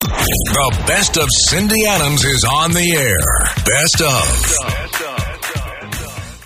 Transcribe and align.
The 0.00 0.84
best 0.86 1.16
of 1.16 1.28
Cindy 1.30 1.86
Adams 1.86 2.24
is 2.24 2.44
on 2.44 2.72
the 2.72 2.96
air. 2.96 3.18
Best 3.64 4.00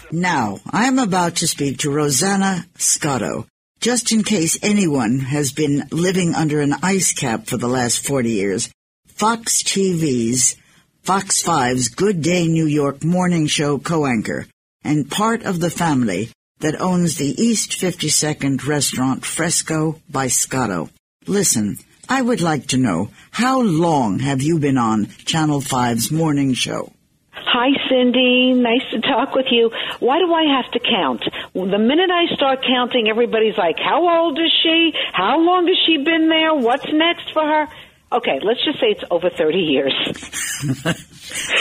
of. 0.01 0.13
Now, 0.13 0.61
I'm 0.71 0.99
about 0.99 1.37
to 1.37 1.47
speak 1.47 1.79
to 1.79 1.91
Rosanna 1.91 2.67
Scotto. 2.77 3.47
Just 3.81 4.13
in 4.13 4.23
case 4.23 4.59
anyone 4.63 5.21
has 5.21 5.53
been 5.53 5.89
living 5.91 6.35
under 6.35 6.61
an 6.61 6.75
ice 6.83 7.13
cap 7.13 7.47
for 7.47 7.57
the 7.57 7.69
last 7.69 8.07
40 8.07 8.31
years, 8.31 8.71
Fox 9.07 9.63
TV's 9.63 10.57
Fox 11.03 11.43
5's 11.43 11.89
Good 11.89 12.23
Day 12.23 12.47
New 12.47 12.67
York 12.67 13.03
morning 13.03 13.47
show 13.47 13.79
co-anchor 13.79 14.47
and 14.85 15.11
part 15.11 15.43
of 15.43 15.61
the 15.61 15.71
family 15.71 16.31
that 16.61 16.81
owns 16.81 17.17
the 17.17 17.35
East 17.43 17.73
52nd 17.73 18.67
restaurant 18.67 19.25
Fresco 19.25 20.01
by 20.09 20.29
Scotto. 20.29 20.91
Listen, 21.27 21.79
I 22.13 22.21
would 22.21 22.43
like 22.43 22.67
to 22.69 22.77
know 22.77 23.09
how 23.31 23.63
long 23.63 24.19
have 24.19 24.43
you 24.43 24.59
been 24.59 24.77
on 24.77 25.07
Channel 25.25 25.63
5's 25.63 26.13
morning 26.13 26.53
show? 26.53 26.93
Hi, 27.33 27.71
Cindy. 27.89 28.53
Nice 28.53 28.85
to 28.91 29.01
talk 29.01 29.35
with 29.35 29.47
you. 29.51 29.71
Why 29.99 30.19
do 30.19 30.31
I 30.31 30.61
have 30.61 30.71
to 30.73 30.79
count? 30.79 31.25
The 31.55 31.79
minute 31.79 32.11
I 32.11 32.27
start 32.35 32.67
counting, 32.69 33.09
everybody's 33.09 33.57
like, 33.57 33.77
how 33.79 34.07
old 34.07 34.39
is 34.39 34.53
she? 34.63 34.93
How 35.15 35.41
long 35.41 35.67
has 35.69 35.77
she 35.87 36.05
been 36.05 36.29
there? 36.29 36.53
What's 36.53 36.85
next 36.93 37.33
for 37.33 37.47
her? 37.47 37.67
Okay, 38.13 38.41
let's 38.43 38.63
just 38.63 38.79
say 38.79 38.89
it's 38.89 39.05
over 39.11 39.31
30 39.31 39.59
years. 39.59 39.95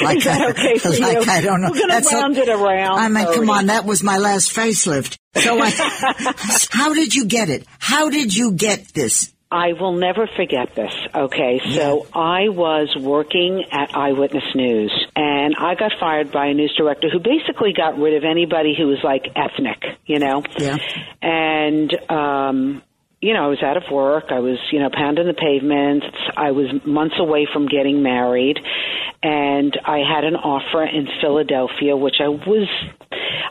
like 0.04 0.18
Is 0.18 0.26
that 0.26 0.42
I, 0.42 0.50
okay 0.50 0.78
for 0.80 0.90
like 0.90 1.26
you? 1.26 1.32
I 1.32 1.40
don't 1.40 1.62
know. 1.62 1.70
We're 1.72 1.88
going 1.88 2.04
to 2.04 2.10
round 2.10 2.38
it 2.38 2.50
around. 2.50 3.00
I 3.00 3.08
mean, 3.08 3.34
come 3.34 3.50
on, 3.50 3.68
that 3.68 3.86
was 3.86 4.04
my 4.04 4.18
last 4.18 4.54
facelift. 4.54 5.18
So 5.38 5.58
I, 5.62 5.70
how 6.72 6.94
did 6.94 7.16
you 7.16 7.24
get 7.24 7.50
it? 7.50 7.66
How 7.80 8.10
did 8.10 8.36
you 8.36 8.52
get 8.52 8.90
this? 8.94 9.32
I 9.52 9.74
will 9.74 9.94
never 9.94 10.28
forget 10.36 10.74
this. 10.76 10.94
Okay, 11.14 11.60
so 11.76 12.08
I 12.14 12.48
was 12.48 12.96
working 12.98 13.66
at 13.70 13.94
Eyewitness 13.94 14.56
News, 14.56 14.92
and 15.16 15.56
I 15.60 15.76
got 15.76 15.92
fired 16.00 16.32
by 16.32 16.48
a 16.48 16.54
news 16.54 16.74
director 16.78 17.10
who 17.12 17.20
basically 17.20 17.74
got 17.76 18.00
rid 18.00 18.16
of 18.16 18.24
anybody 18.24 18.74
who 18.78 18.88
was 18.88 19.00
like 19.04 19.28
ethnic, 19.36 19.84
you 20.06 20.20
know. 20.20 20.44
Yeah. 20.58 20.78
And 21.22 21.94
um, 22.10 22.82
you 23.22 23.36
know, 23.36 23.46
I 23.46 23.48
was 23.48 23.62
out 23.62 23.78
of 23.78 23.84
work. 23.92 24.26
I 24.32 24.40
was, 24.40 24.58
you 24.72 24.80
know, 24.80 24.90
pounding 24.92 25.28
the 25.28 25.34
pavements. 25.34 26.08
I 26.36 26.52
was 26.52 26.68
months 26.86 27.16
away 27.20 27.48
from 27.52 27.68
getting 27.68 28.02
married, 28.02 28.58
and 29.22 29.80
I 29.86 30.00
had 30.00 30.24
an 30.24 30.36
offer 30.36 30.84
in 30.84 31.08
Philadelphia, 31.22 31.96
which 31.96 32.16
I 32.20 32.30
was, 32.30 32.68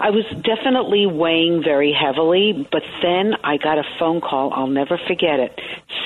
I 0.01 0.11
was 0.11 0.25
definitely 0.43 1.07
weighing 1.07 1.63
very 1.63 1.93
heavily. 1.93 2.67
But 2.71 2.83
then 3.01 3.35
I 3.45 3.59
got 3.59 3.79
a 3.79 3.85
phone 4.01 4.21
call. 4.21 4.53
I'll 4.53 4.67
never 4.67 4.99
forget 5.07 5.39
it. 5.39 5.61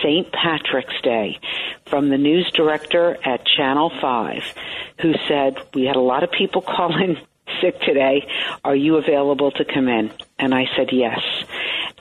St. 0.05 0.31
Patrick's 0.33 1.01
Day, 1.03 1.41
from 1.87 2.11
the 2.11 2.19
news 2.19 2.51
director 2.55 3.17
at 3.25 3.47
Channel 3.47 3.91
Five, 4.03 4.43
who 5.01 5.15
said 5.27 5.57
we 5.73 5.85
had 5.87 5.97
a 5.97 6.01
lot 6.01 6.23
of 6.23 6.31
people 6.31 6.61
calling 6.77 7.17
sick 7.61 7.81
today. 7.81 8.29
Are 8.65 8.77
you 8.77 8.97
available 8.97 9.51
to 9.53 9.65
come 9.65 9.89
in? 9.89 10.13
And 10.39 10.55
I 10.55 10.67
said 10.77 10.89
yes 10.93 11.20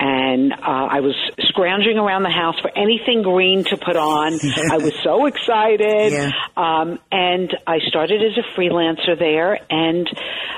and 0.05 0.51
uh, 0.51 0.57
I 0.65 0.99
was 0.99 1.15
scrounging 1.47 1.97
around 1.97 2.23
the 2.23 2.29
house 2.29 2.59
for 2.59 2.69
anything 2.77 3.23
green 3.23 3.63
to 3.63 3.77
put 3.77 3.95
on. 3.95 4.33
I 4.71 4.77
was 4.77 4.91
so 5.01 5.25
excited, 5.27 6.11
Yeah. 6.11 6.31
um, 6.57 6.99
and 7.09 7.49
I 7.65 7.79
started 7.87 8.21
as 8.21 8.37
a 8.37 8.59
freelancer 8.59 9.17
there, 9.17 9.57
and 9.69 10.05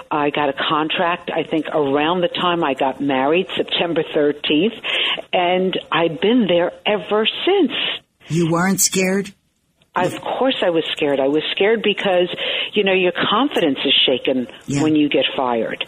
I 0.09 0.31
got 0.31 0.50
a 0.50 0.53
contract. 0.53 1.29
I 1.29 1.44
think 1.44 1.67
around 1.67 2.22
the 2.22 2.28
time 2.29 2.63
I 2.63 2.73
got 2.73 3.00
married, 3.01 3.45
September 3.55 4.01
thirteenth, 4.16 4.73
and 5.31 5.78
I've 5.91 6.19
been 6.19 6.47
there 6.47 6.72
ever 6.85 7.28
since. 7.45 7.72
You 8.29 8.50
weren't 8.51 8.79
scared? 8.81 9.31
Of 9.95 10.19
course, 10.22 10.57
I 10.61 10.69
was 10.69 10.83
scared. 10.91 11.19
I 11.19 11.28
was 11.28 11.44
scared 11.51 11.81
because, 11.81 12.28
you 12.73 12.83
know, 12.83 12.94
your 12.94 13.13
confidence 13.13 13.79
is 13.85 13.94
shaken 14.06 14.47
Yeah. 14.67 14.83
when 14.83 14.95
you 14.95 15.07
get 15.07 15.25
fired. 15.38 15.85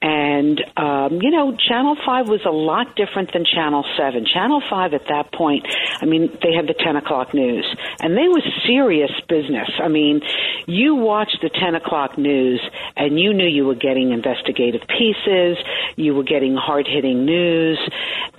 And, 0.00 0.62
um, 0.76 1.18
you 1.20 1.32
know, 1.32 1.56
Channel 1.56 1.96
5 2.06 2.28
was 2.28 2.40
a 2.46 2.50
lot 2.50 2.94
different 2.94 3.32
than 3.32 3.44
Channel 3.44 3.84
7. 3.96 4.24
Channel 4.32 4.62
5 4.70 4.94
at 4.94 5.08
that 5.08 5.32
point, 5.32 5.66
I 6.00 6.06
mean, 6.06 6.30
they 6.40 6.52
had 6.54 6.68
the 6.68 6.74
10 6.74 6.94
o'clock 6.96 7.34
news. 7.34 7.66
And 8.00 8.16
they 8.16 8.28
was 8.28 8.42
serious 8.64 9.10
business. 9.28 9.68
I 9.82 9.88
mean, 9.88 10.20
you 10.66 10.94
watched 10.94 11.38
the 11.42 11.50
10 11.50 11.74
o'clock 11.74 12.16
news 12.16 12.60
and 12.96 13.18
you 13.18 13.34
knew 13.34 13.46
you 13.46 13.64
were 13.66 13.74
getting 13.74 14.12
investigative 14.12 14.82
pieces, 14.86 15.56
you 15.96 16.14
were 16.14 16.22
getting 16.22 16.54
hard 16.54 16.86
hitting 16.86 17.24
news. 17.24 17.78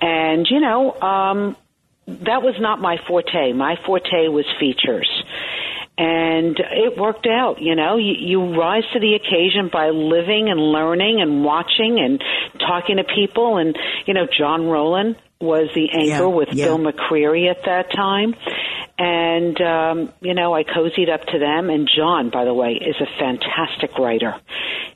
And, 0.00 0.46
you 0.48 0.60
know, 0.60 0.98
um, 1.02 1.56
that 2.06 2.42
was 2.42 2.54
not 2.58 2.80
my 2.80 2.96
forte. 3.06 3.52
My 3.52 3.76
forte 3.86 4.28
was 4.28 4.44
features. 4.58 5.08
And 5.98 6.58
it 6.58 6.96
worked 6.96 7.26
out, 7.26 7.60
you 7.60 7.74
know. 7.74 7.98
You, 7.98 8.14
you 8.18 8.58
rise 8.58 8.84
to 8.94 9.00
the 9.00 9.14
occasion 9.14 9.68
by 9.70 9.90
living 9.90 10.48
and 10.48 10.58
learning 10.58 11.20
and 11.20 11.44
watching 11.44 12.00
and 12.00 12.22
talking 12.58 12.96
to 12.96 13.04
people. 13.04 13.58
And, 13.58 13.76
you 14.06 14.14
know, 14.14 14.26
John 14.26 14.66
Roland 14.66 15.16
was 15.40 15.68
the 15.74 15.88
anchor 15.90 16.24
Yeah, 16.24 16.26
with 16.26 16.48
yeah. 16.52 16.66
Bill 16.66 16.78
McCreary 16.78 17.50
at 17.50 17.64
that 17.64 17.90
time. 17.94 18.34
And, 18.98 19.58
um, 19.62 20.12
you 20.20 20.34
know, 20.34 20.54
I 20.54 20.62
cozied 20.62 21.08
up 21.08 21.24
to 21.26 21.38
them. 21.38 21.70
And 21.70 21.88
John, 21.96 22.28
by 22.28 22.44
the 22.44 22.52
way, 22.52 22.72
is 22.72 22.96
a 23.00 23.06
fantastic 23.18 23.98
writer. 23.98 24.36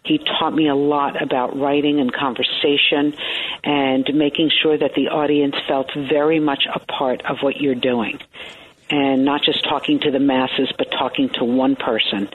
He 0.05 0.19
taught 0.19 0.55
me 0.55 0.69
a 0.69 0.75
lot 0.75 1.23
about 1.23 1.59
writing 1.59 2.01
and 2.01 2.13
conversation 2.13 3.15
and 3.65 4.07
making 4.15 4.51
sure 4.63 4.77
that 4.77 4.91
the 4.95 5.09
audience 5.09 5.55
felt 5.67 5.91
very 5.95 6.39
much 6.41 6.65
a 6.73 6.79
part 6.81 7.23
of 7.25 7.39
what 7.41 7.57
you're 7.57 7.75
doing. 7.75 8.19
And 8.91 9.25
not 9.25 9.41
just 9.43 9.65
talking 9.65 10.01
to 10.01 10.11
the 10.11 10.21
masses, 10.21 10.71
but 10.77 10.89
talking 10.91 11.31
to 11.39 11.45
one 11.45 11.75
person. 11.75 12.29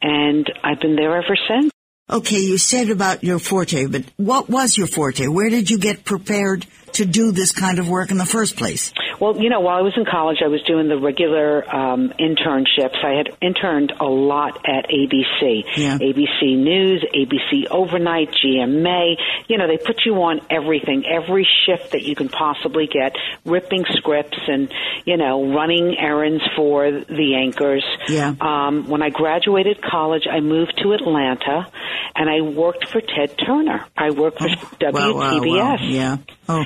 And 0.00 0.50
I've 0.64 0.80
been 0.80 0.96
there 0.96 1.22
ever 1.22 1.36
since. 1.46 1.70
Okay, 2.08 2.40
you 2.40 2.56
said 2.56 2.88
about 2.88 3.22
your 3.22 3.38
forte, 3.38 3.86
but 3.86 4.04
what 4.16 4.48
was 4.48 4.76
your 4.76 4.86
forte? 4.86 5.26
Where 5.28 5.50
did 5.50 5.70
you 5.70 5.78
get 5.78 6.04
prepared 6.04 6.66
to 6.94 7.04
do 7.04 7.32
this 7.32 7.52
kind 7.52 7.78
of 7.78 7.88
work 7.88 8.10
in 8.10 8.18
the 8.18 8.26
first 8.26 8.56
place? 8.56 8.92
Well, 9.20 9.40
you 9.40 9.48
know, 9.50 9.60
while 9.60 9.78
I 9.78 9.82
was 9.82 9.94
in 9.96 10.04
college, 10.04 10.38
I 10.44 10.48
was 10.48 10.62
doing 10.62 10.88
the 10.88 10.98
regular 10.98 11.62
um, 11.74 12.12
internships. 12.18 13.04
I 13.04 13.16
had 13.16 13.28
interned 13.40 13.92
a 14.00 14.04
lot 14.04 14.56
at 14.66 14.90
ABC, 14.90 15.64
Yeah. 15.76 15.98
ABC 15.98 16.56
News, 16.56 17.04
ABC 17.14 17.66
Overnight, 17.70 18.30
GMA. 18.44 19.14
You 19.48 19.58
know, 19.58 19.66
they 19.68 19.78
put 19.78 20.02
you 20.04 20.14
on 20.22 20.40
everything, 20.50 21.04
every 21.06 21.46
shift 21.66 21.92
that 21.92 22.02
you 22.02 22.14
can 22.14 22.28
possibly 22.28 22.86
get, 22.86 23.14
ripping 23.44 23.84
scripts 23.96 24.38
and 24.48 24.72
you 25.04 25.16
know, 25.16 25.54
running 25.54 25.96
errands 25.98 26.42
for 26.56 26.90
the 26.90 27.34
anchors. 27.36 27.84
Yeah. 28.08 28.34
Um, 28.40 28.88
when 28.88 29.02
I 29.02 29.10
graduated 29.10 29.82
college, 29.82 30.22
I 30.30 30.40
moved 30.40 30.78
to 30.82 30.92
Atlanta, 30.92 31.66
and 32.14 32.28
I 32.30 32.40
worked 32.40 32.88
for 32.88 33.00
Ted 33.00 33.36
Turner. 33.44 33.84
I 33.96 34.10
worked 34.10 34.38
for 34.38 34.48
WTBS. 34.48 34.92
Wow, 34.92 35.14
wow, 35.14 35.40
wow. 35.42 35.76
Yeah. 35.80 36.16
Oh, 36.48 36.62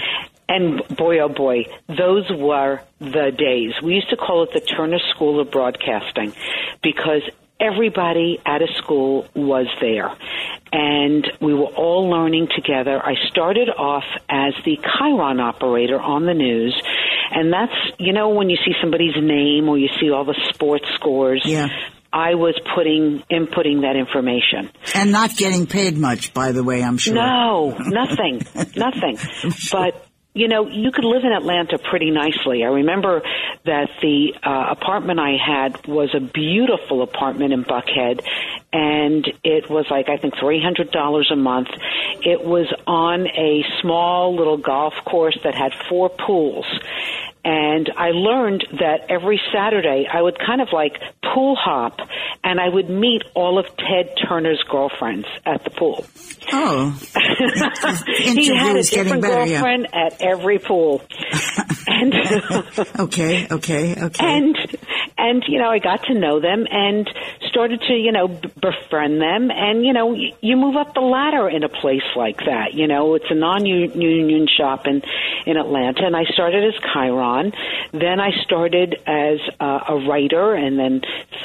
And 0.48 0.82
boy, 0.96 1.18
oh 1.20 1.28
boy, 1.28 1.64
those 1.88 2.30
were 2.30 2.80
the 3.00 3.32
days. 3.36 3.74
We 3.82 3.94
used 3.94 4.10
to 4.10 4.16
call 4.16 4.44
it 4.44 4.50
the 4.52 4.60
Turner 4.60 5.00
School 5.14 5.40
of 5.40 5.50
Broadcasting 5.50 6.32
because 6.82 7.22
everybody 7.60 8.38
at 8.44 8.62
a 8.62 8.69
school 8.76 9.26
was 9.34 9.66
there. 9.81 10.10
And 10.72 11.26
we 11.40 11.54
were 11.54 11.66
all 11.66 12.08
learning 12.08 12.48
together. 12.54 13.00
I 13.02 13.14
started 13.31 13.69
off 13.69 14.04
as 14.28 14.54
the 14.64 14.76
Chiron 14.76 15.40
operator 15.40 15.98
on 16.00 16.26
the 16.26 16.34
news. 16.34 16.81
And 17.31 17.52
that's, 17.52 17.72
you 17.99 18.12
know, 18.12 18.31
when 18.31 18.50
you 18.50 18.56
see 18.64 18.72
somebody's 18.81 19.16
name 19.20 19.69
or 19.69 19.78
you 19.78 19.88
see 20.00 20.10
all 20.10 20.25
the 20.25 20.38
sports 20.52 20.87
scores. 20.94 21.42
Yeah. 21.44 21.69
I 22.12 22.34
was 22.34 22.58
putting, 22.75 23.22
inputting 23.31 23.82
that 23.82 23.96
information. 23.96 24.70
and 24.94 25.12
not 25.12 25.37
getting 25.37 25.66
paid 25.66 25.99
much, 25.99 26.32
by 26.32 26.52
the 26.52 26.64
way, 26.64 26.82
I'm 26.82 26.96
sure. 26.96 27.14
No, 27.14 27.76
nothing, 27.78 28.40
nothing. 28.75 29.19
But 29.70 30.06
you 30.37 30.49
know, 30.49 30.69
you 30.69 30.93
could 30.93 31.06
live 31.06 31.25
in 31.25 31.33
Atlanta 31.33 31.79
pretty 31.79 32.11
nicely. 32.11 32.62
I 32.62 32.67
remember 32.67 33.23
that 33.65 33.88
the 34.03 34.35
uh, 34.43 34.67
apartment 34.71 35.19
I 35.19 35.37
had 35.43 35.87
was 35.87 36.15
a 36.15 36.21
beautiful 36.21 37.00
apartment 37.00 37.55
in 37.55 37.65
Buckhead, 37.65 38.21
and 38.71 39.27
it 39.43 39.71
was 39.71 39.87
like 39.91 40.11
I 40.11 40.19
think 40.19 40.35
three 40.38 40.62
hundred 40.62 40.91
dollars 40.91 41.31
a 41.33 41.37
month. 41.37 41.69
It 42.23 42.44
was 42.44 42.67
on 42.87 43.27
a 43.29 43.65
small 43.81 44.37
little 44.37 44.59
golf 44.59 44.93
course 45.06 45.38
that 45.43 45.55
had 45.55 45.73
four 45.88 46.11
pools. 46.11 46.67
And 47.46 47.93
I 47.96 48.10
learned 48.10 48.66
that 48.81 49.06
every 49.08 49.40
Saturday 49.52 50.08
I 50.12 50.20
would 50.20 50.37
kind 50.37 50.60
of 50.60 50.72
like 50.72 50.94
pool 51.32 51.54
hop 51.54 52.00
and 52.43 52.58
I 52.58 52.69
would 52.69 52.90
meet 52.90 53.22
all 53.34 53.60
of 53.60 53.66
Ted 53.76 54.16
Turner's 54.28 54.60
girlfriends 54.69 55.28
at 55.44 55.62
the 55.62 55.70
pool. 55.70 56.04
Oh. 56.52 56.90
he 58.19 58.48
had 58.48 58.75
a 58.75 58.82
different 58.82 59.22
better, 59.22 59.46
yeah. 59.46 59.60
girlfriend 59.60 59.94
at 59.94 60.20
every 60.20 60.58
pool. 60.58 61.02
and 61.87 62.14
Okay, 62.98 63.46
okay, 63.50 63.94
okay. 63.94 64.25
and 64.25 64.56
and 65.19 65.44
you 65.49 65.58
know 65.58 65.69
I 65.69 65.78
got 65.78 66.04
to 66.04 66.14
know 66.14 66.40
them 66.40 66.66
and 66.70 67.08
started 67.49 67.81
to 67.82 67.92
you 67.94 68.12
know 68.12 68.28
befriend 68.28 69.20
them 69.20 69.50
and 69.50 69.84
you 69.84 69.92
know 69.92 70.14
you 70.14 70.56
move 70.56 70.76
up 70.76 70.94
the 70.94 71.00
ladder 71.00 71.49
in 71.49 71.62
a 71.62 71.69
place 71.69 72.06
like 72.16 72.38
that 72.38 72.75
you 72.75 72.87
know 72.87 73.14
it's 73.14 73.26
a 73.31 73.34
non-union 73.34 74.46
shop 74.49 74.87
in 74.87 75.02
in 75.46 75.56
Atlanta 75.56 76.04
and 76.04 76.16
I 76.16 76.25
started 76.25 76.64
as 76.64 76.81
Chiron 76.92 77.36
then 77.93 78.21
I 78.21 78.31
started 78.44 78.94
as 79.06 79.38
uh, 79.61 79.81
a 79.88 79.97
writer 80.06 80.55
and 80.55 80.79
then 80.79 81.03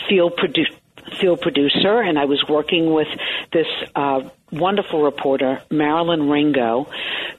field 0.09 0.35
producer 0.37 0.75
field 1.19 1.41
producer 1.41 1.99
and 1.99 2.17
I 2.17 2.25
was 2.25 2.43
working 2.47 2.93
with 2.93 3.07
this 3.51 3.67
uh, 3.95 4.21
wonderful 4.51 5.03
reporter 5.03 5.61
Marilyn 5.69 6.29
Ringo 6.29 6.87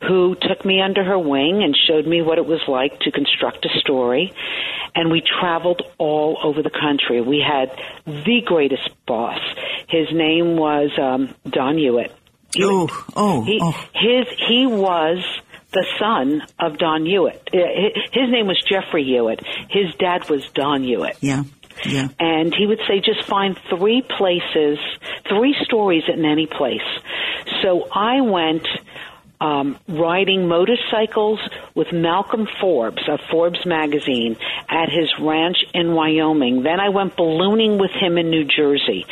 who 0.06 0.34
took 0.40 0.64
me 0.64 0.80
under 0.80 1.04
her 1.04 1.18
wing 1.18 1.62
and 1.62 1.76
showed 1.86 2.06
me 2.06 2.22
what 2.22 2.38
it 2.38 2.46
was 2.46 2.60
like 2.66 2.98
to 3.00 3.10
construct 3.10 3.64
a 3.64 3.78
story. 3.78 4.32
And 4.94 5.10
we 5.10 5.22
traveled 5.22 5.82
all 5.96 6.38
over 6.42 6.62
the 6.62 6.70
country. 6.70 7.20
We 7.20 7.40
had 7.40 7.70
the 8.04 8.42
greatest 8.44 8.88
boss. 9.06 9.40
His 9.88 10.08
name 10.12 10.56
was 10.56 10.90
um, 10.98 11.34
Don 11.48 11.78
Hewitt. 11.78 12.12
Oh, 12.60 12.88
oh, 13.16 13.44
he, 13.44 13.58
oh. 13.62 13.72
his 13.94 14.26
he 14.46 14.66
was 14.66 15.24
the 15.72 15.86
son 15.98 16.42
of 16.58 16.78
Don 16.78 17.04
Hewitt. 17.04 17.48
His 17.52 18.30
name 18.30 18.46
was 18.46 18.62
Jeffrey 18.68 19.04
Hewitt. 19.04 19.40
His 19.70 19.94
dad 19.98 20.28
was 20.28 20.48
Don 20.54 20.82
Hewitt. 20.82 21.16
Yeah, 21.20 21.44
yeah. 21.84 22.08
And 22.20 22.54
he 22.54 22.66
would 22.66 22.80
say, 22.86 23.00
just 23.00 23.26
find 23.26 23.58
three 23.68 24.02
places, 24.02 24.78
three 25.28 25.54
stories 25.64 26.04
in 26.08 26.24
any 26.24 26.46
place. 26.46 26.80
So 27.62 27.88
I 27.90 28.20
went 28.20 28.66
um, 29.42 29.76
riding 29.88 30.46
motorcycles 30.46 31.40
with 31.74 31.88
Malcolm 31.92 32.46
Forbes 32.60 33.02
of 33.08 33.18
Forbes 33.28 33.66
magazine 33.66 34.36
at 34.68 34.88
his 34.88 35.12
ranch 35.20 35.56
in 35.74 35.94
Wyoming. 35.94 36.62
Then 36.62 36.78
I 36.78 36.90
went 36.90 37.16
ballooning 37.16 37.76
with 37.78 37.90
him 37.90 38.18
in 38.18 38.30
New 38.30 38.44
Jersey. 38.44 39.04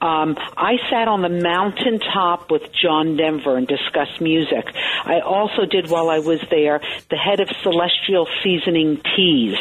Um, 0.00 0.36
I 0.56 0.76
sat 0.90 1.08
on 1.08 1.22
the 1.22 1.30
mountaintop 1.30 2.50
with 2.50 2.62
John 2.82 3.16
Denver 3.16 3.56
and 3.56 3.66
discussed 3.66 4.20
music. 4.20 4.66
I 5.04 5.20
also 5.20 5.64
did 5.64 5.88
while 5.88 6.10
I 6.10 6.18
was 6.18 6.40
there 6.50 6.80
the 7.08 7.16
head 7.16 7.40
of 7.40 7.48
Celestial 7.62 8.28
Seasoning 8.44 9.00
Teas 9.16 9.56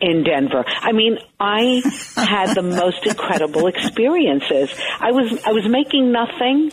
in 0.00 0.22
Denver. 0.22 0.64
I 0.66 0.92
mean, 0.92 1.18
I 1.40 1.82
had 2.16 2.54
the 2.54 2.62
most 2.62 3.04
incredible 3.06 3.66
experiences. 3.66 4.72
I 5.00 5.10
was 5.10 5.42
I 5.44 5.50
was 5.50 5.68
making 5.68 6.12
nothing, 6.12 6.70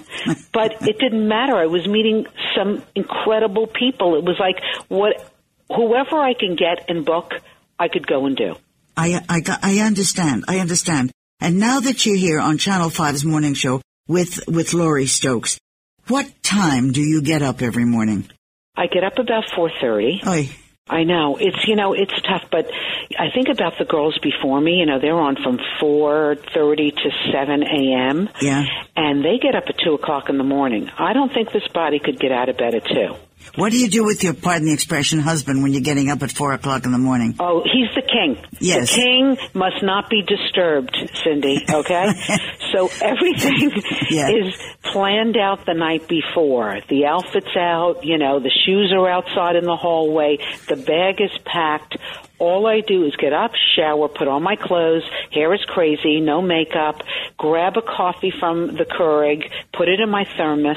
but 0.54 0.88
it 0.88 1.00
didn't 1.00 1.28
matter. 1.28 1.56
I 1.56 1.66
was 1.66 1.88
meeting 1.88 2.28
some 2.56 2.84
incredible 2.96 3.68
people. 3.68 4.16
It 4.16 4.24
was 4.24 4.38
like 4.40 4.62
what 4.88 5.32
whoever 5.70 6.18
I 6.18 6.34
can 6.34 6.56
get 6.56 6.90
and 6.90 7.06
book, 7.06 7.34
I 7.80 7.88
could 7.88 8.06
go 8.06 8.26
and 8.26 8.36
do. 8.36 8.56
I, 8.96 9.22
I, 9.30 9.42
I 9.64 9.80
understand. 9.80 10.46
I 10.48 10.60
understand. 10.60 11.12
And 11.40 11.60
now 11.60 11.80
that 11.80 12.06
you're 12.06 12.18
here 12.18 12.40
on 12.40 12.58
Channel 12.58 12.90
5's 12.90 13.26
morning 13.26 13.54
show 13.54 13.82
with, 14.08 14.48
with 14.48 14.74
Lori 14.74 15.08
Stokes, 15.08 15.60
what 16.08 16.28
time 16.44 16.92
do 16.92 17.02
you 17.02 17.22
get 17.22 17.42
up 17.42 17.62
every 17.62 17.86
morning? 17.86 18.30
I 18.76 18.88
get 18.88 19.04
up 19.04 19.20
about 19.20 19.46
4:30. 19.46 20.26
I 20.90 21.04
know 21.04 21.38
it's 21.40 21.68
you 21.68 21.76
know 21.76 21.94
it's 21.94 22.14
tough, 22.24 22.44
but 22.52 22.70
I 23.18 23.30
think 23.34 23.48
about 23.50 23.78
the 23.78 23.86
girls 23.86 24.18
before 24.22 24.60
me. 24.60 24.76
You 24.76 24.86
know, 24.86 25.00
they're 25.00 25.20
on 25.20 25.36
from 25.42 25.60
four 25.80 26.36
thirty 26.54 26.92
to 26.92 27.10
seven 27.32 27.64
a.m. 27.64 28.30
Yeah. 28.42 28.66
and 28.96 29.24
they 29.24 29.38
get 29.38 29.56
up 29.56 29.66
at 29.68 29.78
two 29.78 29.94
o'clock 29.94 30.30
in 30.30 30.38
the 30.38 30.44
morning. 30.44 30.90
I 30.98 31.14
don't 31.14 31.32
think 31.34 31.52
this 31.52 31.68
body 31.74 32.00
could 32.00 32.20
get 32.20 32.32
out 32.32 32.50
of 32.50 32.58
bed 32.58 32.76
at 32.76 32.86
two. 32.86 33.16
What 33.56 33.72
do 33.72 33.78
you 33.78 33.90
do 33.90 34.04
with 34.06 34.24
your, 34.24 34.34
pardon 34.34 34.66
the 34.68 34.74
expression, 34.74 35.20
husband 35.20 35.62
when 35.64 35.72
you're 35.74 35.82
getting 35.82 36.10
up 36.10 36.24
at 36.24 36.32
four 36.32 36.54
o'clock 36.54 36.86
in 36.86 36.92
the 36.92 36.98
morning? 36.98 37.36
Oh, 37.40 37.64
he's 37.64 37.94
the 37.96 38.02
king. 38.02 38.38
Yes. 38.60 38.90
The 38.96 39.02
king 39.02 39.38
must 39.54 39.84
not 39.84 40.10
be 40.10 40.22
disturbed, 40.24 40.96
Cindy, 41.24 41.66
okay? 41.70 42.12
so 42.72 42.90
everything 43.02 43.72
Yeah. 44.10 44.30
is 44.30 44.56
planned 44.84 45.38
out 45.38 45.66
the 45.66 45.74
night 45.74 46.08
before. 46.08 46.80
The 46.90 47.06
outfit's 47.06 47.56
out, 47.58 48.04
you 48.06 48.18
know, 48.18 48.40
the 48.40 48.52
shoes 48.66 48.92
are 48.96 49.10
outside 49.10 49.56
in 49.56 49.66
the 49.66 49.76
hallway, 49.76 50.38
the 50.70 50.76
bag 50.78 51.20
is 51.22 51.38
packed. 51.46 51.98
All 52.42 52.66
I 52.66 52.82
do 52.82 53.06
is 53.06 53.16
get 53.18 53.34
up, 53.34 53.52
shower, 53.76 54.08
put 54.08 54.28
on 54.28 54.42
my 54.42 54.56
clothes, 54.56 55.04
hair 55.32 55.54
is 55.54 55.64
crazy, 55.68 56.20
no 56.22 56.42
makeup, 56.42 57.04
grab 57.38 57.78
a 57.78 57.84
coffee 57.84 58.34
from 58.40 58.66
the 58.66 58.84
Keurig, 58.84 59.44
put 59.78 59.88
it 59.88 60.00
in 60.00 60.10
my 60.10 60.26
thermos, 60.36 60.76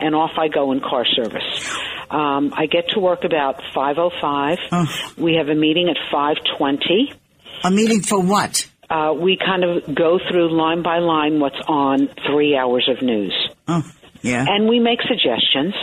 and 0.00 0.16
off 0.16 0.32
I 0.36 0.48
go 0.48 0.72
in 0.72 0.80
car 0.80 1.04
service. 1.06 1.72
Um, 2.10 2.52
I 2.56 2.66
get 2.66 2.88
to 2.90 2.98
work 2.98 3.22
about 3.22 3.62
5.05. 3.76 4.56
Oh. 4.72 4.86
We 5.16 5.36
have 5.36 5.48
a 5.48 5.54
meeting 5.54 5.88
at 5.88 5.96
5.20. 6.12 7.14
A 7.62 7.70
meeting 7.70 8.02
for 8.02 8.20
what? 8.20 8.68
Uh, 8.90 9.14
we 9.16 9.38
kind 9.38 9.62
of 9.62 9.94
go 9.94 10.18
through 10.18 10.52
line 10.52 10.82
by 10.82 10.98
line 10.98 11.38
what's 11.38 11.60
on 11.68 12.08
three 12.26 12.56
hours 12.56 12.88
of 12.90 13.02
news. 13.06 13.32
Oh, 13.68 13.82
yeah. 14.24 14.44
And 14.48 14.68
we 14.68 14.80
make 14.80 15.00
suggestions. 15.02 15.74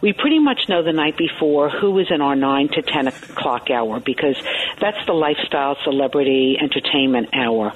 We 0.00 0.12
pretty 0.12 0.38
much 0.38 0.68
know 0.68 0.82
the 0.82 0.92
night 0.92 1.18
before 1.18 1.68
who 1.68 1.98
is 1.98 2.06
in 2.08 2.20
our 2.20 2.36
9 2.36 2.68
to 2.74 2.82
10 2.82 3.08
o'clock 3.08 3.68
hour 3.68 3.98
because 3.98 4.36
that's 4.80 5.04
the 5.06 5.12
lifestyle, 5.12 5.76
celebrity, 5.82 6.56
entertainment 6.60 7.30
hour. 7.34 7.72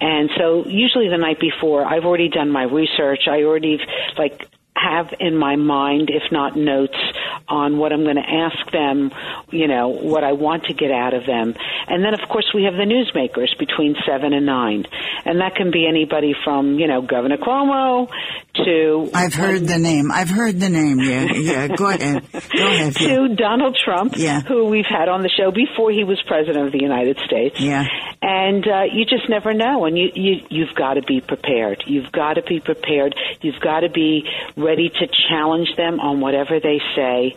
And 0.00 0.30
so 0.38 0.64
usually 0.66 1.10
the 1.10 1.18
night 1.18 1.38
before, 1.38 1.84
I've 1.84 2.04
already 2.04 2.30
done 2.30 2.50
my 2.50 2.62
research. 2.62 3.28
I 3.28 3.42
already, 3.42 3.78
like, 4.16 4.48
have 4.80 5.12
in 5.20 5.36
my 5.36 5.56
mind, 5.56 6.10
if 6.10 6.30
not 6.32 6.56
notes, 6.56 6.96
on 7.48 7.78
what 7.78 7.92
I'm 7.92 8.04
going 8.04 8.16
to 8.16 8.22
ask 8.28 8.70
them, 8.72 9.10
you 9.50 9.66
know, 9.66 9.88
what 9.88 10.22
I 10.24 10.32
want 10.32 10.64
to 10.64 10.74
get 10.74 10.90
out 10.90 11.14
of 11.14 11.26
them. 11.26 11.54
And 11.88 12.04
then, 12.04 12.14
of 12.14 12.28
course, 12.28 12.50
we 12.54 12.64
have 12.64 12.74
the 12.74 12.86
newsmakers 12.86 13.58
between 13.58 13.96
7 14.06 14.32
and 14.32 14.46
9. 14.46 14.84
And 15.24 15.40
that 15.40 15.54
can 15.56 15.70
be 15.70 15.86
anybody 15.86 16.34
from, 16.44 16.78
you 16.78 16.86
know, 16.86 17.02
Governor 17.02 17.36
Cuomo 17.38 18.08
to 18.64 19.10
I've 19.14 19.34
heard 19.34 19.66
the 19.66 19.78
name. 19.78 20.10
I've 20.12 20.28
heard 20.30 20.58
the 20.58 20.68
name. 20.68 20.98
Yeah, 21.00 21.24
yeah. 21.34 21.68
Go 21.68 21.88
ahead. 21.88 22.24
Go 22.32 22.66
ahead. 22.66 22.96
yeah. 23.00 23.16
to 23.16 23.34
Donald 23.34 23.76
Trump, 23.82 24.14
Yeah. 24.16 24.40
who 24.42 24.66
we've 24.66 24.86
had 24.88 25.08
on 25.08 25.22
the 25.22 25.28
show 25.28 25.50
before 25.50 25.90
he 25.90 26.04
was 26.04 26.20
president 26.26 26.66
of 26.66 26.72
the 26.72 26.80
United 26.82 27.18
States. 27.26 27.60
Yeah. 27.60 27.86
And 28.22 28.66
uh, 28.66 28.82
you 28.92 29.04
just 29.04 29.28
never 29.28 29.54
know, 29.54 29.84
and 29.86 29.96
you, 29.96 30.10
you 30.14 30.36
you've 30.50 30.74
got 30.74 30.94
to 30.94 31.02
be 31.02 31.20
prepared. 31.20 31.82
You've 31.86 32.12
got 32.12 32.34
to 32.34 32.42
be 32.42 32.60
prepared. 32.60 33.14
You've 33.40 33.60
got 33.60 33.80
to 33.80 33.88
be 33.88 34.28
ready 34.56 34.69
to 34.76 35.06
challenge 35.28 35.74
them 35.76 36.00
on 36.00 36.20
whatever 36.20 36.60
they 36.60 36.80
say. 36.94 37.36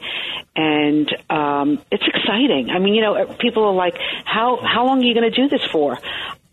And 0.56 1.10
um, 1.30 1.82
it's 1.92 2.04
exciting. 2.06 2.70
I 2.70 2.80
mean, 2.80 2.94
you 2.94 3.02
know, 3.02 3.36
people 3.40 3.64
are 3.64 3.74
like, 3.74 3.98
"How 4.26 4.58
how 4.58 4.86
long 4.86 5.00
are 5.00 5.06
you 5.06 5.14
going 5.14 5.32
to 5.32 5.36
do 5.36 5.50
this 5.50 5.66
for?" 5.72 5.98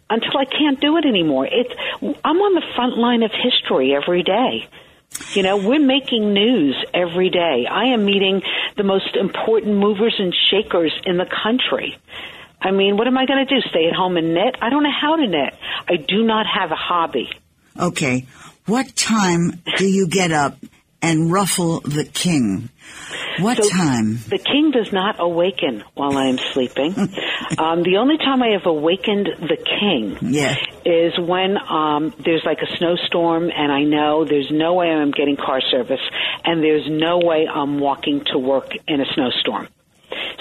Until 0.08 0.38
I 0.38 0.44
can't 0.44 0.80
do 0.80 0.96
it 0.96 1.04
anymore. 1.04 1.46
It's 1.46 1.72
I'm 2.24 2.36
on 2.36 2.54
the 2.54 2.66
front 2.74 2.96
line 2.98 3.22
of 3.22 3.30
history 3.30 3.94
every 3.94 4.22
day. 4.22 4.68
You 5.34 5.42
know, 5.42 5.56
we're 5.56 5.84
making 5.84 6.32
news 6.32 6.76
every 6.94 7.30
day. 7.30 7.66
I 7.70 7.92
am 7.92 8.04
meeting 8.04 8.42
the 8.76 8.84
most 8.84 9.16
important 9.16 9.76
movers 9.76 10.14
and 10.18 10.34
shakers 10.50 10.92
in 11.04 11.16
the 11.16 11.26
country. 11.26 11.98
I 12.60 12.70
mean, 12.70 12.96
what 12.96 13.06
am 13.06 13.16
I 13.16 13.26
going 13.26 13.46
to 13.46 13.54
do? 13.54 13.60
Stay 13.68 13.86
at 13.86 13.94
home 13.94 14.16
and 14.16 14.34
knit? 14.34 14.56
I 14.60 14.70
don't 14.70 14.82
know 14.82 14.92
how 14.92 15.16
to 15.16 15.26
knit. 15.26 15.54
I 15.88 15.96
do 15.96 16.22
not 16.24 16.46
have 16.46 16.70
a 16.70 16.76
hobby. 16.76 17.30
Okay. 17.78 18.26
What 18.70 18.94
time 18.94 19.60
do 19.78 19.84
you 19.88 20.06
get 20.06 20.30
up 20.30 20.56
and 21.02 21.32
ruffle 21.32 21.80
the 21.80 22.04
king? 22.04 22.68
What 23.40 23.56
So- 23.56 23.68
time? 23.68 24.18
The 24.28 24.38
king 24.38 24.70
does 24.70 24.92
not 24.92 25.16
awaken 25.18 25.82
while 25.94 26.16
I 26.16 26.26
am 26.26 26.38
sleeping. 26.52 26.94
um, 27.58 27.82
the 27.82 27.96
only 27.98 28.16
time 28.18 28.44
I 28.44 28.50
have 28.50 28.66
awakened 28.66 29.26
the 29.40 29.56
king 29.56 30.18
Yeah. 30.22 30.54
is 30.84 31.18
when 31.18 31.56
um, 31.58 32.14
there's 32.24 32.42
like 32.44 32.58
a 32.62 32.76
snowstorm 32.76 33.50
and 33.50 33.72
I 33.72 33.82
know 33.82 34.24
there's 34.24 34.52
no 34.52 34.74
way 34.74 34.86
I'm 34.86 35.10
getting 35.10 35.36
car 35.36 35.60
service 35.68 36.04
and 36.44 36.62
there's 36.62 36.88
no 36.88 37.18
way 37.18 37.48
I'm 37.52 37.80
walking 37.80 38.22
to 38.26 38.38
work 38.38 38.70
in 38.86 39.00
a 39.00 39.06
snowstorm. 39.14 39.66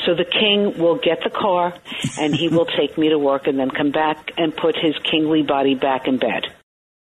So 0.05 0.13
the 0.13 0.25
king 0.25 0.77
will 0.77 0.98
get 1.01 1.24
the 1.24 1.31
car 1.31 1.74
and 2.19 2.36
he 2.36 2.48
will 2.48 2.65
take 2.79 2.95
me 2.95 3.09
to 3.09 3.17
work 3.17 3.48
and 3.48 3.57
then 3.57 3.71
come 3.71 3.89
back 3.89 4.31
and 4.38 4.55
put 4.55 4.75
his 4.75 4.93
kingly 5.09 5.41
body 5.41 5.74
back 5.74 6.07
in 6.07 6.19
bed. 6.19 6.43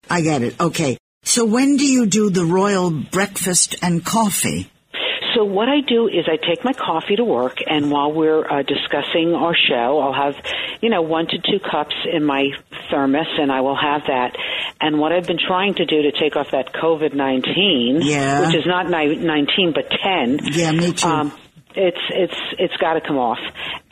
I 0.09 0.23
get 0.23 0.41
it. 0.43 0.59
Okay. 0.59 0.97
So 1.23 1.45
when 1.45 1.77
do 1.77 1.85
you 1.87 2.07
do 2.07 2.31
the 2.31 2.45
royal 2.45 2.91
breakfast 2.91 3.77
and 3.83 4.05
coffee? 4.05 4.71
So 5.35 5.45
what 5.45 5.69
I 5.69 5.81
do 5.81 6.09
is 6.09 6.27
I 6.27 6.37
take 6.37 6.65
my 6.65 6.73
coffee 6.73 7.15
to 7.17 7.25
work, 7.25 7.59
and 7.67 7.91
while 7.91 8.13
we're 8.13 8.45
uh, 8.45 8.63
discussing 8.63 9.33
our 9.33 9.55
show, 9.55 10.01
I'll 10.01 10.13
have, 10.13 10.35
you 10.83 10.91
know, 10.91 11.03
one 11.03 11.27
to 11.29 11.39
two 11.39 11.61
cups 11.61 11.95
in 12.13 12.25
my 12.25 12.49
thermos, 12.91 13.27
and 13.39 13.53
I 13.53 13.61
will 13.61 13.77
have 13.77 14.03
that. 14.09 14.37
And 14.81 14.99
what 14.99 15.13
I've 15.13 15.27
been 15.27 15.39
trying 15.39 15.75
to 15.75 15.85
do 15.87 16.03
to 16.03 16.13
take 16.13 16.35
off 16.35 16.51
that 16.51 16.73
COVID 16.73 17.15
nineteen, 17.15 18.01
Yeah. 18.03 18.47
which 18.47 18.57
is 18.57 18.67
not 18.67 18.91
ni- 18.91 19.17
nineteen 19.17 19.73
but 19.73 19.89
ten, 20.03 20.41
Yeah, 20.43 20.73
me 20.73 20.93
too. 20.93 21.07
Um, 21.07 21.33
It's 21.77 22.01
it's 22.11 22.41
it's 22.59 22.77
got 22.79 22.95
to 22.95 23.01
come 23.01 23.19
off, 23.19 23.39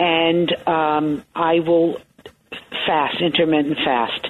and 0.01 0.51
um, 0.67 1.23
I 1.37 1.61
will 1.61 2.01
fast, 2.85 3.21
intermittent 3.21 3.77
fast. 3.85 4.28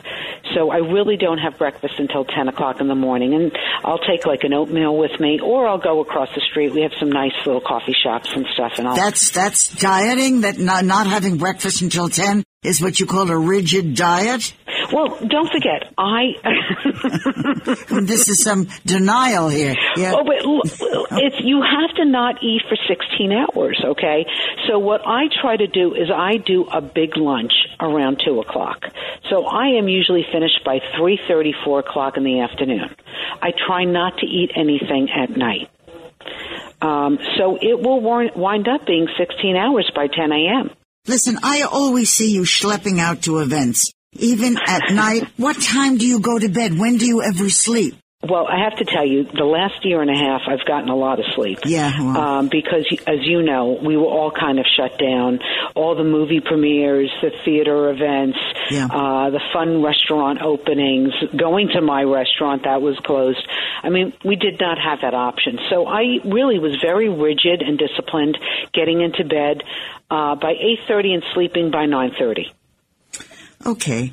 So 0.54 0.70
I 0.70 0.78
really 0.78 1.16
don't 1.16 1.38
have 1.38 1.58
breakfast 1.58 1.94
until 1.98 2.24
10 2.24 2.48
o'clock 2.48 2.80
in 2.80 2.88
the 2.88 2.94
morning. 2.94 3.34
And 3.34 3.52
I'll 3.84 3.98
take 3.98 4.26
like 4.26 4.44
an 4.44 4.52
oatmeal 4.52 4.96
with 4.96 5.18
me 5.20 5.40
or 5.40 5.66
I'll 5.66 5.78
go 5.78 6.00
across 6.00 6.28
the 6.34 6.40
street. 6.50 6.72
We 6.72 6.82
have 6.82 6.92
some 6.98 7.10
nice 7.10 7.32
little 7.46 7.60
coffee 7.60 7.94
shops 8.02 8.30
and 8.34 8.46
stuff. 8.54 8.72
And 8.78 8.88
I'll. 8.88 8.96
That's, 8.96 9.30
that's 9.30 9.74
dieting, 9.74 10.42
that 10.42 10.58
not, 10.58 10.84
not 10.84 11.06
having 11.06 11.36
breakfast 11.36 11.82
until 11.82 12.08
10 12.08 12.44
is 12.62 12.80
what 12.80 12.98
you 12.98 13.06
call 13.06 13.30
a 13.30 13.38
rigid 13.38 13.94
diet? 13.94 14.52
Well, 14.92 15.18
don't 15.26 15.50
forget, 15.50 15.92
I. 15.98 16.34
this 18.00 18.28
is 18.28 18.42
some 18.42 18.68
denial 18.86 19.48
here. 19.48 19.74
Yeah. 19.96 20.14
Oh, 20.16 20.24
but 20.24 20.36
it's 21.22 21.36
you 21.40 21.62
have 21.62 21.94
to 21.96 22.04
not 22.04 22.42
eat 22.42 22.62
for 22.68 22.76
16 22.88 23.32
hours, 23.32 23.82
okay? 23.84 24.24
So 24.66 24.78
what 24.78 25.02
I 25.06 25.24
try 25.42 25.56
to 25.56 25.66
do 25.66 25.94
is 25.94 26.10
I 26.14 26.38
do 26.38 26.64
a 26.64 26.80
big 26.80 27.16
lunch 27.16 27.52
around 27.80 28.22
two 28.24 28.40
o'clock. 28.40 28.84
So 29.30 29.44
I 29.44 29.78
am 29.78 29.88
usually 29.88 30.24
finished 30.32 30.64
by 30.64 30.80
three 30.96 31.18
thirty, 31.28 31.54
four 31.64 31.80
o'clock 31.80 32.16
in 32.16 32.24
the 32.24 32.40
afternoon. 32.40 32.94
I 33.42 33.52
try 33.66 33.84
not 33.84 34.18
to 34.18 34.26
eat 34.26 34.52
anything 34.56 35.08
at 35.10 35.36
night. 35.36 35.68
Um, 36.80 37.18
so 37.36 37.58
it 37.60 37.80
will 37.80 38.00
wind 38.00 38.68
up 38.68 38.86
being 38.86 39.08
16 39.18 39.56
hours 39.56 39.90
by 39.94 40.06
10 40.06 40.32
a.m. 40.32 40.70
Listen, 41.06 41.38
I 41.42 41.62
always 41.62 42.10
see 42.10 42.32
you 42.32 42.42
schlepping 42.42 43.00
out 43.00 43.22
to 43.22 43.38
events. 43.38 43.92
Even 44.12 44.56
at 44.66 44.90
night, 44.90 45.24
what 45.36 45.60
time 45.60 45.98
do 45.98 46.06
you 46.06 46.20
go 46.20 46.38
to 46.38 46.48
bed? 46.48 46.78
When 46.78 46.96
do 46.96 47.06
you 47.06 47.22
ever 47.22 47.48
sleep? 47.48 47.94
Well, 48.20 48.48
I 48.48 48.64
have 48.64 48.76
to 48.78 48.84
tell 48.84 49.06
you, 49.06 49.24
the 49.24 49.44
last 49.44 49.84
year 49.84 50.02
and 50.02 50.10
a 50.10 50.18
half, 50.18 50.40
I've 50.48 50.66
gotten 50.66 50.88
a 50.88 50.96
lot 50.96 51.20
of 51.20 51.26
sleep. 51.36 51.60
Yeah. 51.64 51.92
Well. 52.00 52.16
Um, 52.16 52.48
because, 52.50 52.84
as 53.06 53.18
you 53.22 53.42
know, 53.42 53.78
we 53.80 53.96
were 53.96 54.10
all 54.10 54.32
kind 54.32 54.58
of 54.58 54.66
shut 54.76 54.98
down. 54.98 55.38
All 55.76 55.94
the 55.94 56.02
movie 56.02 56.40
premieres, 56.40 57.12
the 57.22 57.30
theater 57.44 57.90
events, 57.90 58.38
yeah. 58.70 58.86
uh, 58.86 59.30
the 59.30 59.40
fun 59.52 59.84
restaurant 59.84 60.42
openings, 60.42 61.12
going 61.36 61.68
to 61.74 61.80
my 61.80 62.02
restaurant 62.02 62.64
that 62.64 62.82
was 62.82 62.98
closed. 63.06 63.46
I 63.84 63.88
mean, 63.88 64.12
we 64.24 64.34
did 64.34 64.58
not 64.58 64.78
have 64.82 64.98
that 65.02 65.14
option. 65.14 65.60
So 65.70 65.86
I 65.86 66.18
really 66.24 66.58
was 66.58 66.76
very 66.82 67.08
rigid 67.08 67.62
and 67.62 67.78
disciplined, 67.78 68.36
getting 68.74 69.00
into 69.00 69.22
bed 69.22 69.62
uh, 70.10 70.34
by 70.34 70.54
eight 70.58 70.80
thirty 70.88 71.14
and 71.14 71.22
sleeping 71.34 71.70
by 71.70 71.86
nine 71.86 72.10
thirty. 72.18 72.50
Okay. 73.64 74.12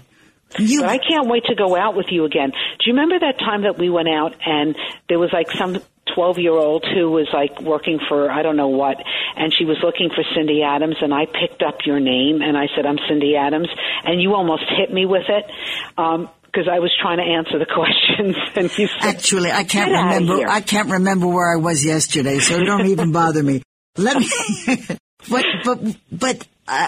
You... 0.58 0.82
But 0.82 0.90
I 0.90 0.98
can't 0.98 1.28
wait 1.28 1.44
to 1.46 1.56
go 1.56 1.75
out 1.75 1.96
with 1.96 2.08
you 2.10 2.25
again. 2.25 2.52
Do 2.52 2.86
you 2.86 2.94
remember 2.94 3.20
that 3.20 3.40
time 3.40 3.64
that 3.64 3.78
we 3.78 3.90
went 3.90 4.08
out 4.08 4.36
and 4.46 4.75
there 5.10 5.20
was 5.20 5.32
like 5.34 5.52
some 5.52 5.78
12 6.14 6.40
year 6.40 6.54
old 6.54 6.86
who 6.86 7.10
was 7.10 7.28
like 7.34 7.62
working 7.62 8.00
for 8.08 8.32
I 8.32 8.42
don't 8.42 8.56
know 8.56 8.70
what 8.70 8.98
and 9.36 9.54
she 9.58 9.66
was 9.66 9.78
looking 9.84 10.10
for 10.10 10.24
Cindy 10.36 10.62
Adams 10.64 10.96
and 11.02 11.14
I 11.14 11.25
picked 11.25 11.64
up 11.64 11.80
your 11.86 12.00
name 12.00 12.42
and 12.42 12.56
I 12.56 12.68
said 12.75 12.86
I'm 12.86 12.98
Cindy 13.10 13.36
Adams 13.36 13.68
and 14.04 14.22
you 14.22 14.34
almost 14.34 14.64
hit 14.78 14.94
me 14.94 15.06
with 15.06 15.25
it 15.28 15.46
um 15.98 16.30
because 16.44 16.70
I 16.72 16.80
was 16.80 16.94
trying 17.02 17.18
to 17.18 17.24
answer 17.24 17.60
the 17.60 17.66
questions 17.74 18.38
and 18.56 18.78
you 18.78 18.88
said, 18.88 19.16
Actually, 19.16 19.52
I 19.52 19.64
can't 19.64 19.92
remember 19.92 20.48
I 20.48 20.62
can't 20.62 20.90
remember 20.90 21.28
where 21.28 21.52
I 21.52 21.60
was 21.60 21.84
yesterday 21.84 22.40
so 22.40 22.64
don't 22.64 22.88
even 22.88 23.12
bother 23.12 23.42
me. 23.42 23.64
Let 23.98 24.18
me 24.18 24.30
but 25.30 25.46
but 25.64 25.98
but 26.12 26.48
uh, 26.67 26.88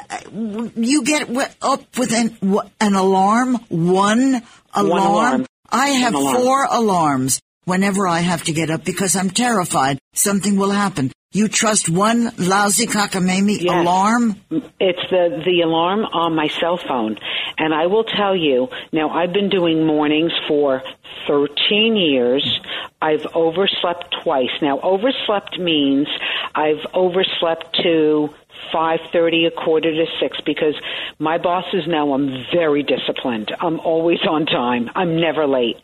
you 0.76 1.04
get 1.04 1.30
up 1.62 1.98
with 1.98 2.14
an, 2.14 2.38
an 2.82 2.96
alarm, 2.96 3.56
one 3.70 4.42
alarm. 4.74 4.90
One 4.90 5.02
alarm. 5.02 5.46
I 5.70 5.88
have 5.90 6.14
alarm. 6.14 6.36
four 6.36 6.64
alarms 6.66 7.42
whenever 7.66 8.08
I 8.08 8.20
have 8.20 8.44
to 8.46 8.54
get 8.54 8.70
up 8.70 8.84
because 8.86 9.16
I'm 9.16 9.30
terrified 9.30 10.00
something 10.14 10.56
will 10.56 10.72
happen. 10.72 11.12
You 11.34 11.50
trust 11.50 11.90
one 11.90 12.32
lousy 12.38 12.88
cockamamie 12.88 13.62
yes. 13.62 13.74
alarm? 13.74 14.42
It's 14.80 15.10
the, 15.12 15.44
the 15.46 15.62
alarm 15.62 16.06
on 16.06 16.34
my 16.36 16.48
cell 16.48 16.78
phone. 16.78 17.18
And 17.58 17.74
I 17.74 17.88
will 17.88 18.06
tell 18.06 18.36
you, 18.36 18.70
now 18.94 19.10
I've 19.10 19.34
been 19.34 19.50
doing 19.50 19.86
mornings 19.86 20.32
for 20.48 20.82
13 21.28 21.98
years. 21.98 22.60
I've 23.02 23.26
overslept 23.36 24.16
twice. 24.24 24.50
Now 24.62 24.80
overslept 24.80 25.60
means 25.60 26.08
I've 26.56 26.86
overslept 26.94 27.76
to 27.84 28.30
5:30 28.74 29.48
a 29.48 29.52
quarter 29.52 29.92
to 29.92 30.06
6 30.20 30.38
because 30.46 30.76
my 31.20 31.38
bosses 31.38 31.88
know 31.88 32.14
I'm 32.14 32.46
very 32.54 32.84
disciplined. 32.84 33.56
I'm 33.60 33.80
always 33.80 34.20
on 34.28 34.46
time. 34.46 34.90
I'm 34.96 35.20
never 35.20 35.48
late. 35.48 35.78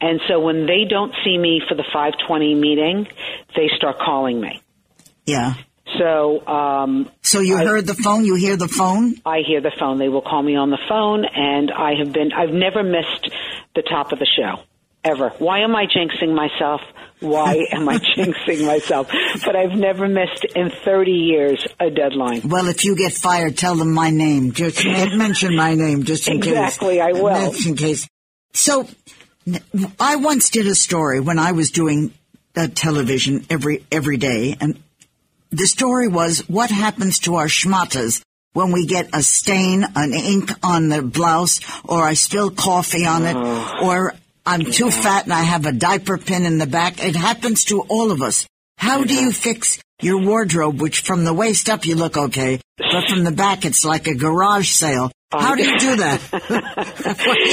And 0.00 0.20
so 0.28 0.40
when 0.40 0.66
they 0.66 0.84
don't 0.88 1.14
see 1.24 1.38
me 1.38 1.62
for 1.68 1.74
the 1.74 1.84
5:20 1.94 2.54
meeting, 2.54 3.08
they 3.54 3.68
start 3.76 3.98
calling 3.98 4.40
me. 4.40 4.60
Yeah. 5.24 5.54
So, 5.98 6.46
um, 6.46 7.08
so 7.22 7.40
you 7.40 7.58
I, 7.58 7.64
heard 7.64 7.86
the 7.86 7.94
phone. 7.94 8.24
You 8.24 8.34
hear 8.34 8.56
the 8.56 8.68
phone. 8.68 9.14
I 9.24 9.40
hear 9.46 9.60
the 9.60 9.72
phone. 9.78 9.98
They 9.98 10.08
will 10.08 10.20
call 10.22 10.42
me 10.42 10.56
on 10.56 10.70
the 10.70 10.80
phone, 10.88 11.24
and 11.24 11.70
I 11.70 11.94
have 11.94 12.12
been. 12.12 12.32
I've 12.32 12.52
never 12.52 12.82
missed 12.82 13.30
the 13.74 13.82
top 13.82 14.12
of 14.12 14.18
the 14.18 14.26
show 14.26 14.62
ever. 15.04 15.30
Why 15.38 15.60
am 15.60 15.76
I 15.76 15.86
jinxing 15.86 16.34
myself? 16.34 16.80
Why 17.20 17.66
am 17.72 17.88
I 17.88 17.98
jinxing 18.16 18.66
myself? 18.66 19.10
But 19.44 19.56
I've 19.56 19.72
never 19.72 20.08
missed 20.08 20.44
in 20.54 20.70
30 20.70 21.10
years 21.10 21.66
a 21.80 21.90
deadline. 21.90 22.42
Well, 22.48 22.68
if 22.68 22.84
you 22.84 22.96
get 22.96 23.12
fired, 23.12 23.56
tell 23.56 23.74
them 23.74 23.92
my 23.92 24.10
name. 24.10 24.52
Just 24.52 24.84
mention 24.84 25.56
my 25.56 25.74
name, 25.74 26.04
just 26.04 26.28
in 26.28 26.36
exactly, 26.36 26.52
case. 26.52 26.66
Exactly, 26.66 27.00
I 27.00 27.12
will. 27.12 27.52
Just 27.52 27.66
in 27.66 27.76
case. 27.76 28.08
So, 28.52 28.88
I 30.00 30.16
once 30.16 30.50
did 30.50 30.66
a 30.66 30.74
story 30.74 31.20
when 31.20 31.38
I 31.38 31.52
was 31.52 31.70
doing 31.70 32.12
uh, 32.56 32.68
television 32.74 33.46
every 33.50 33.84
every 33.92 34.16
day, 34.16 34.56
and 34.60 34.82
the 35.50 35.66
story 35.66 36.08
was 36.08 36.40
what 36.48 36.70
happens 36.70 37.20
to 37.20 37.36
our 37.36 37.46
schmatas 37.46 38.22
when 38.54 38.72
we 38.72 38.86
get 38.86 39.10
a 39.12 39.22
stain, 39.22 39.84
an 39.94 40.14
ink 40.14 40.50
on 40.62 40.88
the 40.88 41.02
blouse, 41.02 41.60
or 41.84 42.02
I 42.02 42.14
spill 42.14 42.50
coffee 42.50 43.04
on 43.04 43.24
it, 43.24 43.36
or 43.82 44.14
I'm 44.46 44.64
too 44.64 44.92
fat 44.92 45.24
and 45.24 45.32
I 45.32 45.42
have 45.42 45.66
a 45.66 45.72
diaper 45.72 46.18
pin 46.18 46.46
in 46.46 46.58
the 46.58 46.68
back. 46.68 47.02
It 47.02 47.16
happens 47.16 47.64
to 47.64 47.80
all 47.88 48.12
of 48.12 48.22
us. 48.22 48.46
How 48.78 49.02
do 49.02 49.12
you 49.12 49.32
fix 49.32 49.80
your 50.00 50.20
wardrobe, 50.20 50.80
which 50.80 51.00
from 51.00 51.24
the 51.24 51.34
waist 51.34 51.68
up 51.68 51.86
you 51.86 51.96
look 51.96 52.16
okay, 52.16 52.60
but 52.76 53.08
from 53.08 53.24
the 53.24 53.32
back 53.32 53.64
it's 53.64 53.84
like 53.84 54.06
a 54.06 54.14
garage 54.14 54.68
sale? 54.68 55.10
How 55.32 55.56
do 55.56 55.64
you 55.64 55.76
do 55.78 55.96
that? 55.96 56.20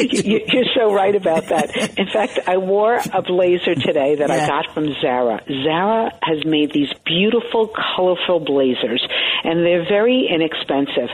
You're 0.54 0.74
so 0.76 0.94
right 0.94 1.16
about 1.16 1.48
that. 1.48 1.98
In 1.98 2.06
fact, 2.06 2.40
I 2.48 2.58
wore 2.58 2.96
a 2.96 3.22
blazer 3.24 3.74
today 3.74 4.16
that 4.16 4.30
yeah. 4.30 4.44
I 4.44 4.48
got 4.48 4.74
from 4.76 4.94
Zara. 5.02 5.42
Zara 5.48 6.12
has 6.22 6.46
made 6.46 6.72
these 6.72 6.94
beautiful, 7.04 7.74
colorful 7.74 8.42
blazers, 8.42 9.06
and 9.44 9.66
they're 9.66 9.90
very 9.90 10.30
inexpensive. 10.30 11.10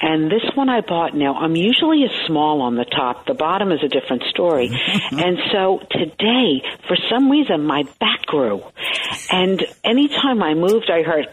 And 0.00 0.30
this 0.30 0.48
one 0.54 0.70
I 0.70 0.80
bought 0.80 1.14
now, 1.14 1.34
I'm 1.34 1.56
usually 1.56 2.04
a 2.04 2.26
small 2.26 2.62
on 2.62 2.76
the 2.76 2.86
top. 2.86 3.26
The 3.26 3.34
bottom 3.34 3.70
is 3.70 3.80
a 3.84 3.88
different 3.88 4.22
story. 4.30 4.68
and 5.12 5.38
so 5.52 5.80
today, 5.90 6.62
for 6.86 6.96
some 7.10 7.30
reason, 7.30 7.64
my 7.64 7.82
back 8.00 8.24
grew. 8.24 8.62
And 9.30 9.62
anytime 9.84 10.42
I 10.42 10.54
moved, 10.68 10.90
I 10.90 11.02
heard. 11.02 11.26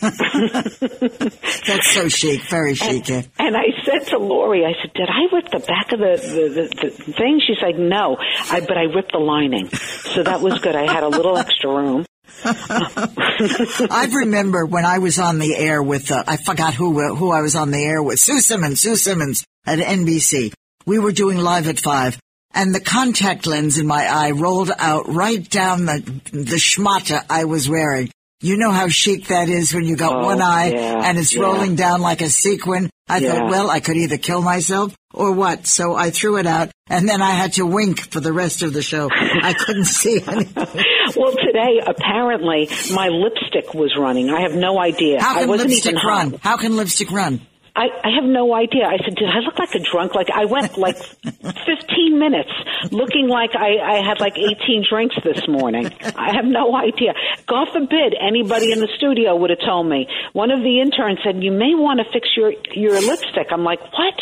That's 1.66 1.94
so 1.94 2.08
chic, 2.08 2.42
very 2.42 2.74
chic. 2.74 3.08
And, 3.08 3.28
and 3.38 3.56
I 3.56 3.66
said 3.84 4.06
to 4.10 4.18
Lori, 4.18 4.64
I 4.64 4.72
said, 4.80 4.92
"Did 4.94 5.08
I 5.08 5.34
rip 5.34 5.50
the 5.50 5.60
back 5.60 5.92
of 5.92 5.98
the 5.98 6.16
the, 6.16 6.48
the, 6.48 6.90
the 6.90 7.12
thing?" 7.12 7.40
She's 7.46 7.62
like, 7.62 7.76
"No, 7.76 8.16
I, 8.18 8.60
but 8.60 8.76
I 8.76 8.84
ripped 8.84 9.12
the 9.12 9.18
lining, 9.18 9.68
so 9.68 10.22
that 10.22 10.40
was 10.40 10.58
good. 10.60 10.76
I 10.76 10.92
had 10.92 11.02
a 11.02 11.08
little 11.08 11.36
extra 11.36 11.70
room." 11.70 12.04
I 12.44 14.08
remember 14.12 14.66
when 14.66 14.84
I 14.84 14.98
was 14.98 15.18
on 15.18 15.38
the 15.38 15.56
air 15.56 15.82
with 15.82 16.10
uh, 16.10 16.22
I 16.26 16.36
forgot 16.36 16.74
who 16.74 17.14
who 17.14 17.30
I 17.32 17.40
was 17.40 17.56
on 17.56 17.70
the 17.70 17.82
air 17.82 18.02
with 18.02 18.20
Sue 18.20 18.40
Simmons, 18.40 18.80
Sue 18.80 18.96
Simmons 18.96 19.44
at 19.64 19.78
NBC. 19.78 20.52
We 20.84 20.98
were 20.98 21.12
doing 21.12 21.38
live 21.38 21.68
at 21.68 21.80
five, 21.80 22.18
and 22.52 22.74
the 22.74 22.80
contact 22.80 23.46
lens 23.46 23.78
in 23.78 23.86
my 23.86 24.06
eye 24.06 24.32
rolled 24.32 24.70
out 24.76 25.08
right 25.08 25.48
down 25.48 25.86
the 25.86 26.00
the 26.32 26.56
schmata 26.56 27.24
I 27.30 27.44
was 27.44 27.68
wearing. 27.68 28.10
You 28.40 28.58
know 28.58 28.70
how 28.70 28.88
chic 28.88 29.28
that 29.28 29.48
is 29.48 29.72
when 29.72 29.84
you 29.84 29.96
got 29.96 30.16
oh, 30.16 30.26
one 30.26 30.42
eye 30.42 30.68
yeah, 30.68 31.08
and 31.08 31.16
it's 31.16 31.34
yeah. 31.34 31.42
rolling 31.42 31.74
down 31.74 32.02
like 32.02 32.20
a 32.20 32.28
sequin. 32.28 32.90
I 33.08 33.18
yeah. 33.18 33.32
thought, 33.32 33.50
well, 33.50 33.70
I 33.70 33.80
could 33.80 33.96
either 33.96 34.18
kill 34.18 34.42
myself 34.42 34.94
or 35.14 35.32
what. 35.32 35.66
So 35.66 35.94
I 35.94 36.10
threw 36.10 36.36
it 36.36 36.46
out 36.46 36.70
and 36.88 37.08
then 37.08 37.22
I 37.22 37.30
had 37.30 37.54
to 37.54 37.64
wink 37.64 38.12
for 38.12 38.20
the 38.20 38.34
rest 38.34 38.62
of 38.62 38.74
the 38.74 38.82
show. 38.82 39.08
I 39.10 39.54
couldn't 39.54 39.86
see 39.86 40.20
anything. 40.26 40.84
well, 41.16 41.32
today 41.32 41.80
apparently 41.86 42.68
my 42.92 43.08
lipstick 43.08 43.72
was 43.72 43.96
running. 43.96 44.28
I 44.28 44.42
have 44.42 44.54
no 44.54 44.78
idea. 44.78 45.22
How 45.22 45.40
can 45.40 45.48
lipstick 45.48 46.02
run? 46.04 46.38
How 46.42 46.58
can 46.58 46.76
lipstick 46.76 47.10
run? 47.10 47.40
I, 47.76 47.88
I 48.02 48.10
have 48.14 48.24
no 48.24 48.54
idea. 48.54 48.86
I 48.86 48.96
said, 49.04 49.14
did 49.16 49.28
I 49.28 49.40
look 49.40 49.58
like 49.58 49.74
a 49.74 49.80
drunk? 49.80 50.14
Like 50.14 50.30
I 50.30 50.46
went 50.46 50.78
like 50.78 50.96
15 51.22 52.18
minutes 52.18 52.50
looking 52.90 53.28
like 53.28 53.50
I, 53.54 53.76
I 53.76 53.96
had 54.02 54.18
like 54.18 54.38
18 54.38 54.86
drinks 54.88 55.16
this 55.22 55.46
morning. 55.46 55.92
I 56.16 56.34
have 56.34 56.46
no 56.46 56.74
idea. 56.74 57.12
God 57.46 57.68
forbid 57.74 58.16
anybody 58.18 58.72
in 58.72 58.80
the 58.80 58.88
studio 58.96 59.36
would 59.36 59.50
have 59.50 59.60
told 59.60 59.86
me. 59.88 60.08
One 60.32 60.50
of 60.50 60.60
the 60.60 60.80
interns 60.80 61.18
said, 61.22 61.44
you 61.44 61.52
may 61.52 61.74
want 61.74 62.00
to 62.00 62.06
fix 62.12 62.28
your, 62.34 62.54
your 62.74 62.98
lipstick. 62.98 63.48
I'm 63.50 63.62
like, 63.62 63.80
what? 63.92 64.14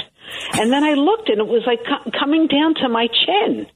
And 0.55 0.73
then 0.73 0.83
I 0.83 0.95
looked 0.95 1.29
and 1.29 1.39
it 1.39 1.47
was 1.47 1.63
like 1.65 1.79
co- 1.87 2.11
coming 2.19 2.49
down 2.49 2.75
to 2.83 2.89
my 2.89 3.07
chin. 3.07 3.69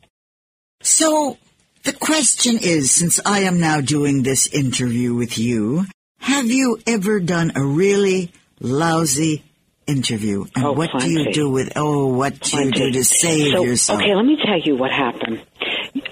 So 0.81 1.39
the 1.85 1.93
question 1.93 2.59
is, 2.61 2.91
since 2.91 3.21
I 3.25 3.41
am 3.41 3.61
now 3.61 3.81
doing 3.81 4.25
this 4.25 4.49
interview 4.49 5.15
with 5.15 5.39
you, 5.39 5.87
Have 6.19 6.47
you 6.51 6.79
ever 6.85 7.21
done 7.21 7.53
a 7.55 7.65
really 7.65 8.33
lousy 8.61 9.45
interview? 9.89 10.45
And 10.55 10.65
Oh, 10.65 10.73
what 10.73 10.91
do 10.99 11.11
you 11.11 11.33
do 11.33 11.51
with, 11.51 11.73
oh, 11.77 12.09
what 12.15 12.39
do 12.39 12.65
you 12.65 12.71
do 12.71 12.93
to 12.93 13.05
save 13.05 13.53
so, 13.53 13.65
yourself? 13.65 14.01
Okay, 14.01 14.15
let 14.15 14.25
me 14.25 14.37
tell 14.45 14.59
you 14.61 14.77
what 14.77 14.91
happened. 14.91 15.41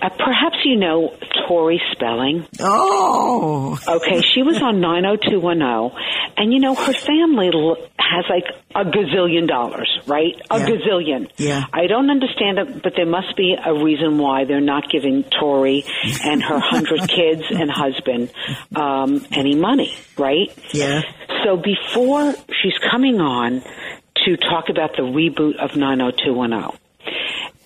Uh, 0.03 0.09
perhaps 0.09 0.57
you 0.65 0.77
know 0.77 1.15
Tori 1.47 1.81
Spelling. 1.93 2.47
Oh, 2.61 3.79
Okay, 3.89 4.21
she 4.35 4.43
was 4.43 4.61
on 4.63 4.81
90210, 4.81 5.99
and 6.37 6.53
you 6.53 6.61
know, 6.61 6.75
her 6.75 6.93
family 6.93 7.51
has 7.99 8.25
like 8.29 8.45
a 8.75 8.85
gazillion 8.89 9.47
dollars, 9.49 9.89
right? 10.07 10.35
A 10.51 10.59
Yeah. 10.59 10.67
gazillion. 10.67 11.31
Yeah. 11.37 11.65
I 11.73 11.87
don't 11.87 12.11
understand 12.11 12.59
it, 12.59 12.83
but 12.83 12.95
there 12.97 13.07
must 13.07 13.37
be 13.37 13.55
a 13.63 13.73
reason 13.75 14.19
why 14.19 14.45
they're 14.45 14.61
not 14.61 14.89
giving 14.91 15.25
Tori 15.25 15.85
and 16.25 16.43
her 16.43 16.59
hundred 16.59 17.01
kids 17.09 17.43
and 17.51 17.71
husband 17.71 18.31
um, 18.75 19.25
any 19.33 19.55
money, 19.55 19.93
right? 20.19 20.51
yeah. 20.73 21.03
So 21.45 21.57
before 21.57 22.35
she's 22.63 22.77
coming 22.91 23.21
on 23.21 23.63
to 24.25 24.37
talk 24.37 24.69
about 24.69 24.97
the 24.97 25.03
reboot 25.03 25.57
of 25.59 25.77
90210, 25.77 26.77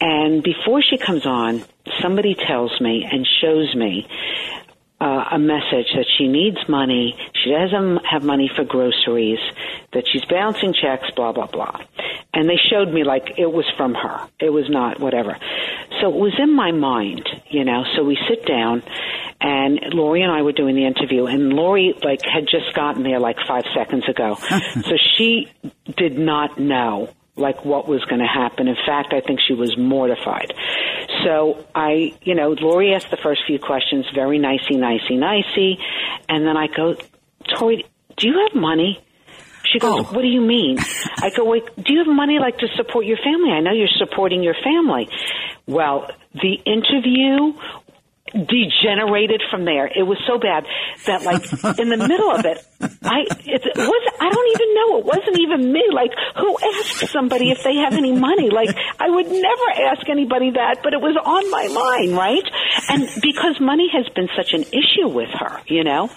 and 0.00 0.42
before 0.42 0.82
she 0.82 0.97
comes 0.97 1.26
on, 1.26 1.64
somebody 2.00 2.35
tells 2.35 2.80
me 2.80 3.06
and 3.11 3.26
shows 3.40 3.75
me 3.75 4.06
uh, 5.00 5.25
a 5.32 5.38
message 5.38 5.88
that 5.94 6.06
she 6.18 6.28
needs 6.28 6.59
money, 6.68 7.16
she 7.42 7.50
doesn't 7.50 8.04
have 8.04 8.23
money 8.23 8.50
for 8.54 8.64
groceries, 8.64 9.38
that 9.92 10.04
she's 10.11 10.25
bouncing 10.26 10.75
checks, 10.75 11.06
blah, 11.16 11.32
blah, 11.32 11.47
blah. 11.47 11.80
And 12.35 12.49
they 12.49 12.59
showed 12.70 12.92
me 12.92 13.02
like 13.02 13.38
it 13.38 13.50
was 13.50 13.64
from 13.76 13.94
her. 13.94 14.28
It 14.38 14.50
was 14.50 14.68
not 14.68 15.00
whatever. 15.00 15.37
So 16.00 16.09
it 16.09 16.16
was 16.16 16.35
in 16.38 16.54
my 16.54 16.70
mind, 16.70 17.28
you 17.49 17.64
know, 17.64 17.85
so 17.97 18.04
we 18.04 18.18
sit 18.28 18.47
down 18.47 18.82
and 19.40 19.80
Lori 19.94 20.23
and 20.23 20.30
I 20.30 20.42
were 20.42 20.52
doing 20.52 20.76
the 20.76 20.87
interview 20.87 21.26
and 21.26 21.52
Lori 21.52 21.94
like 22.02 22.20
had 22.23 22.44
just 22.44 22.75
gotten 22.75 23.02
there 23.02 23.18
like 23.18 23.37
five 23.49 23.64
seconds 23.75 24.06
ago. 24.09 24.35
so 24.82 24.97
she 25.16 25.50
did 25.97 26.18
not 26.18 26.61
know 26.61 27.09
like 27.37 27.64
what 27.64 27.88
was 27.88 28.04
going 28.04 28.20
to 28.20 28.26
happen. 28.26 28.68
In 28.68 28.76
fact, 28.87 29.12
I 29.12 29.20
think 29.20 29.40
she 29.46 29.54
was 29.54 29.76
mortified. 29.78 30.52
So 31.25 31.64
I, 31.75 32.14
you 32.22 32.34
know, 32.34 32.54
Lori 32.60 32.94
asked 32.94 33.10
the 33.10 33.16
first 33.16 33.42
few 33.46 33.58
questions, 33.58 34.06
very 34.14 34.38
nicey, 34.38 34.76
nicey, 34.76 35.16
nicey, 35.16 35.78
and 36.28 36.46
then 36.46 36.56
I 36.56 36.66
go, 36.66 36.96
Tori, 37.56 37.87
do 38.16 38.28
you 38.28 38.46
have 38.49 38.60
money? 38.60 39.00
She 39.72 39.78
goes, 39.78 40.00
Oh. 40.00 40.02
what 40.12 40.22
do 40.22 40.28
you 40.28 40.40
mean? 40.40 40.78
I 41.18 41.30
go, 41.37 41.44
wait, 41.44 41.62
do 41.76 41.92
you 41.92 42.00
have 42.04 42.08
money 42.14 42.38
like 42.38 42.58
to 42.58 42.68
support 42.76 43.06
your 43.06 43.18
family? 43.18 43.50
I 43.52 43.60
know 43.60 43.72
you're 43.72 43.88
supporting 43.99 44.42
your 44.42 44.54
family. 44.64 45.08
Well, 45.66 46.10
the 46.34 46.54
interview 46.66 47.52
degenerated 48.32 49.42
from 49.50 49.64
there. 49.64 49.87
It 49.87 50.02
was 50.02 50.18
so 50.26 50.38
bad 50.38 50.64
that 51.06 51.22
like 51.22 51.42
in 51.78 51.88
the 51.88 51.96
middle 51.96 52.30
of 52.30 52.44
it, 52.44 52.64
I 52.80 53.26
it 53.44 53.62
was 53.76 54.12
I 54.20 54.30
don't 54.30 54.50
even 54.54 54.75
know. 54.75 54.99
It 54.99 55.04
wasn't 55.04 55.38
even 55.40 55.72
me. 55.72 55.84
Like 55.92 56.12
who 56.37 56.56
asks 56.78 57.10
somebody 57.12 57.50
if 57.50 57.62
they 57.62 57.76
have 57.76 57.92
any 57.94 58.12
money? 58.12 58.50
Like 58.50 58.75
I 58.99 59.08
would 59.10 59.26
never 59.26 59.68
ask 59.90 60.08
anybody 60.08 60.50
that, 60.52 60.80
but 60.82 60.92
it 60.92 61.00
was 61.00 61.16
on 61.16 61.50
my 61.50 61.68
mind, 61.68 62.16
right? 62.16 62.44
And 62.88 63.08
because 63.22 63.60
money 63.60 63.88
has 63.92 64.08
been 64.14 64.28
such 64.37 64.52
an 64.52 64.62
issue 64.62 65.08
with 65.08 65.30
her, 65.30 65.60
you 65.66 65.84
know, 65.84 66.10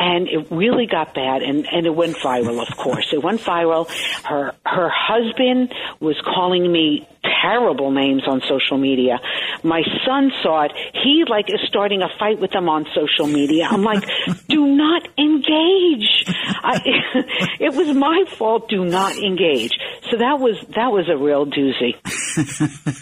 and 0.00 0.28
it 0.28 0.50
really 0.50 0.86
got 0.86 1.14
bad 1.14 1.42
and, 1.42 1.66
and 1.70 1.86
it 1.86 1.94
went 1.94 2.16
viral 2.16 2.60
of 2.60 2.76
course 2.76 3.06
it 3.12 3.22
went 3.22 3.40
viral 3.40 3.88
her 4.24 4.54
her 4.64 4.90
husband 4.90 5.72
was 6.00 6.16
calling 6.24 6.70
me 6.70 7.06
terrible 7.42 7.90
names 7.90 8.22
on 8.26 8.40
social 8.48 8.78
media 8.78 9.18
my 9.62 9.82
son 10.06 10.32
saw 10.42 10.62
it 10.62 10.72
he 10.94 11.24
like 11.28 11.46
is 11.48 11.60
starting 11.68 12.02
a 12.02 12.08
fight 12.18 12.40
with 12.40 12.50
them 12.50 12.68
on 12.68 12.86
social 12.94 13.26
media 13.26 13.68
i'm 13.70 13.82
like 13.82 14.02
do 14.48 14.66
not 14.66 15.06
engage 15.18 15.79
I, 16.62 16.80
it 17.60 17.74
was 17.74 17.96
my 17.96 18.24
fault 18.36 18.68
do 18.68 18.84
not 18.84 19.16
engage. 19.16 19.72
So 20.10 20.18
that 20.18 20.38
was 20.40 20.56
that 20.76 20.90
was 20.92 21.08
a 21.08 21.16
real 21.16 21.46
doozy. 21.46 21.96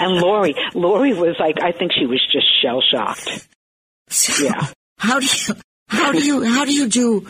And 0.00 0.16
lori 0.16 0.54
lori 0.74 1.12
was 1.12 1.36
like 1.40 1.60
i 1.60 1.72
think 1.72 1.92
she 1.92 2.06
was 2.06 2.24
just 2.32 2.46
shell 2.62 2.80
shocked. 2.80 3.48
Yeah. 4.40 4.66
How 4.98 5.20
do 5.20 5.26
you, 5.26 5.54
how 5.88 6.12
do 6.12 6.24
you, 6.24 6.44
how 6.44 6.64
do 6.64 6.72
you 6.72 6.88
do 6.88 7.26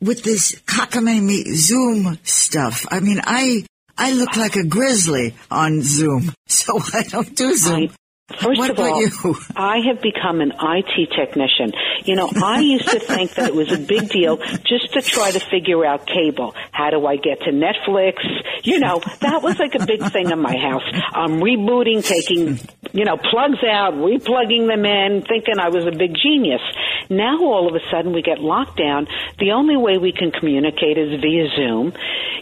with 0.00 0.22
this 0.22 0.60
cockamamie 0.66 1.44
Zoom 1.54 2.18
stuff? 2.24 2.86
I 2.90 3.00
mean, 3.00 3.20
I, 3.22 3.64
I 3.96 4.12
look 4.12 4.36
like 4.36 4.56
a 4.56 4.64
grizzly 4.64 5.34
on 5.50 5.82
Zoom, 5.82 6.32
so 6.48 6.80
I 6.92 7.02
don't 7.02 7.34
do 7.36 7.54
Zoom. 7.56 7.90
First 8.28 8.58
What 8.58 8.70
of 8.70 8.78
all, 8.78 9.02
you? 9.02 9.36
I 9.56 9.80
have 9.86 10.00
become 10.00 10.40
an 10.40 10.52
IT 10.58 11.10
technician. 11.14 11.72
You 12.06 12.16
know, 12.16 12.30
I 12.42 12.60
used 12.60 12.88
to 12.88 12.98
think 12.98 13.34
that 13.34 13.48
it 13.48 13.54
was 13.54 13.70
a 13.70 13.76
big 13.76 14.08
deal 14.08 14.38
just 14.64 14.94
to 14.94 15.02
try 15.02 15.30
to 15.30 15.40
figure 15.40 15.84
out 15.84 16.06
cable. 16.06 16.54
How 16.72 16.88
do 16.88 17.04
I 17.04 17.16
get 17.16 17.40
to 17.42 17.50
Netflix? 17.50 18.24
You 18.62 18.80
know, 18.80 19.02
that 19.20 19.42
was 19.42 19.58
like 19.58 19.74
a 19.74 19.84
big 19.84 20.10
thing 20.10 20.30
in 20.30 20.40
my 20.40 20.56
house. 20.56 20.82
I'm 21.12 21.38
rebooting, 21.40 22.02
taking, 22.02 22.58
you 22.92 23.04
know, 23.04 23.18
plugs 23.18 23.62
out, 23.62 23.92
replugging 23.92 24.68
them 24.68 24.86
in, 24.86 25.22
thinking 25.28 25.58
I 25.58 25.68
was 25.68 25.84
a 25.84 25.92
big 25.92 26.14
genius. 26.16 26.62
Now 27.10 27.36
all 27.44 27.68
of 27.68 27.74
a 27.74 27.84
sudden 27.90 28.14
we 28.14 28.22
get 28.22 28.40
locked 28.40 28.78
down. 28.78 29.06
The 29.38 29.52
only 29.52 29.76
way 29.76 29.98
we 29.98 30.12
can 30.12 30.30
communicate 30.30 30.96
is 30.96 31.20
via 31.20 31.48
Zoom. 31.54 31.92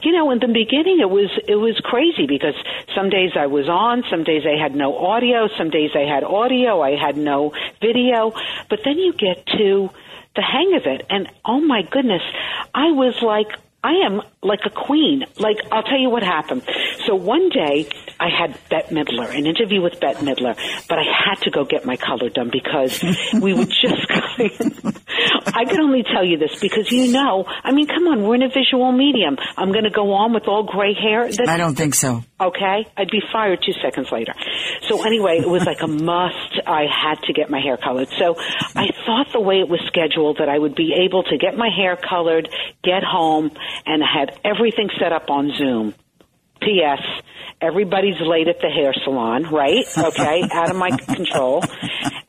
You 0.03 0.13
know, 0.13 0.31
in 0.33 0.41
the 0.41 0.49
beginning 0.49 0.99
it 1.01 1.09
was 1.09 1.31
it 1.47 1.55
was 1.55 1.79
crazy 1.81 2.27
because 2.27 2.55
some 2.95 3.09
days 3.09 3.33
I 3.37 3.47
was 3.47 3.69
on, 3.69 4.05
some 4.11 4.25
days 4.25 4.43
I 4.45 4.61
had 4.61 4.75
no 4.75 4.99
audio, 4.99 5.49
some 5.57 5.71
days 5.71 5.91
I 5.95 6.01
had 6.13 6.25
audio, 6.25 6.81
I 6.81 6.97
had 6.97 7.17
no 7.17 7.53
video. 7.81 8.33
But 8.69 8.81
then 8.85 8.99
you 8.99 9.13
get 9.13 9.47
to 9.47 9.91
the 10.35 10.43
hang 10.43 10.75
of 10.75 10.87
it 10.87 11.07
and 11.09 11.29
oh 11.45 11.61
my 11.61 11.83
goodness, 11.83 12.23
I 12.75 12.91
was 12.91 13.21
like 13.23 13.53
I 13.85 14.07
am 14.07 14.23
like 14.43 14.61
a 14.65 14.71
queen. 14.71 15.25
Like, 15.39 15.59
I'll 15.73 15.83
tell 15.83 15.99
you 15.99 16.09
what 16.09 16.23
happened. 16.23 16.63
So 17.07 17.17
one 17.17 17.49
day, 17.49 17.89
I 18.21 18.29
had 18.29 18.57
Bette 18.71 18.95
Midler, 18.95 19.37
an 19.37 19.47
interview 19.47 19.83
with 19.83 19.99
Bette 19.99 20.25
Midler, 20.25 20.57
but 20.89 20.99
I 20.99 21.03
had 21.03 21.41
to 21.43 21.51
go 21.51 21.65
get 21.65 21.85
my 21.85 21.97
color 21.97 22.29
done 22.29 22.51
because 22.53 23.03
we 23.41 23.55
were 23.55 23.65
just 23.83 24.07
going. 24.09 24.95
I 25.47 25.65
can 25.65 25.81
only 25.81 26.05
tell 26.05 26.25
you 26.25 26.39
this 26.39 26.61
because 26.61 26.93
you 26.93 27.11
know, 27.11 27.45
I 27.47 27.73
mean, 27.73 27.89
come 27.89 28.07
on, 28.07 28.23
we're 28.23 28.37
in 28.37 28.43
a 28.43 28.49
visual 28.49 28.93
medium. 28.93 29.37
I'm 29.57 29.73
going 29.73 29.85
to 29.85 29.91
go 29.91 30.13
on 30.13 30.33
with 30.33 30.47
all 30.47 30.63
gray 30.63 30.95
hair. 30.95 31.25
That's 31.25 31.49
I 31.49 31.57
don't 31.57 31.75
think 31.75 31.95
so. 31.95 32.23
Okay? 32.49 32.87
I'd 32.97 33.11
be 33.11 33.23
fired 33.33 33.61
two 33.65 33.73
seconds 33.83 34.11
later. 34.13 34.35
So 34.89 35.05
anyway, 35.05 35.39
it 35.39 35.49
was 35.49 35.65
like 35.65 35.81
a 35.83 35.87
must. 35.89 36.61
I 36.67 36.85
had 36.91 37.17
to 37.27 37.33
get 37.33 37.51
my 37.51 37.61
hair 37.61 37.77
colored. 37.77 38.09
So 38.19 38.37
I 38.75 38.89
thought 39.07 39.29
the 39.33 39.41
way 39.41 39.61
it 39.61 39.69
was 39.69 39.81
scheduled 39.87 40.39
that 40.39 40.49
I 40.49 40.59
would 40.59 40.75
be 40.75 40.95
able 41.05 41.23
to 41.25 41.39
get 41.39 41.57
my 41.57 41.69
hair 41.69 41.97
colored, 41.97 42.49
get 42.83 43.03
home, 43.03 43.51
and 43.87 44.03
I 44.03 44.07
had 44.07 44.41
everything 44.45 44.89
set 44.99 45.13
up 45.13 45.31
on 45.31 45.53
Zoom. 45.57 45.95
P.S. 46.61 47.01
Everybody's 47.61 48.21
late 48.21 48.49
at 48.49 48.61
the 48.61 48.69
hair 48.69 48.93
salon, 49.05 49.45
right? 49.45 49.85
Okay, 49.97 50.43
out 50.53 50.71
of 50.71 50.77
my 50.77 50.91
control. 50.91 51.63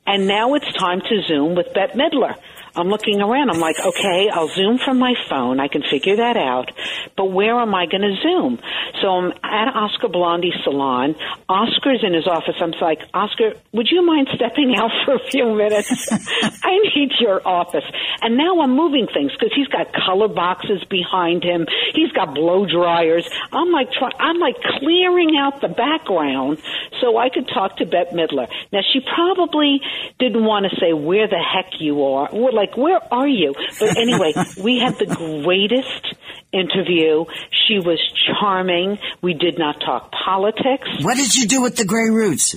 And 0.05 0.27
now 0.27 0.53
it's 0.55 0.71
time 0.77 1.01
to 1.01 1.21
Zoom 1.27 1.55
with 1.55 1.73
Bette 1.73 1.97
Midler. 1.97 2.35
I'm 2.75 2.87
looking 2.87 3.21
around. 3.21 3.49
I'm 3.49 3.59
like, 3.59 3.75
okay, 3.79 4.29
I'll 4.33 4.49
Zoom 4.55 4.79
from 4.83 4.97
my 4.97 5.13
phone. 5.29 5.59
I 5.59 5.67
can 5.67 5.83
figure 5.89 6.17
that 6.17 6.37
out. 6.37 6.71
But 7.15 7.25
where 7.25 7.59
am 7.59 7.75
I 7.75 7.85
going 7.85 8.01
to 8.01 8.15
Zoom? 8.21 8.59
So 9.01 9.09
I'm 9.09 9.31
at 9.43 9.69
Oscar 9.75 10.07
Blandi's 10.07 10.55
salon. 10.63 11.15
Oscar's 11.47 12.03
in 12.03 12.13
his 12.13 12.27
office. 12.27 12.55
I'm 12.59 12.71
like, 12.81 12.99
Oscar, 13.13 13.53
would 13.73 13.87
you 13.91 14.05
mind 14.05 14.29
stepping 14.33 14.75
out 14.77 14.91
for 15.05 15.15
a 15.15 15.29
few 15.29 15.53
minutes? 15.53 16.11
I 16.63 16.79
need 16.95 17.11
your 17.19 17.45
office. 17.47 17.85
And 18.21 18.37
now 18.37 18.61
I'm 18.61 18.75
moving 18.75 19.07
things 19.13 19.31
because 19.33 19.53
he's 19.55 19.67
got 19.67 19.93
color 19.93 20.27
boxes 20.27 20.83
behind 20.89 21.43
him. 21.43 21.67
He's 21.93 22.11
got 22.11 22.33
blow 22.33 22.65
dryers. 22.65 23.29
I'm 23.51 23.71
like, 23.71 23.91
try, 23.91 24.09
I'm 24.19 24.39
like 24.39 24.55
clearing 24.79 25.37
out 25.37 25.61
the 25.61 25.67
background 25.67 26.59
so 27.01 27.17
I 27.17 27.29
could 27.29 27.47
talk 27.47 27.77
to 27.77 27.85
Bette 27.85 28.15
Midler. 28.15 28.47
Now 28.71 28.81
she 28.81 29.01
probably 29.01 29.81
didn't 30.19 30.43
want 30.43 30.65
to 30.69 30.79
say 30.79 30.93
where 30.93 31.27
the 31.27 31.37
heck 31.37 31.79
you 31.79 32.03
are. 32.03 32.29
Like, 32.31 32.62
where 32.75 32.99
are 33.13 33.27
you? 33.27 33.53
But 33.79 33.97
anyway, 33.97 34.33
we 34.61 34.79
had 34.79 34.97
the 34.99 35.05
greatest 35.05 36.15
interview. 36.51 37.25
She 37.67 37.79
was 37.79 37.99
charming. 38.39 38.97
We 39.21 39.33
did 39.33 39.57
not 39.57 39.79
talk 39.79 40.11
politics. 40.11 40.87
What 41.01 41.17
did 41.17 41.35
you 41.35 41.47
do 41.47 41.61
with 41.61 41.75
the 41.75 41.85
gray 41.85 42.09
roots? 42.09 42.55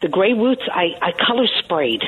The 0.00 0.08
gray 0.08 0.32
roots, 0.32 0.62
I, 0.72 0.94
I 1.00 1.12
color 1.12 1.46
sprayed. 1.62 2.00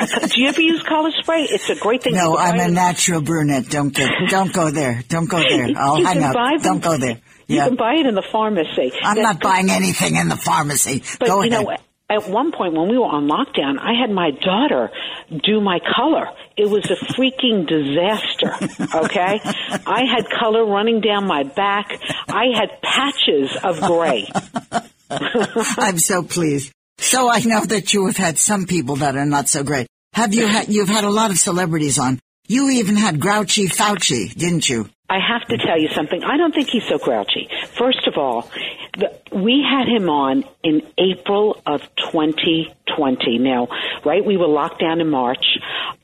I, 0.00 0.26
do 0.26 0.40
you 0.42 0.48
ever 0.48 0.60
use 0.60 0.82
color 0.82 1.10
spray? 1.20 1.42
It's 1.48 1.70
a 1.70 1.76
great 1.76 2.02
thing. 2.02 2.14
No, 2.14 2.36
I'm 2.36 2.58
a 2.58 2.68
natural 2.68 3.20
brunette. 3.22 3.68
Don't 3.68 3.94
get, 3.94 4.10
don't 4.28 4.52
go 4.52 4.70
there. 4.70 5.02
Don't 5.08 5.28
go 5.28 5.38
there. 5.38 5.68
I'll 5.76 5.98
you 5.98 6.04
hang 6.06 6.22
up. 6.22 6.34
them- 6.34 6.58
Don't 6.60 6.82
go 6.82 6.96
there. 6.98 7.20
You 7.46 7.56
Yeah. 7.56 7.68
can 7.68 7.76
buy 7.76 7.94
it 7.96 8.06
in 8.06 8.14
the 8.14 8.22
pharmacy. 8.32 8.92
I'm 9.02 9.16
Now, 9.16 9.22
not 9.32 9.40
buying 9.40 9.70
anything 9.70 10.16
in 10.16 10.28
the 10.28 10.36
pharmacy. 10.36 11.02
But 11.18 11.28
go 11.28 11.42
you 11.42 11.50
ahead. 11.52 11.64
know, 11.66 11.76
at 12.10 12.28
one 12.28 12.52
point 12.52 12.74
when 12.74 12.88
we 12.88 12.98
were 12.98 13.04
on 13.04 13.28
lockdown, 13.28 13.78
I 13.80 13.94
had 13.98 14.10
my 14.10 14.30
daughter 14.30 14.90
do 15.42 15.60
my 15.60 15.80
color. 15.96 16.28
It 16.56 16.68
was 16.68 16.84
a 16.90 16.96
freaking 17.14 17.66
disaster. 17.66 18.52
Okay, 19.04 19.40
I 19.86 20.04
had 20.04 20.28
color 20.30 20.64
running 20.64 21.00
down 21.00 21.26
my 21.26 21.42
back. 21.42 21.90
I 22.28 22.46
had 22.54 22.80
patches 22.80 23.56
of 23.62 23.80
gray. 23.80 24.28
I'm 25.10 25.98
so 25.98 26.22
pleased. 26.22 26.72
So 26.98 27.30
I 27.30 27.40
know 27.40 27.64
that 27.64 27.92
you 27.92 28.06
have 28.06 28.16
had 28.16 28.38
some 28.38 28.66
people 28.66 28.96
that 28.96 29.16
are 29.16 29.26
not 29.26 29.48
so 29.48 29.62
great. 29.62 29.88
Have 30.12 30.32
you 30.32 30.46
had, 30.46 30.68
you've 30.68 30.88
had 30.88 31.04
a 31.04 31.10
lot 31.10 31.30
of 31.30 31.38
celebrities 31.38 31.98
on. 31.98 32.20
You 32.46 32.70
even 32.70 32.96
had 32.96 33.20
grouchy 33.20 33.66
Fauci, 33.66 34.32
didn't 34.34 34.68
you? 34.68 34.88
I 35.08 35.18
have 35.18 35.46
to 35.48 35.58
tell 35.58 35.78
you 35.78 35.88
something. 35.88 36.24
I 36.24 36.38
don't 36.38 36.54
think 36.54 36.70
he's 36.70 36.86
so 36.88 36.96
grouchy. 36.96 37.48
First 37.76 38.06
of 38.06 38.16
all, 38.16 38.50
the, 38.96 39.12
we 39.32 39.62
had 39.62 39.86
him 39.86 40.08
on 40.08 40.44
in 40.62 40.80
April 40.96 41.60
of 41.66 41.82
2020. 41.96 43.38
Now, 43.38 43.68
right, 44.02 44.24
we 44.24 44.38
were 44.38 44.46
locked 44.46 44.80
down 44.80 45.02
in 45.02 45.10
March. 45.10 45.44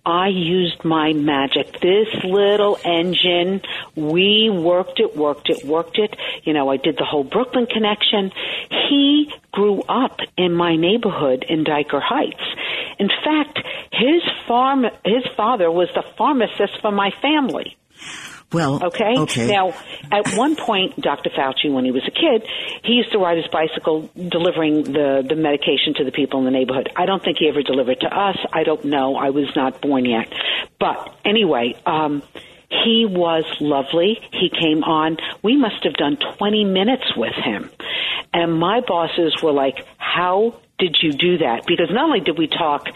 I 0.05 0.29
used 0.29 0.85
my 0.85 1.15
magic. 1.15 1.81
This 1.81 2.09
little 2.25 2.79
engine, 2.85 3.63
we 3.97 4.51
worked 4.51 5.01
it, 5.01 5.17
worked 5.17 5.49
it, 5.49 5.65
worked 5.65 5.99
it. 5.99 6.15
You 6.45 6.53
know, 6.53 6.69
I 6.69 6.77
did 6.77 6.99
the 6.99 7.07
whole 7.07 7.25
Brooklyn 7.25 7.67
connection. 7.67 8.33
He 8.91 9.33
grew 9.51 9.81
up 9.83 10.19
in 10.37 10.53
my 10.53 10.77
neighborhood 10.77 11.47
in 11.49 11.65
Dyker 11.65 12.03
Heights. 12.03 12.43
In 12.99 13.09
fact, 13.09 13.61
his 13.93 14.23
farm, 14.47 14.85
his 15.05 15.25
father 15.39 15.71
was 15.71 15.89
the 15.95 16.05
pharmacist 16.19 16.83
for 16.83 16.93
my 16.93 17.11
family. 17.23 17.77
Well, 18.53 18.85
Okay? 18.85 19.15
Okay. 19.17 19.47
Now, 19.47 19.75
at 20.11 20.35
one 20.35 20.57
point, 20.57 21.01
Dr. 21.01 21.31
Fauci, 21.31 21.73
when 21.73 21.85
he 21.85 21.93
was 21.93 22.03
a 22.07 22.11
kid, 22.11 22.49
he 22.85 22.95
used 22.95 23.13
to 23.13 23.19
ride 23.19 23.37
his 23.37 23.47
bicycle 23.49 24.11
delivering 24.15 24.85
the, 24.85 25.25
the 25.29 25.37
medication 25.37 25.95
to 25.97 26.05
the 26.05 26.11
people 26.11 26.41
in 26.41 26.45
the 26.47 26.51
neighborhood. 26.51 26.91
I 26.97 27.07
don't 27.07 27.23
think 27.23 27.39
he 27.39 27.49
ever 27.49 27.63
delivered 27.63 28.01
to 28.01 28.09
us. 28.09 28.37
I 28.53 28.65
don't 28.65 28.85
know. 28.85 29.15
I 29.17 29.31
was 29.31 29.47
not 29.55 29.81
born 29.81 30.05
yet. 30.05 30.33
But 30.81 31.17
anyway, 31.25 31.75
um, 31.87 32.23
he 32.71 33.07
was 33.09 33.45
lovely. 33.61 34.19
He 34.33 34.49
came 34.51 34.83
on. 34.85 35.17
We 35.43 35.57
must 35.57 35.85
have 35.85 35.95
done 35.95 36.19
20 36.39 36.65
minutes 36.65 37.05
with 37.17 37.35
him. 37.35 37.71
And 38.33 38.59
my 38.59 38.81
bosses 38.87 39.37
were 39.43 39.53
like, 39.53 39.85
how 39.99 40.55
did 40.81 40.97
you 41.03 41.13
do 41.13 41.39
that? 41.39 41.67
Because 41.67 41.89
not 41.91 42.05
only 42.05 42.21
did 42.21 42.39
we 42.39 42.49
talk 42.49 42.87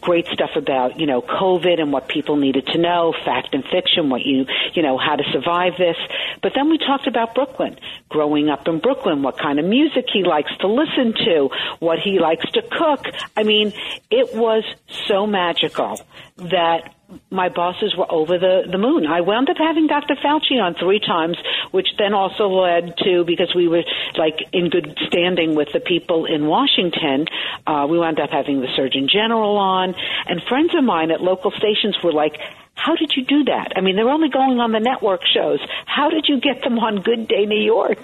great 0.00 0.26
stuff 0.26 0.50
about, 0.56 0.98
you 0.98 1.06
know, 1.06 1.20
COVID 1.20 1.80
and 1.80 1.92
what 1.92 2.08
people 2.08 2.36
needed 2.36 2.66
to 2.68 2.78
know, 2.78 3.12
fact 3.24 3.52
and 3.52 3.64
fiction, 3.70 4.08
what 4.08 4.22
you, 4.22 4.46
you 4.74 4.82
know, 4.82 4.96
how 4.96 5.16
to 5.16 5.24
survive 5.32 5.74
this, 5.76 5.96
but 6.42 6.52
then 6.54 6.70
we 6.70 6.78
talked 6.78 7.06
about 7.06 7.34
Brooklyn, 7.34 7.78
growing 8.08 8.48
up 8.48 8.66
in 8.68 8.78
Brooklyn, 8.78 9.22
what 9.22 9.38
kind 9.38 9.58
of 9.58 9.64
music 9.66 10.06
he 10.12 10.22
likes 10.22 10.50
to 10.60 10.68
listen 10.68 11.12
to, 11.24 11.50
what 11.80 11.98
he 11.98 12.18
likes 12.18 12.48
to 12.52 12.62
cook. 12.62 13.06
I 13.36 13.42
mean, 13.42 13.72
it 14.10 14.34
was 14.34 14.64
so 15.08 15.26
magical 15.26 16.00
that 16.36 16.94
my 17.30 17.48
bosses 17.48 17.94
were 17.96 18.10
over 18.10 18.38
the, 18.38 18.62
the 18.70 18.78
moon. 18.78 19.06
I 19.06 19.20
wound 19.20 19.50
up 19.50 19.56
having 19.58 19.86
Dr. 19.86 20.14
Fauci 20.14 20.60
on 20.60 20.74
three 20.74 21.00
times, 21.00 21.36
which 21.70 21.88
then 21.98 22.14
also 22.14 22.48
led 22.48 22.96
to, 22.98 23.24
because 23.24 23.52
we 23.54 23.68
were 23.68 23.82
like 24.16 24.38
in 24.52 24.70
good 24.70 24.98
standing 25.06 25.54
with 25.54 25.68
the 25.72 25.80
people 25.80 26.26
in 26.26 26.46
Washington, 26.46 27.26
uh, 27.66 27.86
we 27.88 27.98
wound 27.98 28.20
up 28.20 28.30
having 28.30 28.60
the 28.60 28.68
Surgeon 28.76 29.08
General 29.12 29.56
on, 29.56 29.94
and 30.26 30.42
friends 30.48 30.74
of 30.76 30.84
mine 30.84 31.10
at 31.10 31.20
local 31.20 31.50
stations 31.52 31.96
were 32.02 32.12
like, 32.12 32.38
how 32.74 32.96
did 32.96 33.12
you 33.16 33.24
do 33.24 33.44
that? 33.44 33.72
I 33.76 33.80
mean, 33.80 33.96
they're 33.96 34.08
only 34.08 34.28
going 34.28 34.58
on 34.58 34.72
the 34.72 34.80
network 34.80 35.20
shows. 35.32 35.60
How 35.86 36.10
did 36.10 36.26
you 36.28 36.40
get 36.40 36.62
them 36.62 36.78
on 36.78 37.02
Good 37.02 37.28
Day 37.28 37.46
New 37.46 37.62
York? 37.62 37.98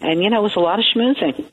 And, 0.00 0.22
you 0.22 0.30
know, 0.30 0.40
it 0.40 0.42
was 0.42 0.56
a 0.56 0.60
lot 0.60 0.78
of 0.78 0.86
schmoozing. 0.94 1.44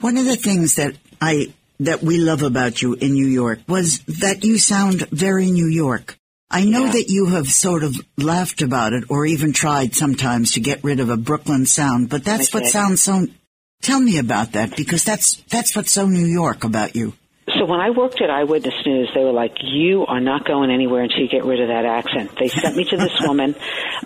One 0.00 0.16
of 0.16 0.24
the 0.24 0.36
things 0.36 0.76
that 0.76 0.96
I 1.20 1.52
that 1.80 2.02
we 2.02 2.18
love 2.18 2.42
about 2.42 2.80
you 2.82 2.94
in 2.94 3.12
New 3.12 3.26
York 3.26 3.60
was 3.68 4.00
that 4.06 4.44
you 4.44 4.58
sound 4.58 5.08
very 5.10 5.50
New 5.50 5.66
York. 5.66 6.16
I 6.50 6.64
know 6.64 6.84
Yeah. 6.86 6.92
that 6.92 7.10
you 7.10 7.26
have 7.26 7.48
sort 7.50 7.82
of 7.82 7.96
laughed 8.16 8.62
about 8.62 8.92
it 8.92 9.04
or 9.08 9.26
even 9.26 9.52
tried 9.52 9.94
sometimes 9.94 10.52
to 10.52 10.60
get 10.60 10.84
rid 10.84 11.00
of 11.00 11.10
a 11.10 11.16
Brooklyn 11.16 11.66
sound, 11.66 12.08
but 12.10 12.24
that's 12.24 12.52
what 12.54 12.66
sounds 12.66 13.02
so 13.02 13.26
Tell 13.82 14.00
me 14.00 14.16
about 14.16 14.52
that 14.52 14.76
because 14.76 15.04
that's 15.04 15.42
that's 15.50 15.76
what's 15.76 15.92
so 15.92 16.06
New 16.06 16.24
York 16.24 16.64
about 16.64 16.96
you. 16.96 17.12
So 17.52 17.66
when 17.66 17.78
I 17.78 17.90
worked 17.90 18.22
at 18.22 18.30
Eyewitness 18.30 18.86
News, 18.86 19.10
they 19.14 19.22
were 19.22 19.32
like, 19.32 19.56
"You 19.62 20.06
are 20.06 20.20
not 20.20 20.46
going 20.46 20.70
anywhere 20.70 21.02
until 21.02 21.20
you 21.20 21.28
get 21.28 21.44
rid 21.44 21.60
of 21.60 21.68
that 21.68 21.84
accent." 21.84 22.30
They 22.38 22.48
sent 22.48 22.74
me 22.74 22.84
to 22.84 22.96
this 22.96 23.12
woman, 23.20 23.54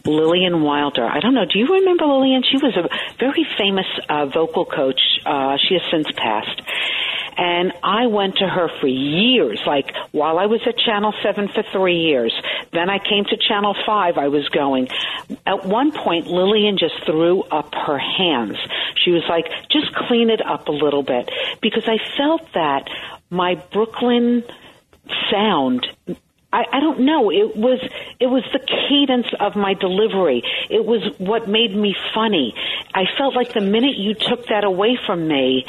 Lilyan 0.05 0.62
Wilder. 0.62 1.07
I 1.07 1.20
don't 1.20 1.35
know. 1.35 1.44
Do 1.44 1.59
you 1.59 1.66
remember 1.66 2.05
Lilyan? 2.05 2.42
She 2.44 2.57
was 2.57 2.77
a 2.77 2.88
very 3.20 3.46
famous 3.57 3.87
uh, 4.09 4.27
vocal 4.27 4.64
coach. 4.64 5.01
Uh, 5.24 5.57
she 5.68 5.74
has 5.74 5.83
since 5.90 6.09
passed. 6.16 6.61
And 7.38 7.72
I 7.85 8.07
went 8.07 8.38
to 8.38 8.48
her 8.48 8.68
for 8.81 8.88
years, 8.88 9.61
like 9.64 9.94
while 10.11 10.40
I 10.40 10.46
was 10.46 10.61
at 10.66 10.77
Channel 10.77 11.14
7 11.22 11.46
for 11.55 11.62
three 11.70 12.01
years. 12.01 12.35
Then 12.72 12.90
I 12.90 12.98
came 12.98 13.24
to 13.27 13.37
Channel 13.37 13.77
5, 13.87 14.18
I 14.18 14.27
was 14.27 14.48
going. 14.48 14.88
At 15.46 15.64
one 15.64 15.92
point, 15.92 16.27
Lilyan 16.27 16.81
just 16.81 16.94
threw 17.07 17.42
up 17.44 17.72
her 17.74 17.96
hands. 17.96 18.57
She 19.05 19.12
was 19.12 19.22
like, 19.29 19.46
just 19.70 19.94
clean 19.94 20.31
it 20.31 20.44
up 20.44 20.66
a 20.66 20.72
little 20.72 21.05
bit. 21.05 21.31
Because 21.62 21.85
I 21.87 21.98
felt 22.16 22.42
that 22.55 22.88
my 23.31 23.55
Brooklyn 23.73 24.45
sound 25.31 25.87
I, 26.51 26.64
I 26.73 26.81
don't 26.81 27.01
know. 27.01 27.31
It 27.31 27.57
was 27.57 27.79
it 28.19 28.27
was 28.27 28.43
the 28.53 28.59
cadence 28.59 29.27
of 29.38 29.55
my 29.55 29.75
delivery. 29.75 30.43
It 30.71 30.85
was 30.85 31.03
what 31.19 31.47
made 31.47 31.77
me 31.77 31.95
funny. 32.14 32.55
I 32.95 33.05
felt 33.19 33.37
like 33.37 33.53
the 33.53 33.61
minute 33.61 33.97
you 33.99 34.14
took 34.14 34.47
that 34.47 34.64
away 34.64 34.99
from 35.05 35.29
me, 35.29 35.67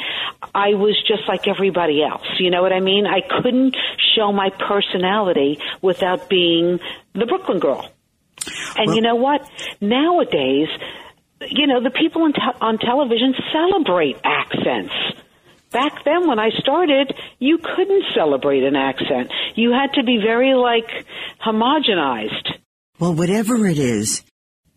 I 0.54 0.68
was 0.74 0.96
just 1.06 1.28
like 1.28 1.46
everybody 1.46 2.02
else. 2.02 2.26
You 2.38 2.50
know 2.50 2.62
what 2.62 2.72
I 2.72 2.80
mean? 2.80 3.06
I 3.06 3.20
couldn't 3.20 3.76
show 4.16 4.32
my 4.32 4.48
personality 4.50 5.58
without 5.82 6.30
being 6.30 6.80
the 7.12 7.26
Brooklyn 7.26 7.58
girl. 7.58 7.86
And 8.76 8.94
you 8.94 9.02
know 9.02 9.16
what? 9.16 9.46
Nowadays, 9.82 10.68
you 11.42 11.66
know, 11.66 11.82
the 11.82 11.90
people 11.90 12.22
on, 12.22 12.32
te- 12.32 12.58
on 12.60 12.78
television 12.78 13.34
celebrate 13.52 14.16
accents. 14.24 14.94
Back 15.72 16.04
then, 16.04 16.26
when 16.26 16.38
I 16.38 16.50
started, 16.50 17.14
you 17.38 17.58
couldn't 17.58 18.04
celebrate 18.14 18.64
an 18.64 18.74
accent. 18.74 19.30
You 19.54 19.70
had 19.72 19.92
to 19.94 20.02
be 20.02 20.18
very, 20.18 20.54
like, 20.54 21.06
homogenized. 21.44 22.58
Well, 22.98 23.14
whatever 23.14 23.66
it 23.66 23.78
is, 23.78 24.24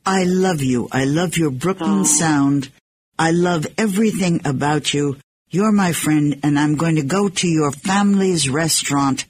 I 0.06 0.24
love 0.24 0.62
you. 0.62 0.88
I 0.92 1.06
love 1.06 1.38
your 1.38 1.50
Brooklyn 1.50 2.02
oh. 2.02 2.04
sound. 2.04 2.70
I 3.18 3.32
love 3.32 3.66
everything 3.78 4.42
about 4.46 4.94
you. 4.94 5.18
You're 5.50 5.72
my 5.72 5.94
friend, 5.94 6.40
and 6.44 6.60
I'm 6.60 6.76
going 6.76 6.96
to 6.98 7.04
go 7.04 7.30
to 7.30 7.48
your 7.48 7.72
family's 7.72 8.50
restaurant, 8.50 9.26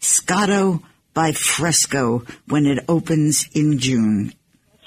Scotto 0.00 0.82
by 1.14 1.32
Fresco, 1.32 2.24
when 2.48 2.66
it 2.66 2.84
opens 2.88 3.48
in 3.54 3.78
June. 3.78 4.32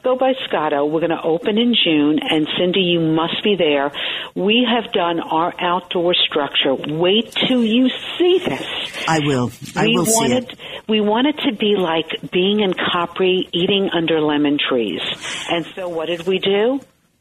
Go 0.01 0.15
by 0.15 0.33
Scotto. 0.47 0.85
We're 0.85 1.01
going 1.01 1.09
to 1.09 1.21
open 1.21 1.57
in 1.57 1.75
June, 1.75 2.19
and 2.21 2.47
Cindy, 2.57 2.79
you 2.81 3.01
must 3.01 3.43
be 3.43 3.55
there. 3.57 3.91
We 4.33 4.65
have 4.65 4.93
done 4.93 5.19
our 5.19 5.53
outdoor 5.59 6.13
structure. 6.13 6.73
Wait 6.73 7.33
till 7.33 7.63
you 7.63 7.89
see 8.17 8.39
this. 8.39 8.65
I 9.07 9.19
will. 9.19 9.51
I 9.75 9.87
we 9.87 9.97
will 9.97 10.05
see 10.05 10.33
it. 10.33 10.55
we 10.87 11.01
wanted 11.01 11.37
to 11.39 11.53
be 11.53 11.75
like 11.77 12.31
being 12.31 12.61
in 12.61 12.73
Capri, 12.73 13.49
eating 13.51 13.89
under 13.91 14.21
lemon 14.21 14.57
trees. 14.57 15.01
And 15.49 15.65
so, 15.75 15.89
what 15.89 16.05
did 16.05 16.25
we 16.25 16.39
do? 16.39 16.79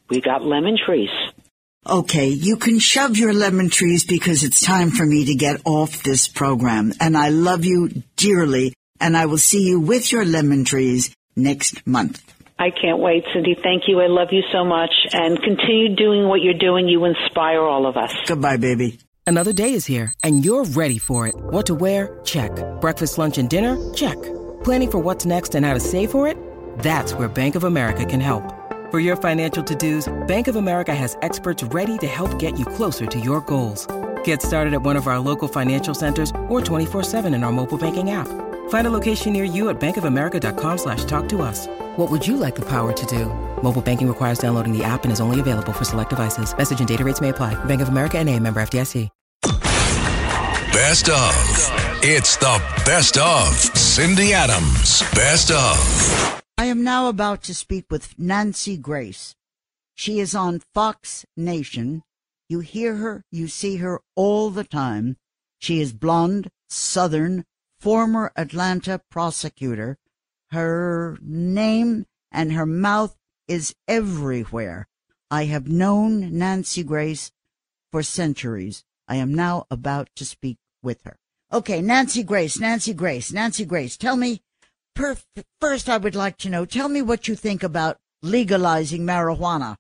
We 0.09 0.21
got 0.21 0.45
lemon 0.45 0.77
trees. 0.79 1.11
Okay, 1.85 2.29
you 2.29 2.57
can 2.57 2.79
shove 2.79 3.17
your 3.17 3.33
lemon 3.33 3.71
trees 3.71 4.05
because 4.05 4.45
it's 4.45 4.61
time 4.61 4.91
for 4.91 5.05
me 5.05 5.25
to 5.25 5.35
get 5.35 5.63
off 5.65 6.05
this 6.05 6.29
program. 6.29 6.93
And 7.01 7.17
I 7.17 7.31
love 7.31 7.65
you 7.65 8.05
dearly, 8.17 8.75
and 9.01 9.17
I 9.17 9.27
will 9.27 9.39
see 9.39 9.67
you 9.67 9.81
with 9.81 10.13
your 10.13 10.25
lemon 10.25 10.65
trees 10.65 11.15
next 11.35 11.85
month. 11.87 12.23
I 12.59 12.71
can't 12.71 12.99
wait, 12.99 13.25
Cindy. 13.33 13.55
Thank 13.55 13.85
you. 13.87 14.01
I 14.01 14.09
love 14.09 14.29
you 14.33 14.43
so 14.53 14.65
much, 14.65 14.93
and 15.13 15.41
continue 15.41 15.95
doing 15.95 16.27
what 16.29 16.43
you're 16.43 16.55
doing. 16.55 16.89
You 16.89 17.05
inspire 17.05 17.63
all 17.63 17.87
of 17.87 17.97
us. 17.97 18.13
Goodbye, 18.27 18.57
baby. 18.57 18.99
Another 19.27 19.53
day 19.53 19.75
is 19.75 19.85
here, 19.85 20.13
and 20.25 20.45
you're 20.45 20.65
ready 20.65 20.99
for 20.99 21.29
it. 21.29 21.35
What 21.37 21.67
to 21.67 21.75
wear? 21.75 22.19
Check. 22.25 22.51
Breakfast, 22.81 23.19
lunch, 23.19 23.37
and 23.39 23.49
dinner? 23.51 23.77
Check. 23.93 24.17
Planning 24.65 24.91
for 24.91 24.99
what's 24.99 25.27
next 25.27 25.55
and 25.55 25.67
how 25.67 25.75
to 25.75 25.81
save 25.81 26.11
for 26.11 26.27
it? 26.27 26.37
That's 26.79 27.13
where 27.13 27.29
Bank 27.29 27.55
of 27.55 27.65
America 27.65 28.07
can 28.07 28.21
help. 28.21 28.43
For 28.91 29.01
your 29.01 29.17
financial 29.17 29.63
to-dos, 29.63 30.09
Bank 30.27 30.49
of 30.49 30.57
America 30.57 30.95
has 30.95 31.19
experts 31.21 31.63
ready 31.63 31.99
to 31.99 32.07
help 32.07 32.39
get 32.39 32.59
you 32.59 32.65
closer 32.65 33.05
to 33.05 33.21
your 33.21 33.43
goals. 33.43 33.87
Get 34.25 34.41
started 34.41 34.73
at 34.73 34.81
one 34.81 34.97
of 34.97 35.07
our 35.07 35.19
local 35.19 35.47
financial 35.47 35.95
centers 35.95 36.31
or 36.49 36.63
24-7 36.63 37.35
in 37.35 37.45
our 37.45 37.53
mobile 37.53 37.79
banking 37.79 38.11
app. 38.11 38.29
Find 38.69 38.87
a 38.87 38.91
location 38.91 39.35
near 39.35 39.45
you 39.45 39.69
at 39.69 39.79
bankofamerica.com 39.79 40.79
slash 40.79 41.05
talk 41.05 41.29
to 41.29 41.43
us. 41.43 41.67
What 41.97 42.11
would 42.11 42.27
you 42.27 42.39
like 42.39 42.55
the 42.55 42.65
power 42.65 42.95
to 42.95 43.07
do? 43.07 43.27
Mobile 43.63 43.83
banking 43.83 44.09
requires 44.09 44.39
downloading 44.39 44.73
the 44.73 44.83
app 44.85 45.05
and 45.05 45.13
is 45.13 45.21
only 45.21 45.41
available 45.41 45.75
for 45.75 45.85
select 45.85 46.11
devices. 46.11 46.57
Message 46.57 46.79
and 46.79 46.89
data 46.89 47.05
rates 47.05 47.21
may 47.21 47.29
apply. 47.29 47.63
Bank 47.65 47.83
of 47.83 47.89
America 47.91 48.19
and 48.19 48.29
a 48.31 48.41
member 48.41 48.63
FDIC. 48.63 49.11
Best 50.73 51.11
of. 51.11 51.35
It's 52.03 52.37
the 52.37 52.63
best 52.87 53.19
of 53.19 53.53
Cindy 53.77 54.33
Adams. 54.33 55.01
Best 55.13 55.51
of. 55.51 56.43
I 56.57 56.67
am 56.67 56.85
now 56.85 57.09
about 57.09 57.43
to 57.45 57.55
speak 57.55 57.87
with 57.91 58.17
Nancy 58.19 58.77
Grace. 58.77 59.35
She 59.97 60.21
is 60.21 60.35
on 60.35 60.63
Fox 60.75 61.27
Nation. 61.37 62.05
You 62.49 62.61
hear 62.61 62.95
her, 62.97 63.25
you 63.33 63.49
see 63.49 63.77
her 63.79 64.01
all 64.15 64.51
the 64.51 64.65
time. 64.65 65.17
She 65.59 65.81
is 65.81 65.93
blonde, 65.93 66.49
southern, 66.69 67.45
former 67.81 68.33
Atlanta 68.37 69.01
prosecutor. 69.11 69.99
Her 70.51 71.19
name 71.21 72.07
and 72.33 72.53
her 72.53 72.67
mouth 72.67 73.17
is 73.47 73.75
everywhere. 73.87 74.89
I 75.31 75.45
have 75.45 75.69
known 75.69 76.37
Nancy 76.37 76.83
Grace 76.83 77.33
for 77.91 78.03
centuries. 78.03 78.85
I 79.07 79.17
am 79.17 79.33
now 79.33 79.67
about 79.71 80.09
to 80.17 80.25
speak 80.25 80.59
with 80.83 81.03
her. 81.05 81.19
Okay, 81.53 81.81
Nancy 81.81 82.23
Grace, 82.23 82.59
Nancy 82.61 82.93
Grace, 82.93 83.33
Nancy 83.33 83.65
Grace, 83.65 83.97
tell 83.97 84.17
me, 84.17 84.43
first, 84.95 85.89
I 85.89 85.97
would 85.97 86.15
like 86.15 86.37
to 86.39 86.51
know. 86.51 86.65
Tell 86.65 86.89
me 86.89 87.01
what 87.01 87.29
you 87.29 87.35
think 87.35 87.63
about 87.63 87.99
legalizing 88.23 89.03
marijuana. 89.03 89.77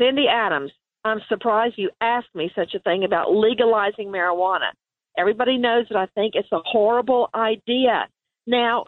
Cindy 0.00 0.26
Adams, 0.28 0.72
I'm 1.04 1.20
surprised 1.28 1.74
you 1.76 1.90
asked 2.00 2.34
me 2.34 2.50
such 2.54 2.74
a 2.74 2.78
thing 2.78 3.04
about 3.04 3.34
legalizing 3.34 4.08
marijuana. 4.08 4.70
Everybody 5.16 5.58
knows 5.58 5.86
that 5.90 5.98
I 5.98 6.06
think 6.14 6.34
it's 6.34 6.50
a 6.52 6.60
horrible 6.64 7.30
idea. 7.34 8.08
Now, 8.46 8.84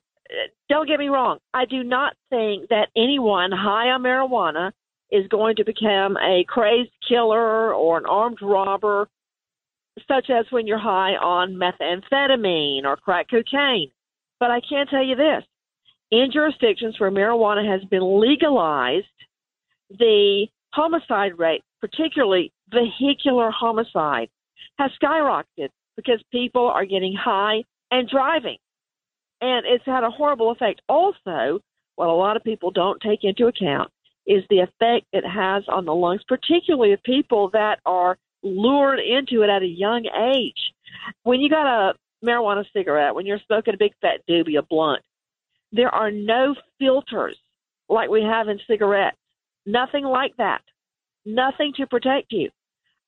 don't 0.68 0.88
get 0.88 0.98
me 0.98 1.08
wrong. 1.08 1.38
I 1.54 1.64
do 1.64 1.84
not 1.84 2.14
think 2.30 2.68
that 2.68 2.88
anyone 2.96 3.52
high 3.52 3.90
on 3.90 4.02
marijuana 4.02 4.72
is 5.10 5.28
going 5.28 5.56
to 5.56 5.64
become 5.64 6.16
a 6.16 6.44
crazed 6.48 6.90
killer 7.08 7.72
or 7.72 7.98
an 7.98 8.06
armed 8.06 8.38
robber, 8.42 9.08
such 10.08 10.30
as 10.30 10.46
when 10.50 10.66
you're 10.66 10.78
high 10.78 11.12
on 11.12 11.54
methamphetamine 11.54 12.84
or 12.84 12.96
crack 12.96 13.28
cocaine. 13.30 13.90
But 14.40 14.50
I 14.50 14.60
can 14.68 14.86
tell 14.88 15.04
you 15.04 15.14
this 15.14 15.44
in 16.10 16.30
jurisdictions 16.32 16.96
where 16.98 17.10
marijuana 17.10 17.70
has 17.70 17.82
been 17.88 18.20
legalized, 18.20 19.06
the 19.90 20.46
homicide 20.70 21.38
rate, 21.38 21.62
particularly 21.80 22.52
vehicular 22.70 23.50
homicide, 23.50 24.28
has 24.78 24.90
skyrocketed 25.02 25.70
because 25.96 26.22
people 26.30 26.68
are 26.68 26.84
getting 26.84 27.14
high 27.14 27.62
and 27.90 28.08
driving. 28.08 28.58
And 29.40 29.66
it's 29.66 29.84
had 29.84 30.04
a 30.04 30.10
horrible 30.10 30.50
effect. 30.50 30.80
Also, 30.88 31.60
what 31.96 32.08
a 32.08 32.12
lot 32.12 32.36
of 32.36 32.44
people 32.44 32.70
don't 32.70 33.00
take 33.00 33.20
into 33.22 33.46
account 33.46 33.90
is 34.26 34.42
the 34.50 34.60
effect 34.60 35.06
it 35.12 35.24
has 35.24 35.64
on 35.68 35.84
the 35.84 35.94
lungs, 35.94 36.22
particularly 36.26 36.92
of 36.92 37.02
people 37.02 37.50
that 37.52 37.78
are 37.86 38.18
lured 38.42 38.98
into 38.98 39.42
it 39.42 39.50
at 39.50 39.62
a 39.62 39.66
young 39.66 40.06
age. 40.34 40.72
When 41.22 41.40
you 41.40 41.48
got 41.48 41.66
a 41.66 41.94
marijuana 42.24 42.64
cigarette, 42.72 43.14
when 43.14 43.26
you're 43.26 43.40
smoking 43.46 43.74
a 43.74 43.78
big 43.78 43.92
fat 44.00 44.20
doobie, 44.28 44.58
a 44.58 44.62
blunt, 44.62 45.02
there 45.72 45.94
are 45.94 46.10
no 46.10 46.54
filters 46.78 47.36
like 47.88 48.10
we 48.10 48.22
have 48.22 48.48
in 48.48 48.58
cigarettes. 48.68 49.16
Nothing 49.64 50.04
like 50.04 50.36
that. 50.38 50.62
Nothing 51.24 51.72
to 51.76 51.86
protect 51.86 52.32
you. 52.32 52.50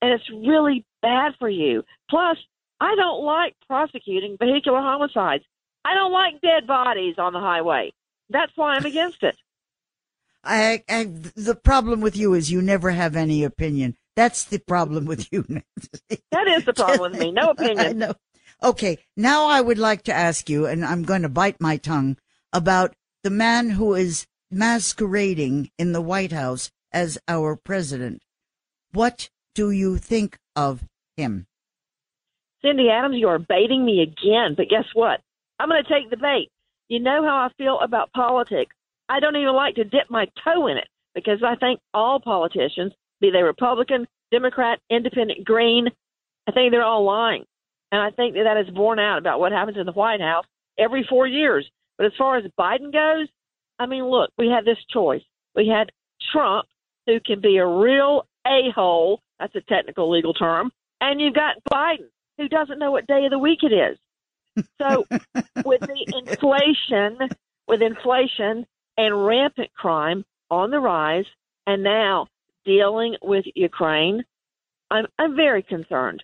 And 0.03 0.13
it's 0.13 0.31
really 0.31 0.85
bad 1.03 1.33
for 1.39 1.49
you. 1.49 1.83
Plus, 2.11 2.37
I 2.81 2.95
don't 2.95 3.25
like 3.25 3.55
prosecuting 3.67 4.37
vehicular 4.39 4.81
homicides. 4.81 5.45
I 5.85 5.95
don't 5.95 6.13
like 6.13 6.41
dead 6.41 6.67
bodies 6.67 7.17
on 7.19 7.33
the 7.33 7.41
highway. 7.41 7.93
That's 8.31 8.53
why 8.57 8.75
I'm 8.75 8.85
against 8.85 9.23
it. 9.23 9.37
I, 10.45 10.83
I, 10.89 11.05
the 11.05 11.57
problem 11.57 12.01
with 12.01 12.17
you 12.17 12.35
is 12.35 12.51
you 12.51 12.63
never 12.63 12.91
have 12.91 13.17
any 13.17 13.43
opinion. 13.43 13.97
That's 14.17 14.45
the 14.45 14.59
problem 14.59 15.05
with 15.05 15.33
you. 15.33 15.45
that 16.31 16.49
is 16.49 16.65
the 16.65 16.73
problem 16.73 17.13
with 17.13 17.21
me. 17.21 17.33
No 17.33 17.51
opinion. 17.51 17.99
Know. 17.99 18.15
Okay. 18.63 18.99
Now 19.17 19.47
I 19.47 19.61
would 19.61 19.79
like 19.79 20.03
to 20.05 20.15
ask 20.15 20.49
you, 20.49 20.67
and 20.67 20.85
I'm 20.85 21.03
going 21.03 21.23
to 21.23 21.29
bite 21.29 21.61
my 21.61 21.77
tongue 21.77 22.17
about 22.53 22.95
the 23.23 23.31
man 23.31 23.71
who 23.71 23.95
is 23.95 24.27
masquerading 24.51 25.71
in 25.79 25.93
the 25.93 26.01
White 26.01 26.33
House 26.33 26.71
as 26.93 27.19
our 27.29 27.57
president. 27.57 28.23
What 28.93 29.29
do 29.55 29.71
you 29.71 29.99
think 29.99 30.39
of 30.57 30.85
him? 31.17 31.47
Cindy 32.63 32.89
Adams, 32.91 33.17
you 33.17 33.29
are 33.29 33.39
baiting 33.39 33.85
me 33.85 34.03
again, 34.03 34.55
but 34.57 34.69
guess 34.69 34.85
what? 34.95 35.21
I'm 35.59 35.69
going 35.69 35.83
to 35.83 35.89
take 35.89 36.11
the 36.11 36.17
bait. 36.17 36.51
You 36.89 37.01
know 37.01 37.23
how 37.23 37.37
I 37.37 37.49
feel 37.57 37.79
about 37.81 38.13
politics. 38.13 38.75
I 39.09 39.21
don't 39.21 39.37
even 39.37 39.55
like 39.55 39.77
to 39.77 39.85
dip 39.85 40.11
my 40.11 40.27
toe 40.45 40.67
in 40.67 40.77
it 40.77 40.89
because 41.15 41.43
I 41.45 41.57
think 41.57 41.81
all 41.95 42.21
politicians, 42.21 42.93
be 43.21 43.31
they 43.31 43.43
Republican, 43.43 44.07
Democrat, 44.31 44.81
Independent, 44.91 45.45
Green, 45.45 45.89
I 46.47 46.53
think 46.53 46.73
they're 46.73 46.85
all 46.85 47.05
lying. 47.05 47.45
And 47.91 48.01
I 48.01 48.11
think 48.11 48.35
that 48.35 48.45
that 48.45 48.61
is 48.61 48.75
borne 48.75 48.99
out 48.99 49.19
about 49.19 49.41
what 49.41 49.53
happens 49.53 49.79
in 49.79 49.87
the 49.87 49.93
White 49.93 50.21
House 50.21 50.45
every 50.79 51.07
four 51.09 51.27
years. 51.27 51.69
But 51.97 52.07
as 52.07 52.13
far 52.19 52.37
as 52.37 52.45
Biden 52.59 52.93
goes, 52.93 53.29
I 53.79 53.87
mean, 53.87 54.05
look, 54.05 54.31
we 54.37 54.49
had 54.49 54.65
this 54.65 54.79
choice. 54.91 55.23
We 55.55 55.69
had 55.69 55.91
Trump, 56.33 56.67
who 57.07 57.19
can 57.25 57.41
be 57.41 57.57
a 57.57 57.67
real 57.67 58.27
a 58.47 58.71
hole. 58.75 59.21
That's 59.39 59.55
a 59.55 59.61
technical 59.63 60.11
legal 60.11 60.35
term. 60.35 60.71
And 61.01 61.21
you've 61.21 61.35
got 61.35 61.57
Biden, 61.71 62.09
who 62.39 62.49
doesn't 62.49 62.79
know 62.79 62.91
what 62.91 63.07
day 63.07 63.25
of 63.25 63.31
the 63.31 63.39
week 63.39 63.61
it 63.63 63.73
is. 63.73 63.99
So 64.81 65.05
with 65.65 65.81
the 65.81 66.25
inflation, 66.27 67.29
with 67.67 67.83
inflation 67.83 68.67
and 68.97 69.27
rampant 69.27 69.73
crime 69.75 70.25
on 70.51 70.71
the 70.71 70.81
rise, 70.81 71.27
and 71.67 71.83
now 71.83 72.29
dealing 72.65 73.17
with 73.23 73.45
Ukraine, 73.55 74.25
I'm 74.91 75.07
I'm 75.19 75.37
very 75.37 75.63
concerned. 75.63 76.23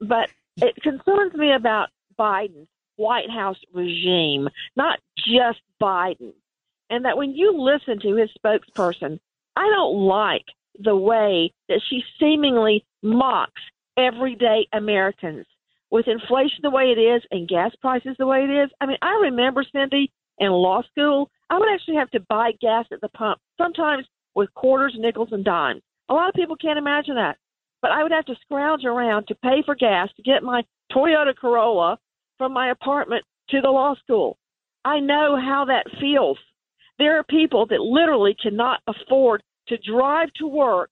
But 0.00 0.30
it 0.56 0.76
concerns 0.82 1.34
me 1.34 1.52
about 1.52 1.88
Biden's 2.18 2.68
White 2.96 3.30
House 3.30 3.58
regime, 3.72 4.48
not 4.76 4.98
just 5.16 5.60
Biden. 5.80 6.32
And 6.90 7.04
that 7.04 7.18
when 7.18 7.32
you 7.34 7.52
listen 7.60 8.00
to 8.00 8.16
his 8.16 8.30
spokesperson, 8.38 9.20
I 9.56 9.68
don't 9.68 10.06
like 10.06 10.46
the 10.78 10.96
way 10.96 11.52
that 11.68 11.82
she 11.88 12.02
seemingly 12.18 12.84
mocks 13.02 13.60
everyday 13.98 14.66
Americans 14.72 15.46
with 15.90 16.06
inflation 16.06 16.60
the 16.62 16.70
way 16.70 16.94
it 16.96 17.00
is 17.00 17.22
and 17.30 17.48
gas 17.48 17.72
prices 17.80 18.14
the 18.18 18.26
way 18.26 18.44
it 18.44 18.50
is. 18.50 18.70
I 18.80 18.86
mean, 18.86 18.98
I 19.02 19.18
remember 19.22 19.64
Cindy 19.70 20.12
in 20.38 20.50
law 20.50 20.82
school, 20.90 21.30
I 21.50 21.58
would 21.58 21.68
actually 21.72 21.96
have 21.96 22.10
to 22.10 22.20
buy 22.28 22.52
gas 22.60 22.86
at 22.92 23.00
the 23.00 23.08
pump, 23.08 23.40
sometimes 23.56 24.06
with 24.34 24.52
quarters, 24.54 24.94
nickels, 24.96 25.30
and 25.32 25.44
dimes. 25.44 25.82
A 26.08 26.14
lot 26.14 26.28
of 26.28 26.34
people 26.34 26.56
can't 26.56 26.78
imagine 26.78 27.16
that. 27.16 27.36
But 27.80 27.92
I 27.92 28.02
would 28.02 28.12
have 28.12 28.24
to 28.26 28.34
scrounge 28.42 28.84
around 28.84 29.26
to 29.28 29.34
pay 29.36 29.62
for 29.64 29.74
gas 29.74 30.08
to 30.16 30.22
get 30.22 30.42
my 30.42 30.62
Toyota 30.92 31.34
Corolla 31.36 31.98
from 32.36 32.52
my 32.52 32.70
apartment 32.70 33.24
to 33.50 33.60
the 33.60 33.70
law 33.70 33.94
school. 34.02 34.36
I 34.84 35.00
know 35.00 35.36
how 35.40 35.64
that 35.66 35.86
feels. 36.00 36.38
There 36.98 37.18
are 37.18 37.24
people 37.24 37.66
that 37.66 37.80
literally 37.80 38.34
cannot 38.40 38.80
afford 38.86 39.42
to 39.68 39.76
drive 39.78 40.28
to 40.36 40.46
work 40.46 40.90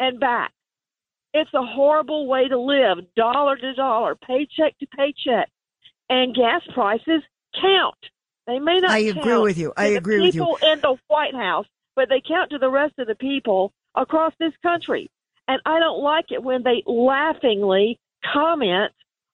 and 0.00 0.18
back. 0.18 0.52
It's 1.36 1.52
a 1.52 1.62
horrible 1.62 2.26
way 2.26 2.48
to 2.48 2.58
live, 2.58 3.04
dollar 3.14 3.56
to 3.56 3.74
dollar, 3.74 4.14
paycheck 4.14 4.78
to 4.78 4.86
paycheck. 4.86 5.50
And 6.08 6.34
gas 6.34 6.62
prices 6.72 7.22
count. 7.60 7.98
They 8.46 8.58
may 8.58 8.78
not. 8.78 8.90
I 8.90 8.98
agree 9.00 9.36
with 9.36 9.58
you. 9.58 9.74
I 9.76 9.88
agree 9.88 10.18
with 10.18 10.34
you. 10.34 10.40
People 10.40 10.58
in 10.62 10.80
the 10.80 10.96
White 11.08 11.34
House, 11.34 11.66
but 11.94 12.08
they 12.08 12.22
count 12.26 12.52
to 12.52 12.58
the 12.58 12.70
rest 12.70 12.94
of 12.98 13.06
the 13.06 13.16
people 13.16 13.74
across 13.94 14.32
this 14.38 14.54
country. 14.62 15.10
And 15.46 15.60
I 15.66 15.78
don't 15.78 16.02
like 16.02 16.32
it 16.32 16.42
when 16.42 16.62
they 16.62 16.82
laughingly 16.86 17.98
comment 18.32 18.92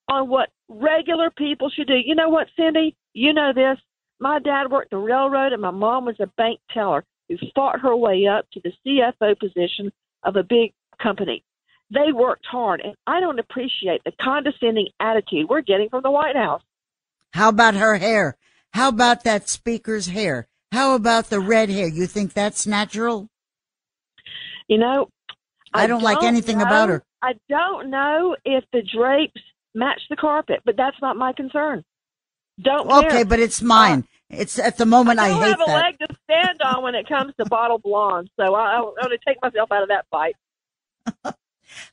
on 0.09 0.29
what 0.29 0.49
regular 0.69 1.31
people 1.31 1.71
should 1.71 1.87
do. 1.87 1.95
You 1.95 2.17
know 2.17 2.31
what, 2.31 2.49
Cindy? 2.57 2.97
You 3.12 3.33
know 3.33 3.53
this. 3.55 3.79
My 4.19 4.41
dad 4.41 4.73
worked 4.73 4.91
the 4.91 4.99
railroad, 4.99 5.53
and 5.53 5.62
my 5.62 5.71
mom 5.71 6.07
was 6.07 6.17
a 6.19 6.27
bank 6.27 6.59
teller 6.75 7.05
who 7.29 7.37
fought 7.55 7.79
her 7.81 7.95
way 7.95 8.27
up 8.27 8.47
to 8.55 8.61
the 8.61 8.73
CFO 8.85 9.38
position 9.38 9.93
of 10.25 10.35
a 10.35 10.43
big 10.43 10.73
company. 11.01 11.45
They 11.92 12.12
worked 12.12 12.46
hard, 12.46 12.81
and 12.81 12.94
I 13.07 13.20
don't 13.20 13.38
appreciate 13.38 14.02
the 14.05 14.12
condescending 14.20 14.88
attitude 14.98 15.48
we're 15.48 15.61
getting 15.61 15.90
from 15.90 16.02
the 16.02 16.11
White 16.11 16.37
House. 16.37 16.62
How 17.35 17.50
about 17.50 17.74
her 17.74 17.96
hair? 17.96 18.37
How 18.72 18.88
about 18.88 19.24
that 19.24 19.48
speaker's 19.48 20.07
hair? 20.07 20.48
How 20.70 20.94
about 20.94 21.26
the 21.26 21.40
red 21.40 21.68
hair? 21.68 21.87
You 21.87 22.07
think 22.07 22.33
that's 22.33 22.66
natural? 22.66 23.28
You 24.68 24.78
know, 24.78 25.09
I, 25.74 25.85
I 25.85 25.87
don't, 25.87 26.02
like 26.02 26.22
anything 26.22 26.59
know, 26.59 26.64
about 26.64 26.88
her. 26.88 27.02
I 27.20 27.35
don't 27.50 27.90
know 27.90 28.37
if 28.44 28.64
the 28.72 28.83
drapes 28.83 29.40
match 29.74 30.00
the 30.09 30.16
carpet, 30.16 30.61
but 30.64 30.76
that's 30.78 30.96
not 31.02 31.16
my 31.16 31.35
concern. 31.35 31.85
Don't 32.61 32.90
okay, 32.90 33.09
care. 33.09 33.24
but 33.26 33.38
it's 33.38 33.61
mine. 33.61 34.00
Uh, 34.33 34.37
it's 34.38 34.59
at 34.59 34.78
the 34.78 34.87
moment 34.87 35.18
I, 35.18 35.26
I 35.26 35.33
hate 35.33 35.42
have 35.42 35.61
a 35.61 35.64
that. 35.66 35.85
leg 35.85 35.98
to 35.98 36.16
stand 36.24 36.62
on 36.62 36.83
when 36.83 36.94
it 36.94 37.07
comes 37.07 37.35
to 37.38 37.44
bottle 37.44 37.78
blonde, 37.78 38.31
so 38.38 38.55
I, 38.55 38.78
I'm 38.78 38.83
going 38.83 39.11
to 39.11 39.18
take 39.26 39.42
myself 39.42 39.70
out 39.70 39.83
of 39.83 39.88
that 39.90 40.07
fight. 40.11 40.37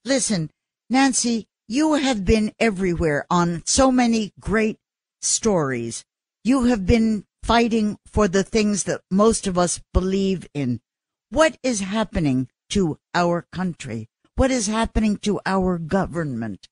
Listen, 0.06 0.50
Nancy, 0.90 1.48
you 1.68 1.94
have 1.94 2.26
been 2.26 2.52
everywhere 2.60 3.26
on 3.30 3.64
so 3.66 3.92
many 3.92 4.34
great 4.40 4.78
stories. 5.22 6.04
You 6.44 6.66
have 6.66 6.86
been 6.86 7.26
fighting 7.44 7.98
for 8.06 8.28
the 8.28 8.44
things 8.44 8.86
that 8.86 9.02
most 9.12 9.48
of 9.48 9.58
us 9.58 9.82
believe 9.94 10.48
in. 10.54 10.82
What 11.30 11.58
is 11.64 11.82
happening 11.82 12.48
to 12.72 12.98
our 13.14 13.46
country? 13.52 14.08
What 14.36 14.52
is 14.52 14.68
happening 14.68 15.18
to 15.18 15.40
our 15.46 15.78
government? 15.78 16.68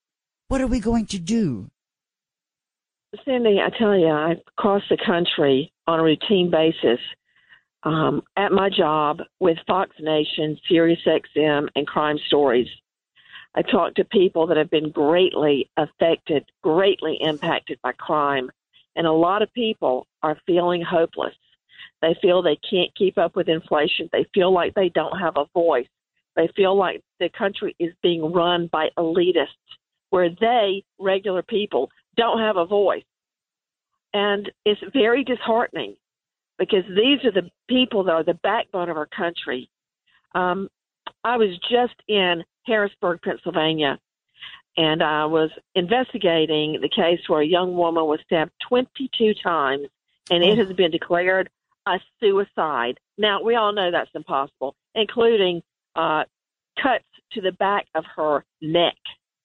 What 0.48 0.62
are 0.62 0.68
we 0.68 0.80
going 0.80 1.06
to 1.08 1.20
do? 1.20 1.70
Cindy, 3.26 3.60
I 3.60 3.70
tell 3.78 3.98
you, 3.98 4.08
I 4.08 4.36
cross 4.58 4.84
the 4.90 4.98
country 5.06 5.72
on 5.86 6.00
a 6.00 6.04
routine 6.04 6.50
basis 6.50 7.00
um, 7.84 8.22
at 8.36 8.52
my 8.52 8.70
job 8.70 9.20
with 9.40 9.58
Fox 9.68 9.96
Nation, 10.00 10.58
SiriusXM, 10.70 11.68
and 11.76 11.88
Crime 11.88 12.18
Stories. 12.28 12.68
I 13.58 13.64
talk 13.64 13.96
to 13.96 14.06
people 14.06 14.46
that 14.48 14.58
have 14.58 14.70
been 14.70 14.92
greatly 14.92 15.70
affected, 15.78 16.46
greatly 16.62 17.18
impacted 17.20 17.80
by 17.82 17.94
crime, 17.94 18.52
and 18.96 19.08
a 19.08 19.12
lot 19.12 19.42
of 19.42 19.52
people 19.54 20.06
are 20.22 20.38
feeling 20.46 20.84
hopeless. 20.84 21.34
They 22.04 22.16
feel 22.22 22.44
they 22.44 22.60
can't 22.70 22.96
keep 22.96 23.18
up 23.18 23.36
with 23.36 23.50
inflation. 23.50 24.10
They 24.12 24.28
feel 24.34 24.54
like 24.54 24.76
they 24.76 24.90
don't 24.90 25.20
have 25.20 25.38
a 25.38 25.46
voice. 25.56 25.88
They 26.36 26.50
feel 26.56 26.78
like 26.78 27.02
the 27.20 27.30
country 27.30 27.76
is 27.80 27.94
being 28.04 28.32
run 28.32 28.68
by 28.72 28.90
elitists, 28.98 29.48
where 30.12 30.30
they, 30.30 30.84
regular 31.00 31.42
people, 31.42 31.90
don't 32.16 32.40
have 32.40 32.58
a 32.58 32.66
voice. 32.66 33.04
and 34.14 34.52
it's 34.66 34.82
very 34.94 35.24
disheartening 35.24 35.96
because 36.58 36.84
these 36.90 37.24
are 37.26 37.32
the 37.32 37.50
people 37.68 38.04
that 38.04 38.14
are 38.14 38.24
the 38.24 38.40
backbone 38.44 38.90
of 38.90 38.98
our 38.98 39.08
country. 39.08 39.70
Um, 40.34 40.70
I 41.24 41.38
was 41.38 41.58
just 41.70 41.96
in 42.08 42.44
Harrisburg, 42.68 43.22
Pennsylvania, 43.24 44.00
and 44.78 45.02
I 45.02 45.26
was 45.26 45.50
investigating 45.74 46.80
the 46.82 46.90
case 46.90 47.20
where 47.28 47.42
a 47.42 47.46
young 47.46 47.76
woman 47.76 48.06
was 48.06 48.20
stabbed 48.26 48.52
22 48.70 49.34
times, 49.44 49.88
and 50.30 50.44
it 50.44 50.58
has 50.60 50.72
been 50.74 50.92
declared 50.92 51.50
a 51.88 52.00
suicide. 52.20 53.00
Now, 53.18 53.42
we 53.42 53.56
all 53.56 53.74
know 53.74 53.90
that's 53.90 54.12
impossible, 54.14 54.76
including 54.94 55.64
uh, 55.96 56.26
cuts 56.82 57.06
to 57.32 57.42
the 57.42 57.54
back 57.54 57.88
of 57.96 58.06
her 58.16 58.46
neck. 58.62 58.98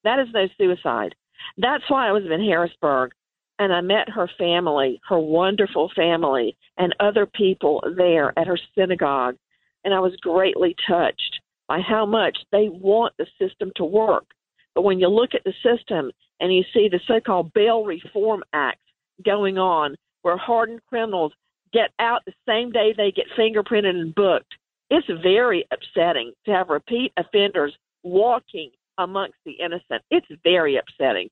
That 0.05 0.19
is 0.19 0.29
no 0.35 0.49
suicide. 0.59 1.15
That's 1.57 1.89
why 1.89 2.09
I 2.09 2.13
was 2.13 2.25
in 2.25 2.45
Harrisburg 2.45 3.13
and 3.59 3.73
I 3.73 3.81
met 3.81 4.09
her 4.09 4.29
family, 4.39 5.01
her 5.09 5.19
wonderful 5.19 5.91
family, 5.95 6.57
and 6.77 6.95
other 6.99 7.27
people 7.27 7.83
there 7.97 8.37
at 8.37 8.47
her 8.47 8.59
synagogue. 8.77 9.37
And 9.85 9.95
I 9.95 10.01
was 10.01 10.17
greatly 10.17 10.75
touched 10.89 11.41
by 11.73 11.81
how 11.81 12.05
much 12.05 12.37
they 12.51 12.69
want 12.69 13.15
the 13.17 13.25
system 13.41 13.73
to 13.75 13.83
work. 13.83 14.27
But 14.75 14.83
when 14.83 15.01
you 15.01 15.09
look 15.09 15.31
at 15.33 15.43
the 15.45 15.55
system 15.63 16.11
and 16.39 16.55
you 16.55 16.65
see 16.75 16.91
the 16.91 17.01
so 17.09 17.19
called 17.19 17.51
bail 17.55 17.87
reform 17.87 18.43
acts 18.53 18.83
going 19.25 19.57
on, 19.57 19.97
where 20.21 20.37
hardened 20.37 20.81
criminals 20.87 21.33
get 21.73 21.89
out 21.99 22.21
the 22.27 22.35
same 22.47 22.73
day 22.73 22.93
they 22.95 23.11
get 23.11 23.25
fingerprinted 23.39 23.97
and 23.97 24.15
booked, 24.15 24.53
it's 24.91 25.07
very 25.23 25.65
upsetting 25.73 26.33
to 26.45 26.51
have 26.51 26.69
repeat 26.69 27.11
offenders 27.17 27.75
walking 28.03 28.71
amongst 28.99 29.39
the 29.47 29.53
innocent. 29.53 30.03
It's 30.11 30.27
very 30.45 30.77
upsetting. 30.77 31.31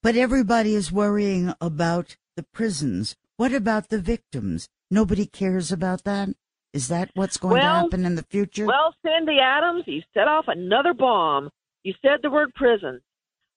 But 0.00 0.14
everybody 0.14 0.76
is 0.76 0.92
worrying 0.92 1.52
about 1.60 2.16
the 2.36 2.44
prisons. 2.44 3.16
What 3.36 3.52
about 3.52 3.88
the 3.88 3.98
victims? 3.98 4.68
Nobody 4.92 5.26
cares 5.26 5.72
about 5.72 6.04
that. 6.04 6.28
Is 6.74 6.88
that 6.88 7.08
what's 7.14 7.36
going 7.36 7.52
well, 7.52 7.62
to 7.62 7.80
happen 7.82 8.04
in 8.04 8.16
the 8.16 8.24
future? 8.24 8.66
Well, 8.66 8.92
Cindy 9.06 9.38
Adams, 9.40 9.84
you 9.86 10.02
set 10.12 10.26
off 10.26 10.46
another 10.48 10.92
bomb. 10.92 11.48
You 11.84 11.94
said 12.02 12.18
the 12.20 12.30
word 12.30 12.52
prison. 12.54 13.00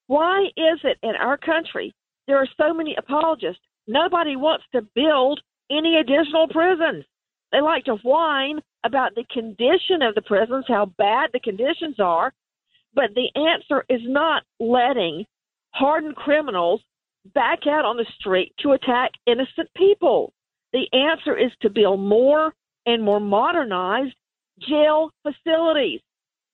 Why 0.05 0.45
is 0.55 0.79
it 0.83 0.99
in 1.01 1.15
our 1.19 1.35
country 1.35 1.95
there 2.27 2.37
are 2.37 2.47
so 2.57 2.75
many 2.75 2.95
apologists? 2.95 3.61
Nobody 3.87 4.35
wants 4.35 4.65
to 4.75 4.87
build 4.93 5.41
any 5.71 5.97
additional 5.97 6.47
prisons. 6.47 7.05
They 7.51 7.59
like 7.59 7.85
to 7.85 7.95
whine 8.03 8.59
about 8.83 9.15
the 9.15 9.25
condition 9.33 10.03
of 10.03 10.13
the 10.13 10.21
prisons, 10.21 10.65
how 10.67 10.85
bad 10.85 11.31
the 11.33 11.39
conditions 11.39 11.99
are, 11.99 12.31
but 12.93 13.15
the 13.15 13.29
answer 13.35 13.83
is 13.89 14.01
not 14.03 14.43
letting 14.59 15.25
hardened 15.71 16.15
criminals 16.15 16.81
back 17.33 17.65
out 17.67 17.83
on 17.83 17.97
the 17.97 18.05
street 18.19 18.53
to 18.59 18.73
attack 18.73 19.11
innocent 19.25 19.69
people. 19.75 20.33
The 20.71 20.87
answer 20.93 21.35
is 21.35 21.51
to 21.61 21.69
build 21.71 21.99
more 21.99 22.53
and 22.87 23.03
more 23.03 23.19
modernized 23.19 24.15
jail 24.67 25.11
facilities. 25.21 25.99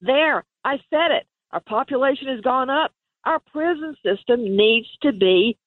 There, 0.02 0.44
I 0.66 0.78
said 0.90 1.12
it. 1.12 1.26
Our 1.52 1.62
population 1.62 2.28
has 2.28 2.42
gone 2.42 2.70
up. 2.70 2.92
Our 3.24 3.40
prison 3.52 3.96
system 4.04 4.44
needs 4.44 4.88
to 5.04 5.14
be 5.14 5.58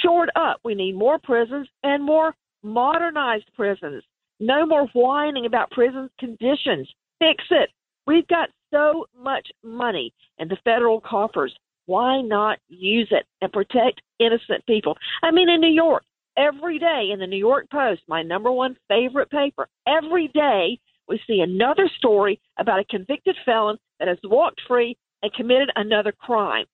shored 0.00 0.30
up. 0.36 0.60
We 0.64 0.74
need 0.74 0.94
more 0.94 1.18
prisons 1.18 1.68
and 1.82 2.02
more 2.02 2.34
modernized 2.62 3.50
prisons. 3.54 4.04
No 4.40 4.64
more 4.64 4.86
whining 4.94 5.44
about 5.44 5.70
prison 5.72 6.08
conditions. 6.18 6.88
Fix 7.18 7.44
it. 7.50 7.68
We've 8.06 8.26
got 8.28 8.48
so 8.72 9.06
much 9.20 9.48
money 9.62 10.14
in 10.38 10.48
the 10.48 10.56
federal 10.64 11.00
coffers. 11.00 11.54
Why 11.86 12.22
not 12.22 12.58
use 12.68 13.08
it 13.10 13.26
and 13.40 13.52
protect 13.52 14.00
innocent 14.20 14.64
people? 14.66 14.96
I 15.22 15.32
mean, 15.32 15.48
in 15.48 15.60
New 15.60 15.72
York, 15.72 16.04
every 16.36 16.78
day 16.78 17.10
in 17.12 17.18
the 17.18 17.26
New 17.26 17.38
York 17.38 17.68
Post, 17.70 18.02
my 18.08 18.22
number 18.22 18.50
one 18.50 18.76
favorite 18.88 19.30
paper, 19.30 19.68
every 19.86 20.28
day 20.28 20.78
we 21.08 21.20
see 21.26 21.40
another 21.40 21.90
story 21.98 22.40
about 22.58 22.80
a 22.80 22.84
convicted 22.84 23.36
felon 23.44 23.76
that 23.98 24.08
has 24.08 24.18
walked 24.24 24.60
free 24.66 24.96
and 25.22 25.32
committed 25.34 25.70
another 25.76 26.12
crime. 26.12 26.66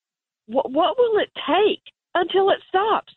What, 0.47 0.71
what 0.71 0.97
will 0.99 1.19
it 1.19 1.31
take 1.47 1.83
until 2.15 2.51
it 2.51 2.59
stops? 2.69 3.13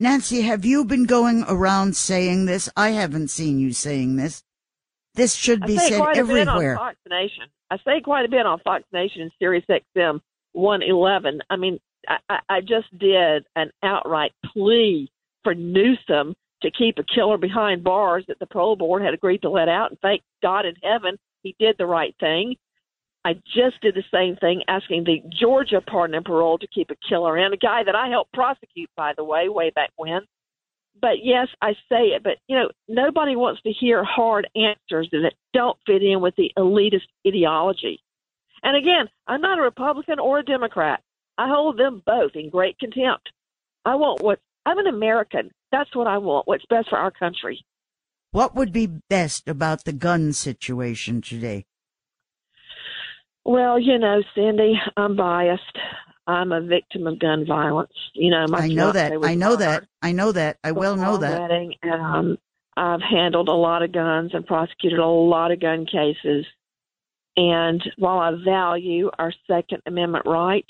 Nancy, 0.00 0.42
have 0.42 0.64
you 0.64 0.84
been 0.84 1.04
going 1.04 1.44
around 1.46 1.96
saying 1.96 2.46
this? 2.46 2.68
I 2.76 2.90
haven't 2.90 3.28
seen 3.28 3.58
you 3.58 3.72
saying 3.72 4.16
this. 4.16 4.42
This 5.14 5.34
should 5.34 5.64
be 5.66 5.76
said 5.76 6.00
everywhere. 6.16 6.76
Fox 6.76 6.96
Nation. 7.08 7.44
I 7.70 7.76
say 7.84 8.00
quite 8.02 8.24
a 8.24 8.28
bit 8.28 8.46
on 8.46 8.58
Fox 8.60 8.84
Nation 8.92 9.22
and 9.22 9.30
Sirius 9.38 9.64
XM 9.68 10.20
111. 10.52 11.40
I 11.50 11.56
mean, 11.56 11.78
I, 12.08 12.38
I 12.48 12.60
just 12.60 12.96
did 12.98 13.44
an 13.54 13.70
outright 13.82 14.32
plea 14.52 15.10
for 15.44 15.54
Newsom 15.54 16.34
to 16.62 16.70
keep 16.70 16.98
a 16.98 17.04
killer 17.04 17.38
behind 17.38 17.84
bars 17.84 18.24
that 18.28 18.38
the 18.38 18.46
parole 18.46 18.76
board 18.76 19.02
had 19.02 19.14
agreed 19.14 19.42
to 19.42 19.50
let 19.50 19.68
out. 19.68 19.90
And 19.90 20.00
thank 20.00 20.22
God 20.42 20.64
in 20.64 20.74
heaven 20.82 21.16
he 21.42 21.56
did 21.58 21.76
the 21.78 21.86
right 21.86 22.14
thing. 22.20 22.56
I 23.24 23.34
just 23.34 23.80
did 23.80 23.94
the 23.94 24.04
same 24.12 24.36
thing, 24.36 24.62
asking 24.66 25.04
the 25.04 25.22
Georgia 25.28 25.80
pardon 25.80 26.16
and 26.16 26.24
parole 26.24 26.58
to 26.58 26.66
keep 26.66 26.90
a 26.90 27.08
killer 27.08 27.38
in, 27.38 27.52
a 27.52 27.56
guy 27.56 27.84
that 27.84 27.94
I 27.94 28.08
helped 28.08 28.32
prosecute, 28.32 28.90
by 28.96 29.12
the 29.16 29.22
way, 29.24 29.48
way 29.48 29.70
back 29.70 29.90
when. 29.96 30.22
But 31.00 31.24
yes, 31.24 31.48
I 31.60 31.72
say 31.88 32.08
it, 32.08 32.22
but 32.22 32.38
you 32.48 32.56
know, 32.56 32.70
nobody 32.88 33.36
wants 33.36 33.62
to 33.62 33.72
hear 33.72 34.04
hard 34.04 34.48
answers 34.56 35.08
that 35.12 35.34
don't 35.52 35.78
fit 35.86 36.02
in 36.02 36.20
with 36.20 36.34
the 36.36 36.52
elitist 36.58 37.06
ideology. 37.26 38.00
And 38.62 38.76
again, 38.76 39.08
I'm 39.26 39.40
not 39.40 39.58
a 39.58 39.62
Republican 39.62 40.18
or 40.18 40.40
a 40.40 40.44
Democrat. 40.44 41.00
I 41.38 41.48
hold 41.48 41.78
them 41.78 42.02
both 42.04 42.32
in 42.34 42.50
great 42.50 42.78
contempt. 42.78 43.30
I 43.84 43.94
want 43.94 44.22
what 44.22 44.40
I'm 44.66 44.78
an 44.78 44.86
American. 44.86 45.50
That's 45.70 45.94
what 45.94 46.06
I 46.06 46.18
want. 46.18 46.46
What's 46.46 46.64
best 46.66 46.88
for 46.90 46.98
our 46.98 47.10
country. 47.10 47.64
What 48.30 48.54
would 48.54 48.72
be 48.72 48.86
best 48.86 49.48
about 49.48 49.84
the 49.84 49.92
gun 49.92 50.32
situation 50.32 51.20
today? 51.20 51.66
Well, 53.44 53.78
you 53.78 53.98
know, 53.98 54.22
Cindy, 54.34 54.74
I'm 54.96 55.16
biased. 55.16 55.78
I'm 56.26 56.52
a 56.52 56.60
victim 56.60 57.06
of 57.06 57.18
gun 57.18 57.44
violence. 57.46 57.92
You 58.14 58.30
know, 58.30 58.46
my 58.48 58.60
I 58.60 58.68
know 58.68 58.92
that. 58.92 59.12
I 59.22 59.34
know 59.34 59.56
that. 59.56 59.84
I 60.00 60.12
know 60.12 60.32
that. 60.32 60.58
I 60.62 60.72
well 60.72 60.96
know 60.96 61.16
that. 61.16 61.40
Wedding, 61.40 61.74
and 61.82 62.00
um, 62.00 62.38
I've 62.76 63.02
handled 63.02 63.48
a 63.48 63.52
lot 63.52 63.82
of 63.82 63.92
guns 63.92 64.30
and 64.32 64.46
prosecuted 64.46 65.00
a 65.00 65.06
lot 65.06 65.50
of 65.50 65.60
gun 65.60 65.84
cases. 65.84 66.46
And 67.36 67.82
while 67.98 68.18
I 68.18 68.32
value 68.44 69.10
our 69.18 69.32
Second 69.46 69.82
Amendment 69.86 70.24
right, 70.26 70.66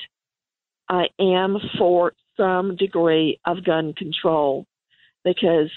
I 0.89 1.07
am 1.21 1.59
for 1.79 2.15
some 2.37 2.77
degree 2.77 3.39
of 3.45 3.65
gun 3.65 3.93
control 3.95 4.67
because, 5.25 5.71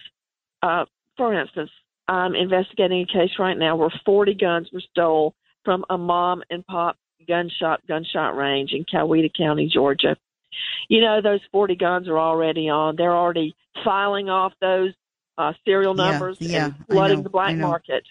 uh, 0.61 0.85
for 1.17 1.39
instance, 1.39 1.71
I'm 2.07 2.35
investigating 2.35 3.01
a 3.01 3.13
case 3.13 3.31
right 3.39 3.57
now 3.57 3.75
where 3.75 3.91
40 4.05 4.35
guns 4.35 4.69
were 4.71 4.83
stolen 4.91 5.31
from 5.63 5.85
a 5.89 5.97
mom 5.97 6.43
and 6.49 6.65
pop 6.65 6.97
gun 7.27 7.49
shop 7.59 7.81
gunshot 7.87 8.35
range 8.35 8.71
in 8.71 8.85
Coweta 8.85 9.31
County, 9.35 9.69
Georgia. 9.71 10.15
You 10.87 11.01
know, 11.01 11.21
those 11.21 11.41
40 11.51 11.75
guns 11.75 12.07
are 12.07 12.19
already 12.19 12.69
on. 12.69 12.95
They're 12.95 13.15
already 13.15 13.55
filing 13.83 14.29
off 14.29 14.53
those 14.61 14.91
uh, 15.37 15.53
serial 15.65 15.93
numbers 15.93 16.37
yeah, 16.39 16.49
yeah, 16.49 16.65
and 16.65 16.75
flooding 16.87 17.23
the 17.23 17.29
black 17.29 17.57
market. 17.57 18.03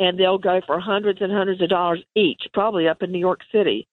And 0.00 0.18
they'll 0.18 0.38
go 0.38 0.60
for 0.66 0.80
hundreds 0.80 1.20
and 1.20 1.30
hundreds 1.30 1.62
of 1.62 1.68
dollars 1.68 2.02
each, 2.16 2.42
probably 2.52 2.88
up 2.88 3.02
in 3.02 3.12
New 3.12 3.18
York 3.18 3.40
City. 3.52 3.86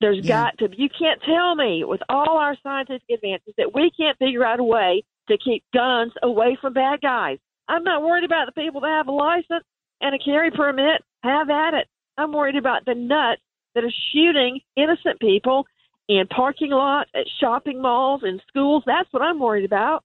There's 0.00 0.18
yeah. 0.18 0.44
got 0.44 0.58
to 0.58 0.68
be, 0.68 0.76
you 0.78 0.88
can't 0.88 1.20
tell 1.22 1.54
me 1.54 1.84
with 1.84 2.00
all 2.08 2.38
our 2.38 2.56
scientific 2.62 3.08
advances 3.12 3.54
that 3.56 3.74
we 3.74 3.90
can't 3.98 4.18
figure 4.18 4.44
out 4.44 4.60
a 4.60 4.64
way 4.64 5.04
to 5.28 5.38
keep 5.38 5.64
guns 5.72 6.12
away 6.22 6.58
from 6.60 6.74
bad 6.74 7.00
guys. 7.00 7.38
I'm 7.68 7.84
not 7.84 8.02
worried 8.02 8.24
about 8.24 8.46
the 8.46 8.60
people 8.60 8.80
that 8.82 8.88
have 8.88 9.08
a 9.08 9.12
license 9.12 9.64
and 10.00 10.14
a 10.14 10.18
carry 10.18 10.50
permit. 10.50 11.02
Have 11.22 11.48
at 11.48 11.74
it. 11.74 11.88
I'm 12.18 12.32
worried 12.32 12.56
about 12.56 12.84
the 12.84 12.94
nuts 12.94 13.40
that 13.74 13.84
are 13.84 13.92
shooting 14.12 14.60
innocent 14.76 15.18
people 15.20 15.64
in 16.08 16.26
parking 16.26 16.70
lots, 16.70 17.10
at 17.14 17.24
shopping 17.40 17.80
malls, 17.80 18.22
in 18.24 18.40
schools. 18.48 18.82
That's 18.86 19.08
what 19.10 19.22
I'm 19.22 19.38
worried 19.38 19.64
about. 19.64 20.04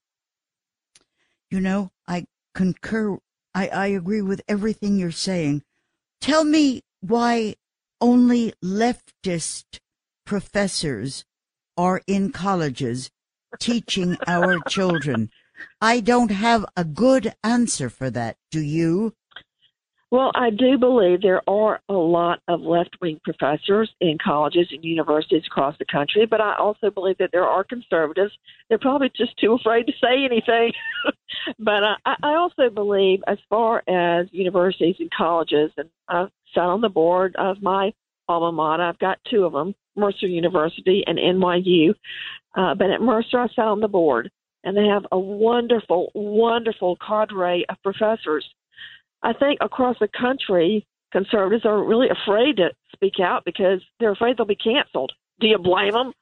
You 1.52 1.60
know, 1.60 1.92
I 2.08 2.26
concur. 2.56 3.18
I, 3.54 3.68
I 3.68 3.88
agree 3.88 4.22
with 4.22 4.42
everything 4.48 4.98
you're 4.98 5.12
saying. 5.12 5.64
Tell 6.22 6.44
me 6.44 6.84
why 7.02 7.56
only 8.02 8.54
leftist 8.64 9.80
professors 10.26 11.26
are 11.78 12.02
in 12.08 12.32
colleges 12.32 13.10
teaching 13.60 14.18
our 14.28 14.60
children. 14.68 15.30
I 15.82 16.00
don't 16.00 16.32
have 16.32 16.66
a 16.78 16.84
good 16.84 17.34
answer 17.44 17.90
for 17.90 18.10
that. 18.12 18.38
Do 18.52 18.62
you? 18.62 19.14
Well, 20.12 20.32
I 20.34 20.50
do 20.50 20.78
believe 20.80 21.22
there 21.22 21.48
are 21.48 21.82
a 21.88 21.94
lot 21.94 22.42
of 22.48 22.62
left 22.62 22.98
wing 23.00 23.20
professors 23.24 23.92
in 24.02 24.18
colleges 24.24 24.68
and 24.72 24.84
universities 24.84 25.44
across 25.46 25.78
the 25.78 25.86
country, 25.86 26.26
but 26.26 26.42
I 26.42 26.56
also 26.58 26.90
believe 26.90 27.20
that 27.20 27.30
there 27.32 27.46
are 27.46 27.64
conservatives. 27.64 28.34
They're 28.68 28.80
probably 28.80 29.12
just 29.16 29.38
too 29.38 29.54
afraid 29.54 29.86
to 29.86 29.94
say 30.02 30.26
anything. 30.26 30.72
but 31.60 31.84
I, 31.84 32.16
I 32.24 32.34
also 32.36 32.72
believe, 32.74 33.20
as 33.28 33.38
far 33.52 33.84
as 33.88 34.26
universities 34.32 34.96
and 35.00 35.12
colleges, 35.16 35.72
and 35.78 35.90
I've 36.08 36.30
sat 36.56 36.64
on 36.64 36.82
the 36.82 36.90
board 36.90 37.36
of 37.38 37.62
my 37.62 37.94
alma 38.28 38.52
mater, 38.52 38.84
I've 38.84 39.00
got 39.00 39.20
two 39.30 39.44
of 39.44 39.54
them 39.54 39.76
Mercer 39.96 40.28
University 40.28 41.04
and 41.06 41.20
NYU. 41.20 41.94
Uh, 42.56 42.74
but 42.74 42.90
at 42.90 43.02
Mercer, 43.02 43.40
I 43.40 43.48
sat 43.50 43.66
on 43.66 43.80
the 43.80 43.88
board. 43.88 44.32
and 44.64 44.76
they 44.76 44.88
have 44.88 45.06
a 45.12 45.20
wonderful, 45.20 46.12
wonderful 46.16 46.98
cadre 47.06 47.66
of 47.70 47.78
professors. 47.84 48.46
I 49.22 49.34
think 49.34 49.60
across 49.62 49.98
the 50.00 50.08
country, 50.08 50.86
conservatives 51.12 51.66
are 51.66 51.84
really 51.84 52.08
afraid 52.10 52.58
to 52.58 52.70
speak 52.94 53.20
out 53.22 53.44
because 53.46 53.82
they're 54.00 54.12
afraid 54.12 54.38
they'll 54.38 54.46
be 54.46 54.56
canceled. 54.56 55.12
Do 55.40 55.48
you 55.48 55.58
blame 55.58 55.94
them? 55.94 56.14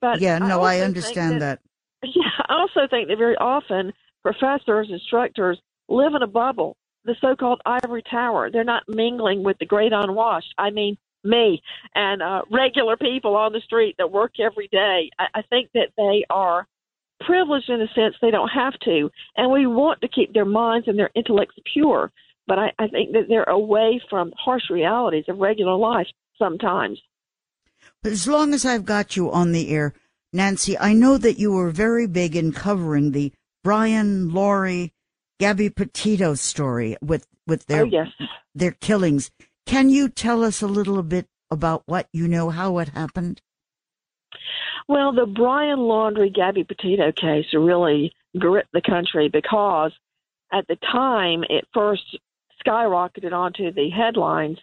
But 0.00 0.20
yeah, 0.20 0.38
no, 0.38 0.62
I, 0.62 0.76
I 0.76 0.80
understand 0.80 1.40
that, 1.42 1.60
that. 2.02 2.08
Yeah, 2.14 2.30
I 2.48 2.54
also 2.54 2.86
think 2.88 3.08
that 3.08 3.18
very 3.18 3.36
often 3.36 3.92
professors, 4.22 4.88
instructors 4.90 5.58
live 5.88 6.14
in 6.14 6.22
a 6.22 6.26
bubble, 6.26 6.76
the 7.04 7.16
so-called 7.20 7.60
ivory 7.64 8.02
tower. 8.08 8.50
They're 8.50 8.64
not 8.64 8.82
mingling 8.88 9.42
with 9.42 9.58
the 9.58 9.66
great 9.66 9.92
unwashed. 9.92 10.54
I 10.58 10.70
mean, 10.70 10.98
me 11.24 11.62
and 11.94 12.22
uh, 12.22 12.42
regular 12.50 12.96
people 12.96 13.36
on 13.36 13.52
the 13.52 13.60
street 13.60 13.96
that 13.98 14.10
work 14.10 14.38
every 14.38 14.68
day. 14.68 15.10
I, 15.18 15.26
I 15.34 15.42
think 15.42 15.70
that 15.74 15.88
they 15.96 16.24
are 16.30 16.66
privileged 17.20 17.70
in 17.70 17.80
a 17.80 17.88
sense 17.88 18.14
they 18.20 18.30
don't 18.30 18.48
have 18.48 18.78
to, 18.80 19.10
and 19.36 19.50
we 19.50 19.66
want 19.66 20.00
to 20.00 20.08
keep 20.08 20.32
their 20.32 20.44
minds 20.44 20.88
and 20.88 20.98
their 20.98 21.10
intellects 21.14 21.56
pure. 21.72 22.12
But 22.46 22.58
I, 22.58 22.72
I 22.78 22.88
think 22.88 23.12
that 23.12 23.26
they're 23.28 23.44
away 23.44 24.00
from 24.08 24.32
harsh 24.36 24.70
realities 24.70 25.24
of 25.28 25.38
regular 25.38 25.74
life 25.76 26.06
sometimes. 26.38 27.00
But 28.02 28.12
as 28.12 28.28
long 28.28 28.54
as 28.54 28.64
I've 28.64 28.84
got 28.84 29.16
you 29.16 29.30
on 29.30 29.52
the 29.52 29.70
air, 29.70 29.94
Nancy, 30.32 30.78
I 30.78 30.92
know 30.92 31.18
that 31.18 31.38
you 31.38 31.52
were 31.52 31.70
very 31.70 32.06
big 32.06 32.36
in 32.36 32.52
covering 32.52 33.12
the 33.12 33.32
Brian 33.64 34.30
Laundrie, 34.30 34.92
Gabby 35.40 35.70
Petito 35.70 36.34
story 36.34 36.96
with 37.02 37.26
with 37.46 37.66
their 37.66 37.82
oh, 37.82 37.86
yes. 37.86 38.08
their 38.54 38.72
killings. 38.72 39.30
Can 39.66 39.90
you 39.90 40.08
tell 40.08 40.44
us 40.44 40.62
a 40.62 40.68
little 40.68 41.02
bit 41.02 41.26
about 41.50 41.82
what 41.86 42.08
you 42.12 42.28
know, 42.28 42.50
how 42.50 42.78
it 42.78 42.90
happened? 42.90 43.42
Well, 44.88 45.12
the 45.12 45.26
Brian 45.26 45.80
Laundrie 45.80 46.34
Gabby 46.34 46.64
Petito 46.64 47.12
case 47.12 47.46
really 47.52 48.12
gripped 48.38 48.72
the 48.72 48.82
country 48.82 49.28
because 49.28 49.92
at 50.52 50.66
the 50.68 50.76
time 50.76 51.44
it 51.48 51.66
first 51.74 52.18
skyrocketed 52.64 53.32
onto 53.32 53.72
the 53.72 53.90
headlines. 53.90 54.58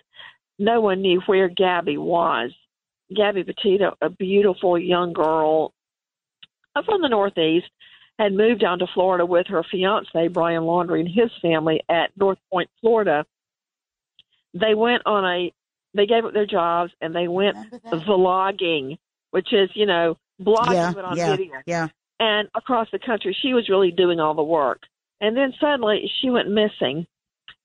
No 0.60 0.82
one 0.82 1.02
knew 1.02 1.22
where 1.26 1.50
Gabby 1.50 1.98
was. 1.98 2.52
Gabby 3.14 3.44
Petito, 3.44 3.96
a 4.02 4.10
beautiful 4.10 4.78
young 4.78 5.14
girl 5.14 5.74
uh, 6.76 6.82
from 6.84 7.02
the 7.02 7.10
Northeast, 7.10 7.68
had 8.20 8.34
moved 8.34 8.62
down 8.62 8.80
to 8.80 8.88
Florida 8.94 9.26
with 9.26 9.48
her 9.48 9.64
fiance, 9.64 10.28
Brian 10.30 10.64
Laundrie, 10.64 11.02
and 11.02 11.10
his 11.10 11.32
family 11.42 11.82
at 11.90 12.12
North 12.16 12.38
Port, 12.52 12.70
Florida. 12.82 13.26
They 14.54 14.76
went 14.76 15.04
on 15.06 15.26
a, 15.26 15.54
they 15.94 16.06
gave 16.06 16.26
up 16.26 16.34
their 16.34 16.46
jobs 16.46 16.92
and 17.02 17.16
they 17.16 17.28
went 17.28 17.58
vlogging, 17.86 18.98
which 19.34 19.52
is, 19.52 19.68
you 19.74 19.88
know, 19.88 20.16
blogging 20.40 20.74
yeah, 20.74 20.92
but 20.94 21.06
on 21.06 21.18
yeah, 21.18 21.36
video. 21.36 21.56
Yeah. 21.66 21.88
And 22.20 22.48
across 22.56 22.88
the 22.92 23.00
country, 23.00 23.36
she 23.42 23.56
was 23.56 23.68
really 23.68 23.90
doing 23.90 24.20
all 24.20 24.36
the 24.36 24.44
work. 24.44 24.82
And 25.22 25.36
then 25.36 25.54
suddenly 25.60 26.08
she 26.22 26.30
went 26.30 26.50
missing. 26.50 27.08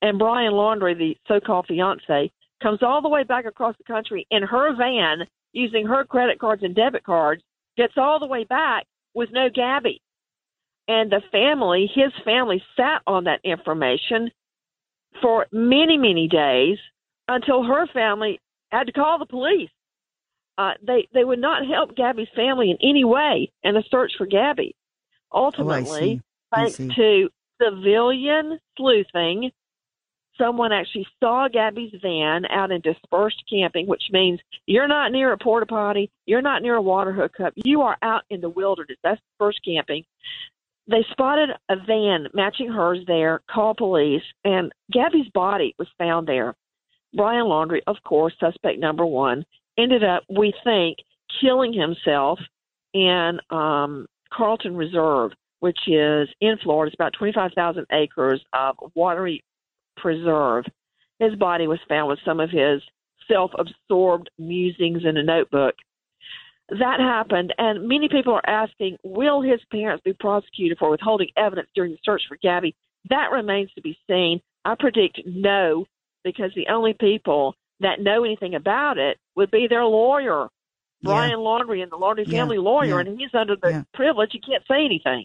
And 0.00 0.18
Brian 0.18 0.54
Laundrie, 0.54 0.96
the 0.96 1.14
so 1.28 1.40
called 1.40 1.66
fiance, 1.68 2.32
comes 2.62 2.82
all 2.82 3.02
the 3.02 3.10
way 3.10 3.22
back 3.22 3.44
across 3.44 3.76
the 3.76 3.84
country 3.84 4.26
in 4.30 4.42
her 4.44 4.74
van 4.76 5.26
using 5.52 5.86
her 5.86 6.04
credit 6.04 6.38
cards 6.38 6.62
and 6.62 6.74
debit 6.74 7.04
cards, 7.04 7.42
gets 7.76 7.92
all 7.98 8.18
the 8.18 8.26
way 8.26 8.44
back 8.44 8.86
with 9.12 9.28
no 9.30 9.50
Gabby. 9.54 10.00
And 10.88 11.12
the 11.12 11.20
family, 11.30 11.90
his 11.94 12.12
family, 12.24 12.62
sat 12.78 13.02
on 13.06 13.24
that 13.24 13.40
information 13.44 14.30
for 15.20 15.46
many, 15.52 15.98
many 15.98 16.28
days 16.28 16.78
until 17.28 17.62
her 17.62 17.86
family 17.88 18.40
had 18.70 18.86
to 18.86 18.92
call 18.92 19.18
the 19.18 19.26
police. 19.26 19.68
Uh, 20.58 20.72
they 20.84 21.06
they 21.14 21.24
would 21.24 21.38
not 21.38 21.66
help 21.66 21.94
Gabby's 21.96 22.28
family 22.34 22.72
in 22.72 22.78
any 22.82 23.04
way 23.04 23.50
in 23.62 23.74
the 23.74 23.84
search 23.90 24.12
for 24.18 24.26
Gabby. 24.26 24.74
Ultimately, 25.32 26.20
oh, 26.20 26.56
thanks 26.56 26.76
to 26.76 27.28
civilian 27.62 28.58
sleuthing, 28.76 29.52
someone 30.36 30.72
actually 30.72 31.06
saw 31.20 31.46
Gabby's 31.48 31.94
van 32.02 32.44
out 32.46 32.72
in 32.72 32.80
dispersed 32.80 33.42
camping, 33.48 33.86
which 33.86 34.04
means 34.10 34.40
you're 34.66 34.88
not 34.88 35.12
near 35.12 35.32
a 35.32 35.38
porta 35.38 35.66
potty, 35.66 36.10
you're 36.26 36.42
not 36.42 36.62
near 36.62 36.74
a 36.74 36.82
water 36.82 37.12
hookup, 37.12 37.52
you 37.56 37.82
are 37.82 37.96
out 38.02 38.22
in 38.28 38.40
the 38.40 38.48
wilderness. 38.48 38.98
That's 39.04 39.20
dispersed 39.32 39.60
camping. 39.64 40.04
They 40.88 41.04
spotted 41.12 41.50
a 41.68 41.76
van 41.86 42.28
matching 42.34 42.68
hers 42.72 43.00
there, 43.06 43.42
called 43.48 43.76
police, 43.76 44.22
and 44.44 44.72
Gabby's 44.90 45.28
body 45.34 45.74
was 45.78 45.88
found 45.98 46.26
there. 46.26 46.54
Brian 47.14 47.44
Laundrie, 47.44 47.82
of 47.86 47.96
course, 48.04 48.34
suspect 48.40 48.78
number 48.78 49.04
one, 49.04 49.44
ended 49.78 50.04
up, 50.04 50.24
we 50.28 50.52
think, 50.64 50.98
killing 51.40 51.72
himself 51.72 52.38
in 52.92 53.38
um, 53.50 54.06
Carlton 54.32 54.76
Reserve, 54.76 55.32
which 55.60 55.78
is 55.86 56.28
in 56.40 56.56
Florida. 56.62 56.88
It's 56.88 56.94
about 56.94 57.14
25,000 57.18 57.86
acres 57.92 58.42
of 58.52 58.76
watery 58.94 59.42
preserve. 59.96 60.64
His 61.18 61.34
body 61.34 61.66
was 61.66 61.78
found 61.88 62.08
with 62.08 62.18
some 62.24 62.40
of 62.40 62.50
his 62.50 62.82
self 63.30 63.50
absorbed 63.58 64.30
musings 64.38 65.02
in 65.04 65.16
a 65.16 65.22
notebook. 65.22 65.74
That 66.70 67.00
happened, 67.00 67.54
and 67.56 67.88
many 67.88 68.08
people 68.08 68.34
are 68.34 68.48
asking 68.48 68.98
will 69.02 69.40
his 69.40 69.60
parents 69.72 70.02
be 70.04 70.12
prosecuted 70.12 70.78
for 70.78 70.90
withholding 70.90 71.28
evidence 71.36 71.68
during 71.74 71.92
the 71.92 71.98
search 72.04 72.22
for 72.28 72.36
Gabby? 72.42 72.74
That 73.08 73.30
remains 73.32 73.72
to 73.74 73.80
be 73.80 73.96
seen. 74.08 74.40
I 74.66 74.74
predict 74.78 75.20
no, 75.24 75.86
because 76.24 76.50
the 76.54 76.66
only 76.68 76.92
people 76.92 77.54
that 77.80 78.00
know 78.00 78.24
anything 78.24 78.54
about 78.54 78.98
it 78.98 79.18
would 79.36 79.50
be 79.50 79.66
their 79.68 79.84
lawyer, 79.84 80.48
Brian 81.02 81.30
yeah. 81.30 81.36
Laundrie, 81.36 81.82
and 81.82 81.92
the 81.92 81.96
Laundrie 81.96 82.26
yeah. 82.26 82.38
family 82.38 82.58
lawyer, 82.58 83.00
yeah. 83.00 83.08
and 83.08 83.18
he's 83.18 83.34
under 83.34 83.56
the 83.56 83.86
privilege. 83.94 84.30
He 84.32 84.40
can't 84.40 84.64
say 84.68 84.84
anything. 84.84 85.24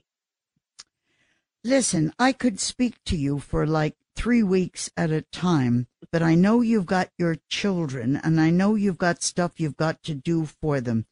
Listen, 1.63 2.11
I 2.19 2.33
could 2.33 2.59
speak 2.59 2.95
to 3.05 3.15
you 3.15 3.39
for 3.39 3.65
like 3.65 3.95
three 4.15 4.43
weeks 4.43 4.89
at 4.97 5.11
a 5.11 5.21
time, 5.21 5.87
but 6.11 6.21
I 6.21 6.35
know 6.35 6.61
you've 6.61 6.85
got 6.85 7.09
your 7.17 7.37
children 7.49 8.19
and 8.23 8.39
I 8.39 8.49
know 8.49 8.75
you've 8.75 8.97
got 8.97 9.23
stuff 9.23 9.53
you've 9.57 9.77
got 9.77 10.03
to 10.03 10.13
do 10.13 10.45
for 10.45 10.81
them. 10.81 11.05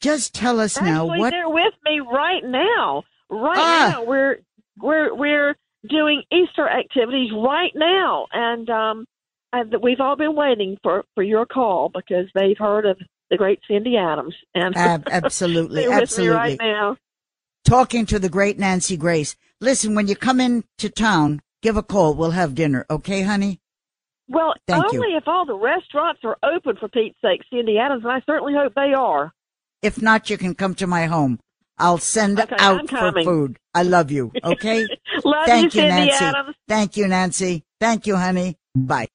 Just 0.00 0.34
tell 0.34 0.60
us 0.60 0.76
Actually, 0.76 0.90
now 0.90 1.06
what 1.06 1.30
they're 1.30 1.48
with 1.48 1.74
me 1.84 2.00
right 2.00 2.44
now. 2.44 3.04
Right 3.30 3.56
ah. 3.56 3.88
now 3.92 4.04
we're 4.04 4.38
we're 4.78 5.14
we're 5.14 5.56
doing 5.88 6.22
Easter 6.32 6.68
activities 6.68 7.30
right 7.32 7.72
now 7.74 8.26
and 8.32 8.68
um 8.70 9.06
and 9.54 9.74
we've 9.82 10.00
all 10.00 10.16
been 10.16 10.34
waiting 10.34 10.76
for 10.82 11.04
for 11.14 11.22
your 11.22 11.46
call 11.46 11.90
because 11.94 12.26
they've 12.34 12.58
heard 12.58 12.86
of 12.86 12.98
the 13.30 13.36
great 13.36 13.60
Cindy 13.66 13.96
Adams 13.96 14.34
and 14.54 14.76
Ab- 14.76 15.08
absolutely 15.10 15.86
absolutely 15.86 16.34
right 16.34 16.58
now 16.60 16.96
talking 17.64 18.06
to 18.06 18.18
the 18.18 18.28
great 18.28 18.58
Nancy 18.58 18.96
Grace. 18.96 19.36
Listen, 19.60 19.94
when 19.94 20.06
you 20.06 20.14
come 20.14 20.40
into 20.40 20.88
town, 20.90 21.40
give 21.62 21.76
a 21.76 21.82
call. 21.82 22.14
We'll 22.14 22.32
have 22.32 22.54
dinner. 22.54 22.86
Okay, 22.90 23.22
honey? 23.22 23.60
Well, 24.28 24.54
Thank 24.66 24.84
only 24.84 25.10
you. 25.10 25.16
if 25.16 25.24
all 25.26 25.44
the 25.44 25.56
restaurants 25.56 26.20
are 26.24 26.38
open 26.42 26.76
for 26.76 26.88
Pete's 26.88 27.16
sake, 27.22 27.42
Cindy 27.50 27.78
Adams, 27.78 28.04
and 28.04 28.12
I 28.12 28.22
certainly 28.26 28.54
hope 28.54 28.74
they 28.74 28.92
are. 28.96 29.32
If 29.82 30.00
not, 30.00 30.30
you 30.30 30.38
can 30.38 30.54
come 30.54 30.74
to 30.76 30.86
my 30.86 31.06
home. 31.06 31.40
I'll 31.76 31.98
send 31.98 32.40
okay, 32.40 32.54
out 32.58 32.88
for 32.88 33.12
food. 33.24 33.58
I 33.74 33.82
love 33.82 34.10
you. 34.10 34.32
Okay? 34.42 34.86
love 35.24 35.46
Thank 35.46 35.74
you, 35.74 35.82
you, 35.82 35.88
Nancy. 35.88 36.24
Adams. 36.24 36.56
Thank 36.68 36.96
you, 36.96 37.08
Nancy. 37.08 37.64
Thank 37.80 38.06
you, 38.06 38.16
honey. 38.16 38.56
Bye. 38.74 39.08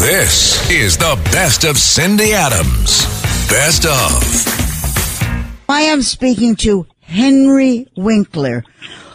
This 0.00 0.70
is 0.70 0.98
the 0.98 1.18
best 1.32 1.64
of 1.64 1.78
Cindy 1.78 2.34
Adams. 2.34 3.06
Best 3.48 3.86
of. 3.86 5.64
I 5.70 5.80
am 5.80 6.02
speaking 6.02 6.54
to 6.56 6.86
Henry 7.00 7.86
Winkler, 7.96 8.62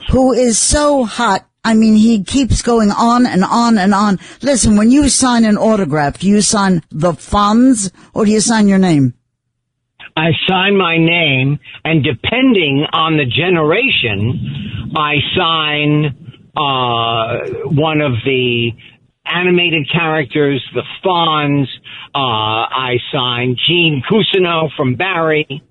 who 0.10 0.34
is 0.34 0.58
so 0.58 1.04
hot. 1.04 1.48
I 1.64 1.76
mean, 1.76 1.94
he 1.94 2.24
keeps 2.24 2.64
going 2.64 2.90
on 2.90 3.28
and 3.28 3.44
on 3.44 3.78
and 3.78 3.94
on. 3.94 4.18
Listen, 4.42 4.76
when 4.76 4.90
you 4.90 5.08
sign 5.08 5.46
an 5.46 5.56
autograph, 5.56 6.18
do 6.18 6.28
you 6.28 6.42
sign 6.42 6.82
the 6.90 7.12
Fonz 7.12 7.92
or 8.16 8.26
do 8.26 8.32
you 8.32 8.42
sign 8.42 8.68
your 8.68 8.80
name? 8.80 9.14
I 10.18 10.32
sign 10.50 10.76
my 10.78 10.98
name, 10.98 11.60
and 11.86 12.04
depending 12.04 12.88
on 12.92 13.18
the 13.18 13.26
generation, 13.26 14.92
I 14.96 15.18
sign 15.38 16.32
uh, 16.58 17.70
one 17.70 18.02
of 18.02 18.14
the 18.26 18.72
animated 19.26 19.90
characters, 19.92 20.64
the 20.74 20.84
Fonz. 21.04 21.68
Uh, 22.14 22.18
I 22.18 22.98
signed 23.12 23.60
Gene 23.68 24.04
Cousineau 24.10 24.70
from 24.76 24.96
Barry. 24.96 25.64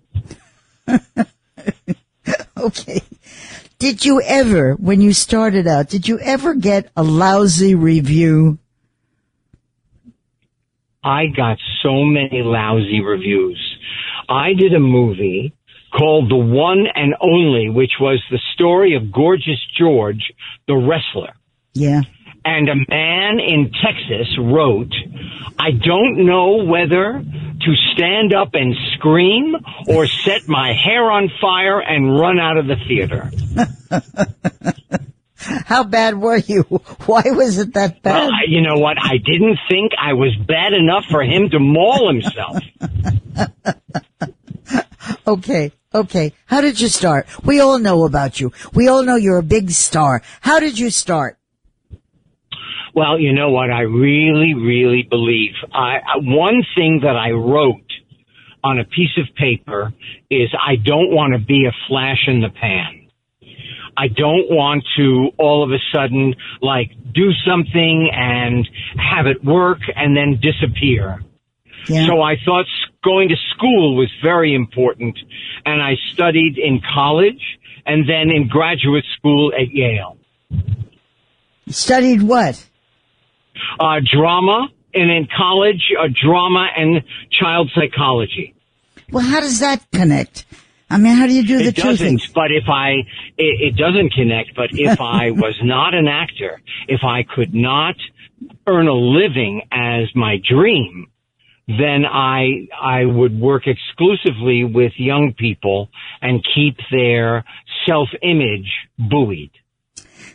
okay. 2.56 3.00
Did 3.78 4.04
you 4.04 4.20
ever, 4.20 4.74
when 4.74 5.00
you 5.00 5.12
started 5.12 5.66
out, 5.66 5.88
did 5.88 6.06
you 6.06 6.18
ever 6.18 6.54
get 6.54 6.90
a 6.96 7.02
lousy 7.02 7.74
review? 7.74 8.58
I 11.02 11.26
got 11.34 11.56
so 11.82 12.04
many 12.04 12.42
lousy 12.42 13.00
reviews. 13.00 13.58
I 14.28 14.52
did 14.52 14.74
a 14.74 14.80
movie 14.80 15.54
called 15.96 16.30
The 16.30 16.36
One 16.36 16.86
and 16.94 17.14
Only, 17.20 17.70
which 17.70 17.92
was 18.00 18.22
the 18.30 18.38
story 18.54 18.94
of 18.94 19.10
Gorgeous 19.10 19.60
George, 19.78 20.32
the 20.68 20.76
wrestler. 20.76 21.32
Yeah. 21.72 22.02
And 22.44 22.68
a 22.68 22.74
man 22.88 23.38
in 23.40 23.70
Texas 23.82 24.36
wrote, 24.38 24.92
I 25.58 25.72
don't 25.72 26.24
know 26.24 26.64
whether 26.64 27.22
to 27.22 27.74
stand 27.92 28.32
up 28.32 28.54
and 28.54 28.74
scream 28.94 29.54
or 29.86 30.06
set 30.06 30.48
my 30.48 30.72
hair 30.72 31.10
on 31.10 31.30
fire 31.40 31.80
and 31.80 32.18
run 32.18 32.38
out 32.40 32.56
of 32.56 32.66
the 32.66 32.76
theater. 32.88 33.30
How 35.40 35.84
bad 35.84 36.18
were 36.18 36.36
you? 36.36 36.62
Why 37.06 37.22
was 37.26 37.58
it 37.58 37.74
that 37.74 38.02
bad? 38.02 38.28
Well, 38.28 38.30
you 38.46 38.60
know 38.60 38.78
what? 38.78 38.96
I 39.00 39.16
didn't 39.16 39.58
think 39.68 39.92
I 39.98 40.12
was 40.12 40.36
bad 40.46 40.72
enough 40.72 41.04
for 41.10 41.22
him 41.22 41.48
to 41.50 41.58
maul 41.58 42.08
himself. 42.08 42.58
okay, 45.26 45.72
okay. 45.94 46.32
How 46.46 46.60
did 46.60 46.80
you 46.80 46.88
start? 46.88 47.26
We 47.44 47.60
all 47.60 47.78
know 47.78 48.04
about 48.04 48.38
you. 48.38 48.52
We 48.74 48.88
all 48.88 49.02
know 49.02 49.16
you're 49.16 49.38
a 49.38 49.42
big 49.42 49.70
star. 49.70 50.22
How 50.42 50.60
did 50.60 50.78
you 50.78 50.90
start? 50.90 51.38
Well, 52.94 53.18
you 53.18 53.32
know 53.32 53.50
what? 53.50 53.70
I 53.70 53.82
really, 53.82 54.54
really 54.54 55.06
believe. 55.08 55.52
I, 55.72 55.98
one 56.16 56.62
thing 56.74 57.00
that 57.02 57.16
I 57.16 57.30
wrote 57.30 57.86
on 58.62 58.78
a 58.78 58.84
piece 58.84 59.16
of 59.16 59.34
paper 59.36 59.92
is 60.30 60.48
I 60.54 60.76
don't 60.76 61.10
want 61.10 61.34
to 61.34 61.44
be 61.44 61.66
a 61.66 61.72
flash 61.88 62.24
in 62.26 62.40
the 62.40 62.50
pan. 62.50 63.08
I 63.96 64.08
don't 64.08 64.48
want 64.50 64.84
to 64.96 65.30
all 65.38 65.62
of 65.64 65.70
a 65.70 65.78
sudden 65.92 66.34
like 66.62 66.90
do 67.12 67.32
something 67.46 68.10
and 68.12 68.68
have 68.96 69.26
it 69.26 69.44
work 69.44 69.80
and 69.94 70.16
then 70.16 70.40
disappear. 70.40 71.22
Yeah. 71.88 72.06
So 72.06 72.22
I 72.22 72.36
thought 72.44 72.66
going 73.02 73.28
to 73.28 73.36
school 73.54 73.96
was 73.96 74.10
very 74.22 74.54
important 74.54 75.18
and 75.64 75.82
I 75.82 75.94
studied 76.12 76.56
in 76.56 76.80
college 76.94 77.42
and 77.86 78.08
then 78.08 78.30
in 78.34 78.48
graduate 78.48 79.04
school 79.16 79.52
at 79.54 79.70
Yale. 79.70 80.16
Studied 81.68 82.22
what? 82.22 82.66
Uh, 83.78 84.00
drama 84.12 84.68
and 84.94 85.10
in 85.10 85.28
college, 85.36 85.82
uh, 85.98 86.08
drama 86.24 86.66
and 86.76 87.02
child 87.38 87.70
psychology. 87.74 88.54
Well, 89.10 89.24
how 89.24 89.40
does 89.40 89.60
that 89.60 89.84
connect? 89.92 90.44
I 90.88 90.98
mean, 90.98 91.16
how 91.16 91.26
do 91.26 91.32
you 91.32 91.46
do 91.46 91.58
the 91.58 91.66
it 91.66 91.76
two 91.76 91.82
doesn't, 91.82 92.04
things? 92.04 92.26
But 92.32 92.50
if 92.50 92.64
I, 92.68 92.90
it, 93.38 93.74
it 93.74 93.76
doesn't 93.76 94.12
connect. 94.12 94.56
But 94.56 94.70
if 94.72 95.00
I 95.00 95.30
was 95.30 95.56
not 95.62 95.94
an 95.94 96.08
actor, 96.08 96.60
if 96.88 97.00
I 97.04 97.22
could 97.22 97.54
not 97.54 97.94
earn 98.66 98.88
a 98.88 98.94
living 98.94 99.62
as 99.70 100.08
my 100.14 100.38
dream, 100.48 101.06
then 101.68 102.04
I 102.04 102.66
I 102.80 103.04
would 103.04 103.38
work 103.38 103.64
exclusively 103.66 104.64
with 104.64 104.92
young 104.96 105.34
people 105.38 105.88
and 106.20 106.44
keep 106.54 106.76
their 106.90 107.44
self 107.86 108.08
image 108.22 108.70
buoyed. 108.98 109.50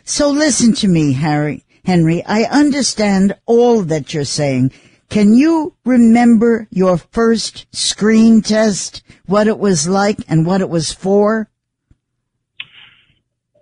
So 0.04 0.30
listen 0.30 0.72
to 0.74 0.88
me, 0.88 1.12
Harry 1.12 1.65
Henry. 1.86 2.22
I 2.26 2.42
understand 2.42 3.36
all 3.46 3.82
that 3.82 4.12
you're 4.12 4.24
saying. 4.24 4.72
Can 5.08 5.34
you 5.34 5.72
remember 5.84 6.66
your 6.70 6.98
first 6.98 7.66
screen 7.74 8.42
test, 8.42 9.04
what 9.26 9.46
it 9.46 9.58
was 9.58 9.88
like 9.88 10.18
and 10.28 10.44
what 10.44 10.60
it 10.60 10.68
was 10.68 10.92
for? 10.92 11.48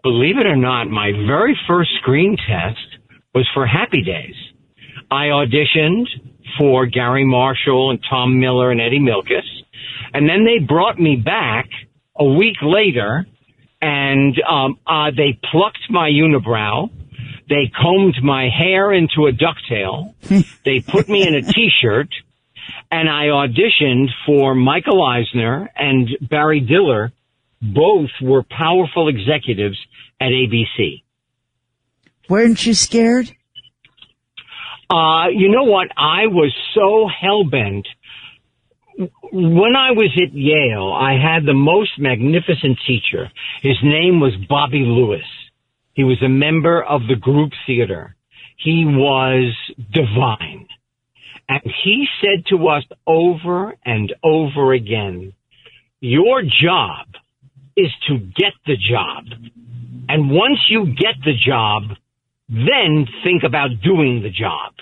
Believe 0.03 0.39
it 0.39 0.47
or 0.47 0.57
not, 0.57 0.89
my 0.89 1.12
very 1.27 1.59
first 1.68 1.91
screen 2.01 2.37
test 2.37 2.99
was 3.35 3.47
for 3.53 3.66
Happy 3.66 4.03
Days. 4.03 4.35
I 5.11 5.27
auditioned 5.27 6.07
for 6.59 6.87
Garry 6.87 7.27
Marshall 7.27 7.91
and 7.91 8.01
Tom 8.09 8.41
Miller 8.41 8.70
and 8.70 8.81
Eddie 8.81 9.01
Milkis. 9.01 9.45
And 10.14 10.29
then 10.29 10.47
they 10.47 10.64
brought 10.64 10.99
me 10.99 11.16
back 11.16 11.68
a 12.16 12.25
week 12.25 12.57
later 12.62 13.27
and 13.83 14.35
um, 14.49 14.79
uh, 14.87 15.11
they 15.14 15.39
plucked 15.51 15.91
my 15.91 16.09
unibrow 16.09 16.89
they 17.49 17.70
combed 17.80 18.16
my 18.22 18.49
hair 18.49 18.92
into 18.92 19.26
a 19.26 19.32
ducktail. 19.32 20.14
they 20.64 20.80
put 20.80 21.09
me 21.09 21.26
in 21.26 21.34
a 21.34 21.42
t-shirt 21.42 22.09
and 22.90 23.09
I 23.09 23.26
auditioned 23.26 24.09
for 24.26 24.55
Michael 24.55 25.05
Eisner 25.05 25.70
and 25.76 26.09
Barry 26.20 26.61
Diller. 26.61 27.12
Both 27.61 28.11
were 28.22 28.42
powerful 28.42 29.09
executives 29.09 29.78
at 30.20 30.28
ABC. 30.28 31.03
Weren't 32.28 32.64
you 32.64 32.74
scared? 32.74 33.34
Uh, 34.90 35.28
you 35.32 35.51
know 35.51 35.64
what? 35.64 35.88
I 35.97 36.26
was 36.26 36.55
so 36.74 37.09
hell-bent. 37.09 37.86
When 39.32 39.74
I 39.74 39.90
was 39.90 40.11
at 40.22 40.32
Yale, 40.32 40.92
I 40.92 41.14
had 41.14 41.45
the 41.45 41.55
most 41.55 41.99
magnificent 41.99 42.78
teacher. 42.86 43.30
His 43.62 43.76
name 43.82 44.20
was 44.20 44.34
Bobby 44.49 44.84
Lewis. 44.86 45.24
He 45.95 46.05
was 46.05 46.20
a 46.22 46.28
member 46.28 46.82
of 46.82 47.03
the 47.09 47.16
group 47.16 47.53
theater. 47.66 48.16
He 48.57 48.84
was 48.84 49.55
divine. 49.92 50.66
And 51.49 51.62
he 51.84 52.07
said 52.20 52.47
to 52.51 52.68
us 52.68 52.84
over 53.07 53.74
and 53.84 54.12
over 54.22 54.72
again, 54.72 55.34
your 56.01 56.42
job 56.42 57.07
is 57.76 57.90
to 58.09 58.18
get 58.18 58.53
the 58.66 58.76
job. 58.76 59.24
And 60.09 60.30
once 60.30 60.59
you 60.68 60.86
get 60.86 61.14
the 61.24 61.34
job, 61.34 61.82
then 62.49 63.07
think 63.22 63.42
about 63.42 63.68
doing 63.82 64.22
the 64.22 64.30
job. 64.30 64.74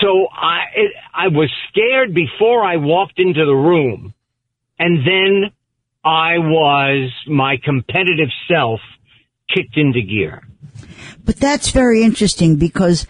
So 0.00 0.26
I, 0.30 0.58
it, 0.74 0.92
I 1.14 1.28
was 1.28 1.50
scared 1.70 2.14
before 2.14 2.64
I 2.64 2.76
walked 2.76 3.18
into 3.18 3.44
the 3.44 3.54
room. 3.54 4.14
And 4.78 4.98
then 5.06 5.50
I 6.04 6.38
was 6.38 7.10
my 7.26 7.56
competitive 7.62 8.28
self 8.48 8.80
kicked 9.48 9.76
into 9.76 10.02
gear. 10.02 10.42
But 11.24 11.36
that's 11.36 11.70
very 11.70 12.02
interesting 12.02 12.56
because 12.56 13.06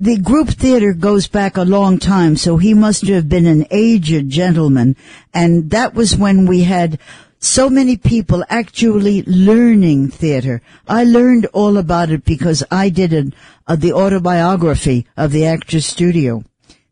the 0.00 0.18
group 0.18 0.48
theater 0.48 0.92
goes 0.92 1.26
back 1.28 1.56
a 1.56 1.62
long 1.62 1.98
time, 1.98 2.36
so 2.36 2.56
he 2.56 2.74
must 2.74 3.06
have 3.06 3.28
been 3.28 3.46
an 3.46 3.66
aged 3.70 4.30
gentleman. 4.30 4.96
And 5.34 5.70
that 5.70 5.94
was 5.94 6.16
when 6.16 6.46
we 6.46 6.64
had 6.64 6.98
so 7.38 7.68
many 7.68 7.96
people 7.96 8.42
actually 8.48 9.22
learning 9.24 10.08
theater. 10.08 10.62
I 10.88 11.04
learned 11.04 11.46
all 11.52 11.76
about 11.76 12.10
it 12.10 12.24
because 12.24 12.64
I 12.70 12.88
did 12.88 13.12
an, 13.12 13.34
uh, 13.66 13.76
the 13.76 13.92
autobiography 13.92 15.06
of 15.16 15.32
the 15.32 15.44
Actors 15.44 15.84
Studio, 15.84 16.42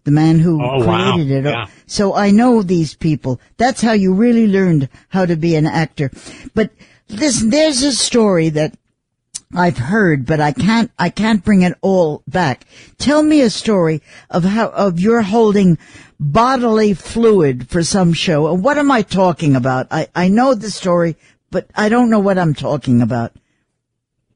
the 0.04 0.10
man 0.10 0.38
who 0.38 0.62
oh, 0.62 0.84
created 0.84 1.44
wow. 1.44 1.50
it. 1.50 1.54
Yeah. 1.54 1.66
So 1.86 2.14
I 2.14 2.30
know 2.30 2.62
these 2.62 2.94
people. 2.94 3.40
That's 3.56 3.80
how 3.80 3.92
you 3.92 4.12
really 4.12 4.46
learned 4.46 4.90
how 5.08 5.24
to 5.24 5.36
be 5.36 5.56
an 5.56 5.66
actor. 5.66 6.10
But 6.54 6.70
Listen, 7.14 7.50
there's 7.50 7.82
a 7.82 7.92
story 7.92 8.48
that 8.50 8.74
I've 9.56 9.78
heard, 9.78 10.26
but 10.26 10.40
I 10.40 10.52
can't, 10.52 10.90
I 10.98 11.10
can't 11.10 11.44
bring 11.44 11.62
it 11.62 11.78
all 11.80 12.22
back. 12.26 12.66
Tell 12.98 13.22
me 13.22 13.40
a 13.40 13.50
story 13.50 14.02
of 14.30 14.42
how, 14.42 14.68
of 14.68 14.98
your 14.98 15.22
holding 15.22 15.78
bodily 16.18 16.92
fluid 16.94 17.68
for 17.68 17.82
some 17.84 18.12
show. 18.12 18.52
What 18.52 18.78
am 18.78 18.90
I 18.90 19.02
talking 19.02 19.54
about? 19.54 19.86
I, 19.90 20.08
I 20.14 20.28
know 20.28 20.54
the 20.54 20.70
story, 20.70 21.16
but 21.50 21.68
I 21.74 21.88
don't 21.88 22.10
know 22.10 22.18
what 22.18 22.38
I'm 22.38 22.54
talking 22.54 23.00
about. 23.00 23.32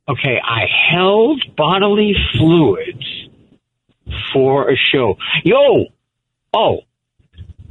Okay, 0.08 0.38
I 0.42 0.66
held 0.90 1.42
bodily 1.56 2.14
fluids 2.32 3.28
for 4.32 4.70
a 4.70 4.76
show. 4.76 5.16
Yo! 5.44 5.86
Oh, 6.54 6.78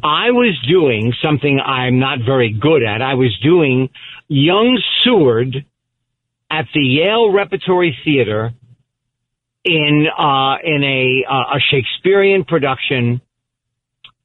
I 0.04 0.32
was 0.32 0.56
doing 0.68 1.14
something 1.24 1.60
I'm 1.60 2.00
not 2.00 2.20
very 2.26 2.54
good 2.54 2.84
at. 2.84 3.02
I 3.02 3.16
was 3.16 3.38
doing 3.41 3.89
young 4.28 4.82
Siward 5.04 5.66
at 6.50 6.66
the 6.74 6.82
Yale 6.82 7.32
Repertory 7.32 7.98
Theater 8.06 8.54
in 9.64 10.08
uh, 10.18 10.56
in 10.64 10.84
a 10.84 11.26
uh, 11.30 11.58
a 11.58 11.60
Shakespearean 11.60 12.45
production, 12.45 13.22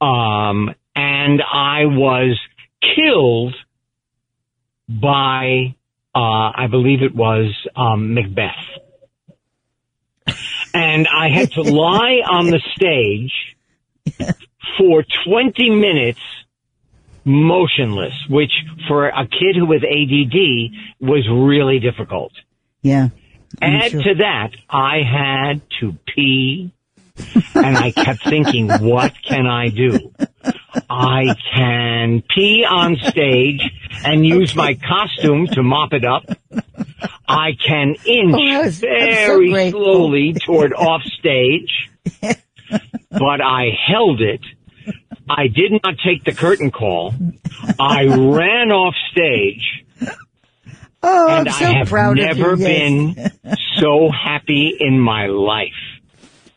um, 0.01 0.75
and 0.95 1.43
I 1.43 1.87
was 1.87 2.39
killed 2.95 3.55
by 4.89 5.75
uh, 6.15 6.19
I 6.55 6.67
believe 6.71 7.03
it 7.03 7.15
was 7.15 7.53
um, 7.75 8.15
Macbeth, 8.15 8.53
and 10.75 11.09
I 11.09 11.29
had 11.31 11.53
to 11.53 11.63
lie 11.63 12.21
on 12.31 12.51
the 12.51 12.61
stage 12.77 13.33
for 14.79 15.05
twenty 15.25 15.71
minutes 15.71 16.21
motionless, 17.25 18.15
which 18.29 18.53
for 18.89 19.09
a 19.09 19.27
kid 19.27 19.57
who 19.57 19.67
was 19.67 19.83
ADD 19.85 21.09
was 21.09 21.29
really 21.31 21.79
difficult. 21.79 22.33
Yeah. 22.83 23.11
I'm 23.61 23.75
Add 23.75 23.91
sure. 23.93 24.03
to 24.03 24.15
that, 24.17 24.51
I 24.69 25.03
had 25.03 25.61
to 25.81 25.97
pee 26.07 26.73
and 27.55 27.77
I 27.77 27.93
kept 27.93 28.25
thinking, 28.25 28.69
what 28.69 29.13
can 29.23 29.47
I 29.47 29.69
do? 29.69 30.13
I 30.89 31.35
can 31.55 32.23
pee 32.35 32.65
on 32.65 32.97
stage 32.97 33.61
and 34.05 34.27
use 34.27 34.55
my 34.57 34.75
costume 34.75 35.47
to 35.49 35.63
mop 35.63 35.93
it 35.93 36.05
up. 36.05 36.25
I 37.29 37.53
can 37.65 37.97
oh, 37.99 38.11
inch 38.11 38.35
oh, 38.35 38.63
was, 38.63 38.79
very 38.79 39.71
so 39.71 39.71
slowly 39.71 40.35
toward 40.35 40.73
off 40.73 41.03
stage, 41.03 41.91
but 43.11 43.41
I 43.41 43.69
held 43.89 44.21
it 44.21 44.41
I 45.29 45.47
did 45.49 45.73
not 45.83 45.95
take 46.05 46.25
the 46.25 46.33
curtain 46.33 46.71
call. 46.71 47.15
I 47.79 48.05
ran 48.05 48.73
off 48.73 48.95
stage. 49.11 49.85
Oh, 51.03 51.29
and 51.29 51.49
I'm 51.49 51.85
so 51.85 51.91
proud 51.91 52.19
of 52.19 52.19
you. 52.19 52.25
I 52.25 52.29
have 52.29 52.37
proud 52.37 52.39
never 52.39 52.53
of 52.53 52.61
you. 52.61 52.67
been 52.67 53.33
so 53.81 54.11
happy 54.11 54.77
in 54.79 54.99
my 54.99 55.27
life. 55.27 55.73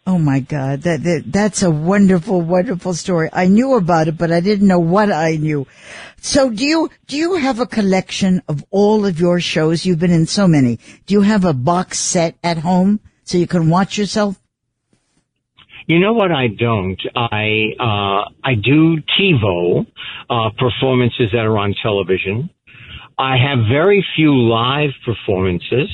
Oh 0.07 0.20
my 0.20 0.39
God, 0.39 0.84
that, 0.84 1.01
that 1.03 1.24
that's 1.26 1.63
a 1.63 1.72
wonderful, 1.72 2.39
wonderful 2.41 2.93
story. 2.93 3.28
I 3.34 3.47
knew 3.47 3.74
about 3.74 4.07
it, 4.07 4.18
but 4.20 4.32
I 4.32 4.39
didn't 4.39 4.68
know 4.68 4.80
what 4.80 5.11
I 5.11 5.38
knew. 5.38 5.66
So, 6.22 6.51
do 6.51 6.63
you 6.63 6.91
do 7.07 7.18
you 7.18 7.38
have 7.38 7.59
a 7.59 7.66
collection 7.66 8.43
of 8.47 8.63
all 8.70 9.07
of 9.07 9.20
your 9.20 9.39
shows? 9.39 9.84
You've 9.84 9.97
been 9.97 10.11
in 10.11 10.28
so 10.28 10.47
many. 10.47 10.80
Do 11.07 11.16
you 11.16 11.22
have 11.22 11.43
a 11.43 11.53
box 11.53 11.97
set 11.97 12.36
at 12.43 12.59
home 12.59 12.99
so 13.24 13.39
you 13.39 13.47
can 13.47 13.68
watch 13.72 13.97
yourself? 13.97 14.39
You 15.88 15.99
know 15.99 16.13
what? 16.13 16.31
I 16.31 16.47
don't. 16.47 16.99
I 17.15 17.73
uh, 17.79 18.29
I 18.43 18.55
do 18.55 18.97
TiVo 19.19 19.86
uh, 20.29 20.49
performances 20.57 21.29
that 21.31 21.45
are 21.45 21.57
on 21.57 21.75
television. 21.81 22.49
I 23.17 23.38
have 23.38 23.59
very 23.69 24.05
few 24.15 24.33
live 24.36 24.91
performances. 25.05 25.89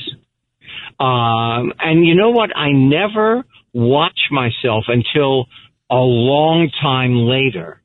Um, 0.98 1.72
and 1.78 2.06
you 2.06 2.14
know 2.14 2.30
what? 2.30 2.56
I 2.56 2.72
never 2.72 3.44
watch 3.72 4.18
myself 4.30 4.84
until 4.88 5.46
a 5.90 5.96
long 5.96 6.70
time 6.80 7.14
later. 7.14 7.80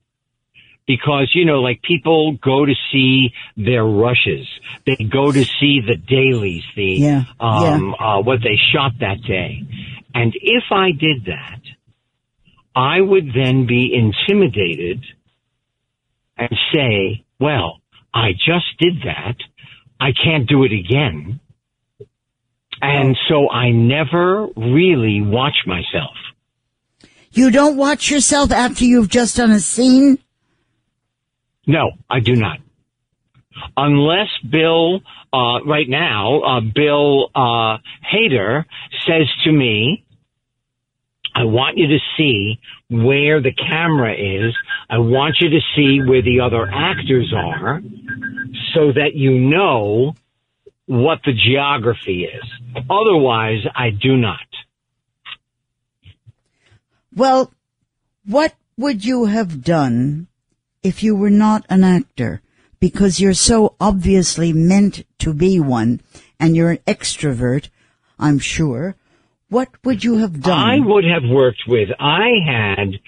Because, 0.88 1.30
you 1.36 1.44
know, 1.44 1.60
like 1.62 1.82
people 1.82 2.38
go 2.42 2.66
to 2.66 2.74
see 2.92 3.34
their 3.58 3.84
rushes. 3.84 4.48
They 4.86 4.96
go 4.96 5.34
to 5.34 5.44
see 5.60 5.82
the 5.86 5.98
dailies, 5.98 6.64
the, 6.78 7.00
Yeah, 7.02 7.24
um, 7.42 7.94
Uh, 8.00 8.22
what 8.22 8.40
they 8.42 8.58
shot 8.74 8.94
that 9.02 9.22
day. 9.24 9.64
And 10.14 10.34
if 10.42 10.64
I 10.72 10.92
did 10.92 11.26
that, 11.26 11.60
I 12.78 13.02
would 13.02 13.30
then 13.34 13.66
be 13.66 13.92
intimidated 13.92 15.04
and 16.38 16.50
say, 16.72 17.26
well, 17.40 17.82
I 18.14 18.34
just 18.34 18.66
did 18.78 19.02
that. 19.04 19.36
I 20.00 20.12
can't 20.12 20.48
do 20.48 20.64
it 20.64 20.72
again. 20.72 21.40
And 22.80 23.18
so 23.28 23.50
I 23.50 23.72
never 23.72 24.46
really 24.56 25.22
watch 25.22 25.56
myself. 25.66 26.16
You 27.32 27.50
don't 27.50 27.78
watch 27.78 28.12
yourself 28.12 28.52
after 28.52 28.86
you've 28.86 29.10
just 29.10 29.38
done 29.38 29.50
a 29.50 29.60
scene? 29.60 30.20
No, 31.66 31.94
I 32.08 32.20
do 32.20 32.36
not. 32.36 32.60
Unless 33.76 34.30
Bill, 34.48 35.02
uh, 35.34 35.64
right 35.66 35.90
now, 35.90 36.42
uh, 36.42 36.62
Bill, 36.62 37.32
uh, 37.34 37.80
Hader 38.14 38.66
says 39.08 39.28
to 39.46 39.52
me, 39.52 40.06
I 41.38 41.44
want 41.44 41.78
you 41.78 41.86
to 41.86 42.00
see 42.18 42.60
where 42.90 43.40
the 43.40 43.54
camera 43.54 44.12
is. 44.12 44.56
I 44.90 44.98
want 44.98 45.36
you 45.40 45.50
to 45.52 45.60
see 45.76 46.02
where 46.02 46.24
the 46.24 46.40
other 46.40 46.68
actors 46.68 47.32
are 47.32 47.80
so 48.74 48.92
that 48.94 49.12
you 49.14 49.38
know 49.40 50.16
what 50.88 51.20
the 51.24 51.34
geography 51.34 52.24
is. 52.24 52.44
Otherwise, 52.90 53.60
I 53.76 53.92
do 53.92 54.18
not. 54.18 54.48
Well, 57.16 57.52
what 58.26 58.56
would 58.76 59.06
you 59.06 59.26
have 59.26 59.64
done 59.64 60.26
if 60.82 61.04
you 61.04 61.16
were 61.16 61.30
not 61.30 61.68
an 61.70 61.84
actor? 61.84 62.42
Because 62.80 63.20
you're 63.20 63.36
so 63.36 63.76
obviously 63.80 64.54
meant 64.54 65.06
to 65.20 65.36
be 65.36 65.60
one 65.60 66.02
and 66.40 66.56
you're 66.56 66.72
an 66.72 66.80
extrovert, 66.88 67.70
I'm 68.18 68.40
sure. 68.40 68.96
What 69.50 69.70
would 69.86 70.04
you 70.04 70.18
have 70.18 70.42
done? 70.42 70.60
I 70.60 70.80
would 70.80 71.06
have 71.06 71.24
worked 71.24 71.64
with, 71.68 71.90
I 72.00 72.30
had, 72.46 73.00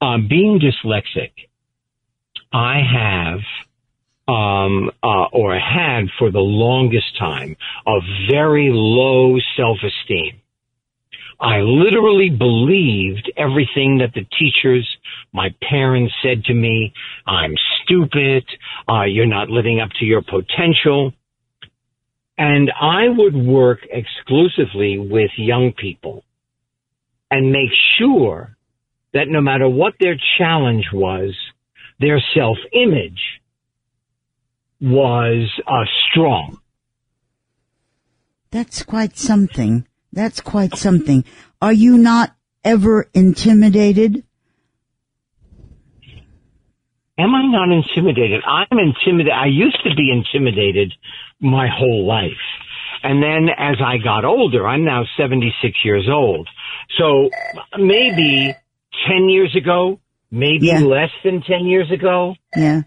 um, 0.00 0.28
being 0.28 0.60
dyslexic, 0.60 1.32
I 2.52 2.80
have, 2.80 3.40
um, 4.28 4.90
uh, 5.02 5.24
or 5.32 5.58
had 5.58 6.04
for 6.18 6.30
the 6.30 6.38
longest 6.38 7.18
time, 7.18 7.56
a 7.86 7.98
very 8.30 8.70
low 8.72 9.38
self-esteem. 9.56 10.40
I 11.40 11.60
literally 11.60 12.30
believed 12.30 13.30
everything 13.36 13.98
that 13.98 14.12
the 14.12 14.26
teachers, 14.38 14.86
my 15.32 15.54
parents 15.68 16.12
said 16.22 16.44
to 16.44 16.54
me. 16.54 16.92
I'm 17.26 17.54
stupid. 17.82 18.44
Uh, 18.88 19.04
you're 19.04 19.26
not 19.26 19.48
living 19.48 19.80
up 19.80 19.90
to 20.00 20.04
your 20.04 20.22
potential. 20.22 21.12
And 22.38 22.70
I 22.80 23.08
would 23.08 23.34
work 23.34 23.80
exclusively 23.90 24.98
with 24.98 25.30
young 25.36 25.72
people 25.76 26.24
and 27.30 27.52
make 27.52 27.70
sure 27.98 28.56
that 29.12 29.28
no 29.28 29.40
matter 29.40 29.68
what 29.68 29.94
their 29.98 30.16
challenge 30.38 30.86
was, 30.92 31.34
their 31.98 32.22
self 32.34 32.56
image 32.72 33.20
was 34.80 35.50
uh, 35.66 35.84
strong. 36.08 36.60
That's 38.50 38.84
quite 38.84 39.18
something. 39.18 39.86
That's 40.12 40.40
quite 40.40 40.76
something. 40.76 41.24
Are 41.60 41.72
you 41.72 41.98
not 41.98 42.36
ever 42.64 43.10
intimidated? 43.12 44.24
Am 47.18 47.34
I 47.34 47.42
not 47.46 47.70
intimidated? 47.72 48.42
I'm 48.46 48.78
intimidated. 48.78 49.32
I 49.32 49.46
used 49.46 49.82
to 49.82 49.94
be 49.96 50.12
intimidated 50.12 50.94
my 51.40 51.66
whole 51.68 52.06
life. 52.06 52.30
And 53.02 53.22
then 53.22 53.48
as 53.56 53.76
I 53.84 53.98
got 53.98 54.24
older, 54.24 54.66
I'm 54.66 54.84
now 54.84 55.04
76 55.16 55.84
years 55.84 56.08
old. 56.08 56.48
So 56.96 57.30
maybe 57.76 58.54
10 59.08 59.28
years 59.28 59.54
ago, 59.56 60.00
maybe 60.30 60.66
Yeah. 60.66 60.80
less 60.80 61.10
than 61.24 61.42
10 61.42 61.66
years 61.66 61.90
ago, 61.90 62.36
Yeah. 62.56 62.82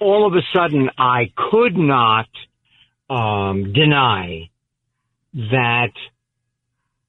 all 0.00 0.26
of 0.26 0.34
a 0.34 0.42
sudden 0.52 0.90
I 0.96 1.32
could 1.36 1.76
not 1.76 2.28
um, 3.10 3.72
deny 3.72 4.50
that 5.34 5.92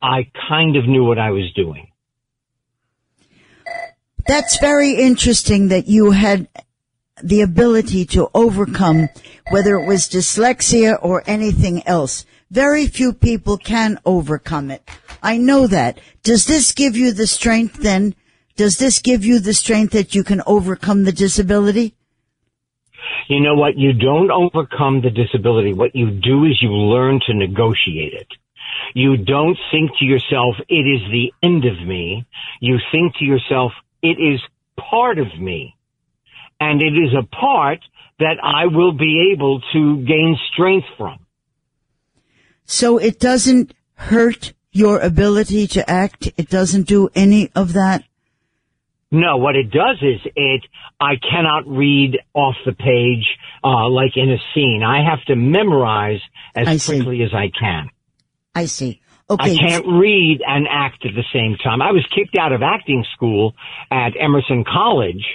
I 0.02 0.28
kind 0.50 0.76
of 0.76 0.88
knew 0.88 1.04
what 1.04 1.18
I 1.18 1.32
was 1.32 1.52
doing. 1.54 1.88
That's 4.28 4.60
very 4.60 4.96
interesting 4.96 5.68
that 5.68 5.88
you 5.88 6.12
had 6.12 6.48
the 7.24 7.42
ability 7.42 8.06
to 8.06 8.30
overcome 8.34 9.10
whether 9.52 9.76
it 9.78 9.86
was 9.86 10.10
dyslexia 10.10 10.98
or 11.02 11.24
anything 11.28 11.86
else. 11.88 12.26
Very 12.52 12.88
few 12.88 13.14
people 13.14 13.58
can 13.58 14.00
overcome 14.06 14.72
it. 14.72 14.88
I 15.22 15.38
know 15.38 15.68
that. 15.68 16.00
Does 16.24 16.46
this 16.46 16.72
give 16.72 16.96
you 16.96 17.12
the 17.12 17.28
strength 17.28 17.78
then? 17.78 18.16
Does 18.56 18.78
this 18.78 19.00
give 19.00 19.26
you 19.26 19.40
the 19.40 19.54
strength 19.54 19.94
that 19.94 20.16
you 20.16 20.24
can 20.24 20.42
overcome 20.48 21.04
the 21.04 21.12
disability? 21.12 21.96
You 23.28 23.42
know 23.42 23.56
what? 23.56 23.78
You 23.78 23.94
don't 23.94 24.32
overcome 24.32 25.02
the 25.02 25.10
disability. 25.10 25.74
What 25.74 25.96
you 25.96 26.12
do 26.12 26.46
is 26.46 26.60
you 26.62 26.70
learn 26.70 27.20
to 27.28 27.34
negotiate 27.34 28.14
it. 28.14 28.28
You 28.94 29.18
don't 29.18 29.58
think 29.72 29.92
to 30.00 30.06
yourself, 30.06 30.56
it 30.70 30.76
is 30.76 31.02
the 31.12 31.34
end 31.44 31.66
of 31.66 31.86
me. 31.86 32.26
You 32.60 32.78
think 32.92 33.16
to 33.18 33.26
yourself, 33.26 33.72
it 34.12 34.22
is 34.22 34.40
part 34.78 35.18
of 35.20 35.28
me. 35.40 35.76
And 36.60 36.82
it 36.82 36.94
is 36.94 37.14
a 37.18 37.26
part 37.26 37.80
that 38.20 38.38
I 38.42 38.68
will 38.68 38.94
be 38.94 39.34
able 39.34 39.62
to 39.74 40.06
gain 40.06 40.38
strength 40.54 40.88
from. 40.98 41.18
So 42.66 42.98
it 42.98 43.20
doesn't 43.20 43.74
hurt 43.96 44.54
your 44.72 45.00
ability 45.00 45.68
to 45.68 45.90
act. 45.90 46.32
It 46.38 46.50
doesn't 46.50 46.88
do 46.88 47.10
any 47.16 47.52
of 47.56 47.74
that. 47.74 48.04
No, 49.12 49.38
what 49.38 49.56
it 49.56 49.72
does 49.72 49.98
is 50.02 50.20
it, 50.36 50.62
I 51.00 51.14
cannot 51.16 51.68
read 51.68 52.18
off 52.34 52.56
the 52.66 52.74
page, 52.74 53.26
uh, 53.64 53.88
like 53.90 54.18
in 54.18 54.32
a 54.32 54.38
scene. 54.54 54.82
I 54.84 55.10
have 55.10 55.24
to 55.26 55.36
memorize 55.36 56.22
as 56.56 56.86
quickly 56.86 57.22
as 57.24 57.34
I 57.34 57.52
can. 57.58 57.90
I 58.54 58.66
see. 58.66 59.02
Okay. 59.30 59.54
I 59.54 59.56
can't 59.56 59.86
read 59.88 60.42
and 60.46 60.68
act 60.70 61.06
at 61.06 61.16
the 61.16 61.24
same 61.34 61.58
time. 61.64 61.82
I 61.82 61.92
was 61.92 62.06
kicked 62.14 62.38
out 62.38 62.52
of 62.52 62.62
acting 62.62 63.04
school 63.16 63.56
at 63.90 64.14
Emerson 64.20 64.64
College 64.64 65.26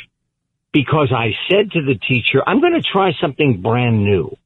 because 0.72 1.12
I 1.12 1.30
said 1.50 1.72
to 1.72 1.82
the 1.82 1.96
teacher, 1.96 2.40
I'm 2.46 2.60
going 2.60 2.74
to 2.74 2.82
try 2.82 3.12
something 3.20 3.60
brand 3.60 4.04
new. 4.04 4.36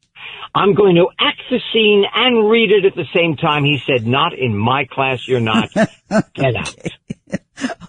I'm 0.55 0.75
going 0.75 0.95
to 0.97 1.09
act 1.19 1.43
the 1.51 1.61
scene 1.73 2.05
and 2.15 2.49
read 2.49 2.71
it 2.71 2.85
at 2.87 2.95
the 2.95 3.05
same 3.15 3.37
time. 3.37 3.65
He 3.65 3.83
said, 3.85 4.07
not 4.07 4.33
in 4.39 4.57
my 4.57 4.87
class, 4.91 5.27
you're 5.27 5.41
not. 5.41 5.69
Get 6.35 6.57
out. 6.57 6.77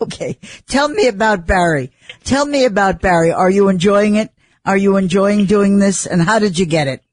Okay. 0.01 0.37
Tell 0.67 0.89
me 0.89 1.07
about 1.07 1.45
Barry. 1.45 1.91
Tell 2.23 2.45
me 2.45 2.65
about 2.65 3.01
Barry. 3.01 3.31
Are 3.31 3.49
you 3.49 3.69
enjoying 3.69 4.15
it? 4.15 4.31
Are 4.65 4.77
you 4.77 4.97
enjoying 4.97 5.45
doing 5.45 5.77
this? 5.77 6.05
And 6.05 6.21
how 6.21 6.39
did 6.39 6.57
you 6.57 6.65
get 6.65 6.87
it? 6.87 7.04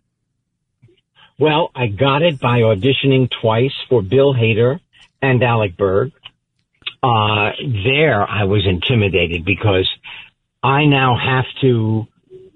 Well, 1.43 1.73
I 1.75 1.89
got 1.89 2.23
it 2.23 2.39
by 2.39 2.61
auditioning 2.61 3.29
twice 3.41 3.73
for 3.89 4.01
Bill 4.01 4.33
Hader 4.33 4.79
and 5.21 5.43
Alec 5.43 5.77
Berg. 5.77 6.13
Uh, 7.03 7.51
there 7.85 8.23
I 8.23 8.45
was 8.45 8.65
intimidated 8.65 9.45
because 9.45 9.91
I 10.63 10.85
now 10.85 11.17
have 11.19 11.47
to 11.63 12.07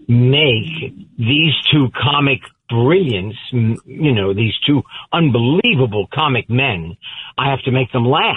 make 0.06 0.94
these 1.18 1.54
two 1.72 1.88
comic 2.00 2.38
brilliance, 2.68 3.34
you 3.50 4.12
know, 4.12 4.32
these 4.32 4.54
two 4.64 4.82
unbelievable 5.12 6.06
comic 6.14 6.48
men. 6.48 6.96
I 7.36 7.50
have 7.50 7.62
to 7.62 7.72
make 7.72 7.90
them 7.90 8.04
laugh. 8.04 8.36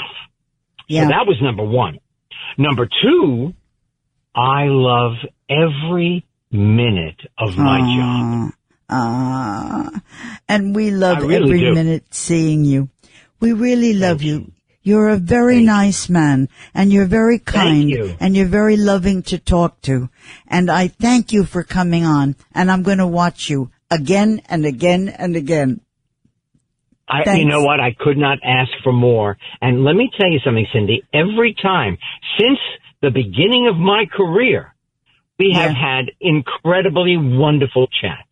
Yeah. 0.87 1.03
So 1.03 1.09
that 1.09 1.27
was 1.27 1.39
number 1.43 1.63
one. 1.63 1.99
Number 2.57 2.89
two, 3.03 3.53
I 4.33 4.63
love 4.65 5.13
every 5.47 6.25
minute 6.51 7.21
of 7.37 7.55
my 7.55 7.81
job. 7.81 8.53
Ah, 8.89 10.01
and 10.47 10.75
we 10.75 10.91
love 10.91 11.21
really 11.21 11.35
every 11.35 11.59
do. 11.59 11.73
minute 11.73 12.13
seeing 12.13 12.65
you. 12.65 12.89
We 13.39 13.53
really 13.53 13.93
love 13.93 14.21
you. 14.21 14.51
You're 14.81 15.09
a 15.09 15.17
very 15.17 15.61
nice 15.61 16.09
man 16.09 16.49
and 16.73 16.91
you're 16.91 17.05
very 17.05 17.37
kind 17.37 17.89
you. 17.89 18.15
and 18.19 18.35
you're 18.35 18.47
very 18.47 18.77
loving 18.77 19.21
to 19.23 19.37
talk 19.37 19.81
to. 19.81 20.09
And 20.47 20.71
I 20.71 20.87
thank 20.87 21.31
you 21.31 21.43
for 21.43 21.63
coming 21.63 22.05
on 22.05 22.35
and 22.53 22.71
I'm 22.71 22.83
going 22.83 22.97
to 22.97 23.07
watch 23.07 23.49
you 23.49 23.71
again 23.91 24.41
and 24.47 24.65
again 24.65 25.09
and 25.09 25.35
again. 25.35 25.81
I, 27.07 27.23
Thanks. 27.23 27.39
you 27.39 27.45
know 27.45 27.63
what? 27.63 27.79
I 27.79 27.95
could 27.99 28.17
not 28.17 28.37
ask 28.43 28.71
for 28.83 28.93
more. 28.93 29.37
And 29.61 29.83
let 29.83 29.95
me 29.95 30.09
tell 30.17 30.29
you 30.29 30.39
something, 30.45 30.67
Cindy. 30.71 31.03
Every 31.13 31.55
time 31.61 31.97
since 32.39 32.59
the 33.01 33.09
beginning 33.09 33.67
of 33.67 33.77
my 33.77 34.05
career, 34.05 34.73
we 35.39 35.51
have 35.53 35.71
had 35.71 36.11
incredibly 36.19 37.17
wonderful 37.17 37.87
chats. 38.01 38.28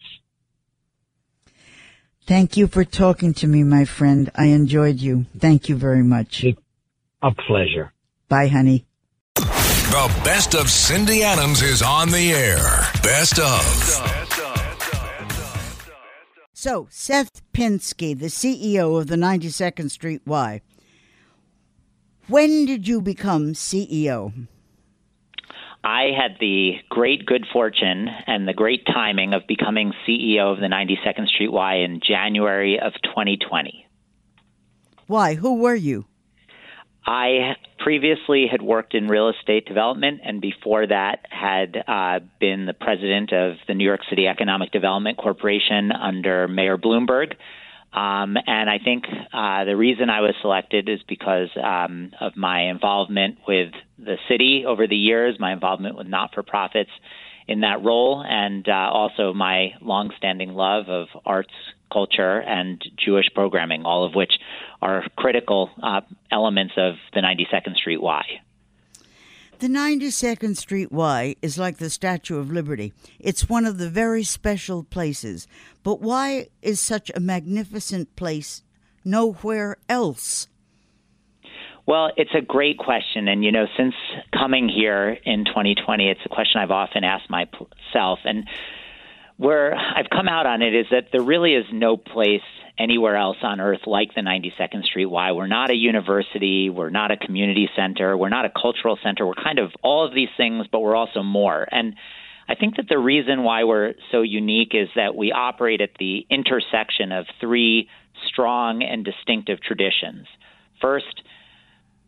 Thank 2.28 2.58
you 2.58 2.68
for 2.68 2.84
talking 2.84 3.34
to 3.36 3.48
me, 3.48 3.64
my 3.64 3.86
friend. 3.86 4.30
I 4.36 4.48
enjoyed 4.48 5.00
you. 5.00 5.28
Thank 5.40 5.70
you 5.70 5.78
very 5.78 6.04
much. 6.04 6.44
A 6.44 7.32
pleasure. 7.48 7.94
Bye, 8.28 8.50
honey. 8.50 8.86
The 9.36 10.22
best 10.26 10.54
of 10.54 10.70
Cindy 10.70 11.24
Adams 11.24 11.62
is 11.62 11.82
on 11.82 12.10
the 12.10 12.34
air. 12.34 12.60
Best 13.02 13.40
of. 13.40 13.64
So, 16.52 16.88
Seth 16.92 17.42
Pinsky, 17.54 18.20
the 18.20 18.26
CEO 18.26 19.00
of 19.00 19.08
the 19.08 19.16
92nd 19.16 19.90
Street 19.90 20.22
Y. 20.26 20.60
When 22.28 22.66
did 22.66 22.90
you 22.90 23.00
become 23.00 23.54
CEO? 23.54 24.34
I 25.84 26.12
had 26.18 26.38
the 26.40 26.76
great 26.90 27.26
good 27.26 27.46
fortune 27.52 28.08
and 28.26 28.48
the 28.48 28.54
great 28.54 28.86
timing 28.86 29.34
of 29.34 29.48
becoming 29.48 29.94
CEO 30.08 30.52
of 30.52 30.60
the 30.60 30.68
92nd 30.68 31.28
Street 31.28 31.52
Y 31.52 31.76
in 31.76 32.02
January 32.06 32.80
of 32.80 32.94
2020. 33.04 33.86
Why? 35.08 35.36
Who 35.36 35.56
were 35.62 35.76
you? 35.76 36.06
I 37.06 37.56
previously 37.80 38.48
had 38.52 38.62
worked 38.62 38.94
in 38.94 39.08
real 39.08 39.30
estate 39.30 39.66
development, 39.66 40.20
and 40.26 40.42
before 40.42 40.86
that, 40.88 41.26
had 41.30 41.82
uh, 41.88 42.20
been 42.38 42.66
the 42.66 42.74
president 42.74 43.32
of 43.32 43.56
the 43.66 43.76
New 43.76 43.86
York 43.86 44.02
City 44.10 44.28
Economic 44.28 44.74
Development 44.74 45.18
Corporation 45.18 45.94
under 45.94 46.50
Mayor 46.50 46.78
Bloomberg. 46.78 47.36
Um, 47.98 48.38
and 48.46 48.70
I 48.70 48.78
think 48.78 49.06
uh, 49.34 49.64
the 49.64 49.76
reason 49.76 50.12
I 50.12 50.22
was 50.22 50.36
selected 50.42 50.88
is 50.88 51.00
because 51.08 51.50
um, 51.62 52.12
of 52.22 52.38
my 52.38 52.70
involvement 52.70 53.40
with 53.48 53.72
the 53.98 54.18
city 54.30 54.66
over 54.68 54.86
the 54.86 54.96
years, 54.96 55.38
my 55.40 55.52
involvement 55.52 55.98
with 55.98 56.06
not 56.06 56.32
for 56.36 56.44
profits 56.44 56.92
in 57.48 57.62
that 57.62 57.84
role, 57.84 58.24
and 58.28 58.68
uh, 58.70 58.90
also 58.94 59.34
my 59.34 59.70
longstanding 59.82 60.54
love 60.54 60.90
of 60.90 61.08
arts, 61.26 61.54
culture, 61.92 62.40
and 62.40 62.84
Jewish 63.04 63.32
programming, 63.34 63.84
all 63.84 64.06
of 64.06 64.14
which 64.14 64.34
are 64.80 65.04
critical 65.16 65.72
uh, 65.82 66.02
elements 66.32 66.74
of 66.78 66.96
the 67.16 67.22
92nd 67.22 67.78
Street 67.78 68.02
Y. 68.02 68.24
The 69.60 69.68
92nd 69.68 70.56
Street 70.56 70.92
Y 70.92 71.36
is 71.42 71.58
like 71.58 71.78
the 71.78 71.90
Statue 71.90 72.38
of 72.38 72.52
Liberty. 72.52 72.94
It's 73.20 73.50
one 73.50 73.66
of 73.66 73.80
the 73.80 73.90
very 73.90 74.22
special 74.22 74.84
places. 74.84 75.48
But 75.82 76.00
why 76.00 76.50
is 76.62 76.80
such 76.80 77.10
a 77.16 77.20
magnificent 77.20 78.16
place 78.16 78.62
nowhere 79.04 79.78
else? 79.90 80.48
Well, 81.88 82.12
it's 82.18 82.36
a 82.38 82.42
great 82.42 82.78
question. 82.78 83.28
And, 83.28 83.44
you 83.44 83.52
know, 83.52 83.66
since 83.76 83.96
coming 84.32 84.70
here 84.70 85.18
in 85.26 85.46
2020, 85.46 86.08
it's 86.08 86.22
a 86.24 86.30
question 86.30 86.62
I've 86.62 86.70
often 86.70 87.04
asked 87.04 87.32
myself. 87.32 88.20
And 88.26 88.48
where 89.38 89.74
I've 89.74 90.12
come 90.12 90.28
out 90.28 90.46
on 90.46 90.62
it 90.62 90.76
is 90.76 90.86
that 90.92 91.08
there 91.12 91.24
really 91.24 91.56
is 91.56 91.66
no 91.74 91.98
place 91.98 92.42
anywhere 92.80 93.16
else 93.16 93.38
on 93.42 93.60
earth 93.60 93.82
like 93.86 94.14
the 94.14 94.22
92nd 94.22 94.84
Street 94.84 95.06
Y. 95.06 95.32
We're 95.32 95.48
not 95.48 95.72
a 95.72 95.76
university, 95.76 96.70
we're 96.70 96.90
not 96.90 97.12
a 97.12 97.18
community 97.18 97.70
center, 97.76 98.18
we're 98.18 98.30
not 98.30 98.46
a 98.46 98.50
cultural 98.50 98.98
center. 99.04 99.26
We're 99.26 99.34
kind 99.34 99.60
of 99.60 99.72
all 99.84 100.06
of 100.06 100.14
these 100.14 100.30
things, 100.38 100.68
but 100.72 100.80
we're 100.80 100.96
also 100.96 101.24
more. 101.24 101.68
And 101.72 101.96
I 102.50 102.56
think 102.56 102.78
that 102.78 102.88
the 102.88 102.98
reason 102.98 103.44
why 103.44 103.64
we're 103.64 103.94
so 104.12 104.22
unique 104.22 104.72
is 104.74 104.88
that 104.96 105.16
we 105.16 105.32
operate 105.32 105.82
at 105.82 105.92
the 106.00 106.26
intersection 106.30 107.12
of 107.12 107.26
three 107.42 107.90
strong 108.28 108.84
and 108.84 109.04
distinctive 109.04 109.60
traditions. 109.62 110.28
First, 110.82 111.24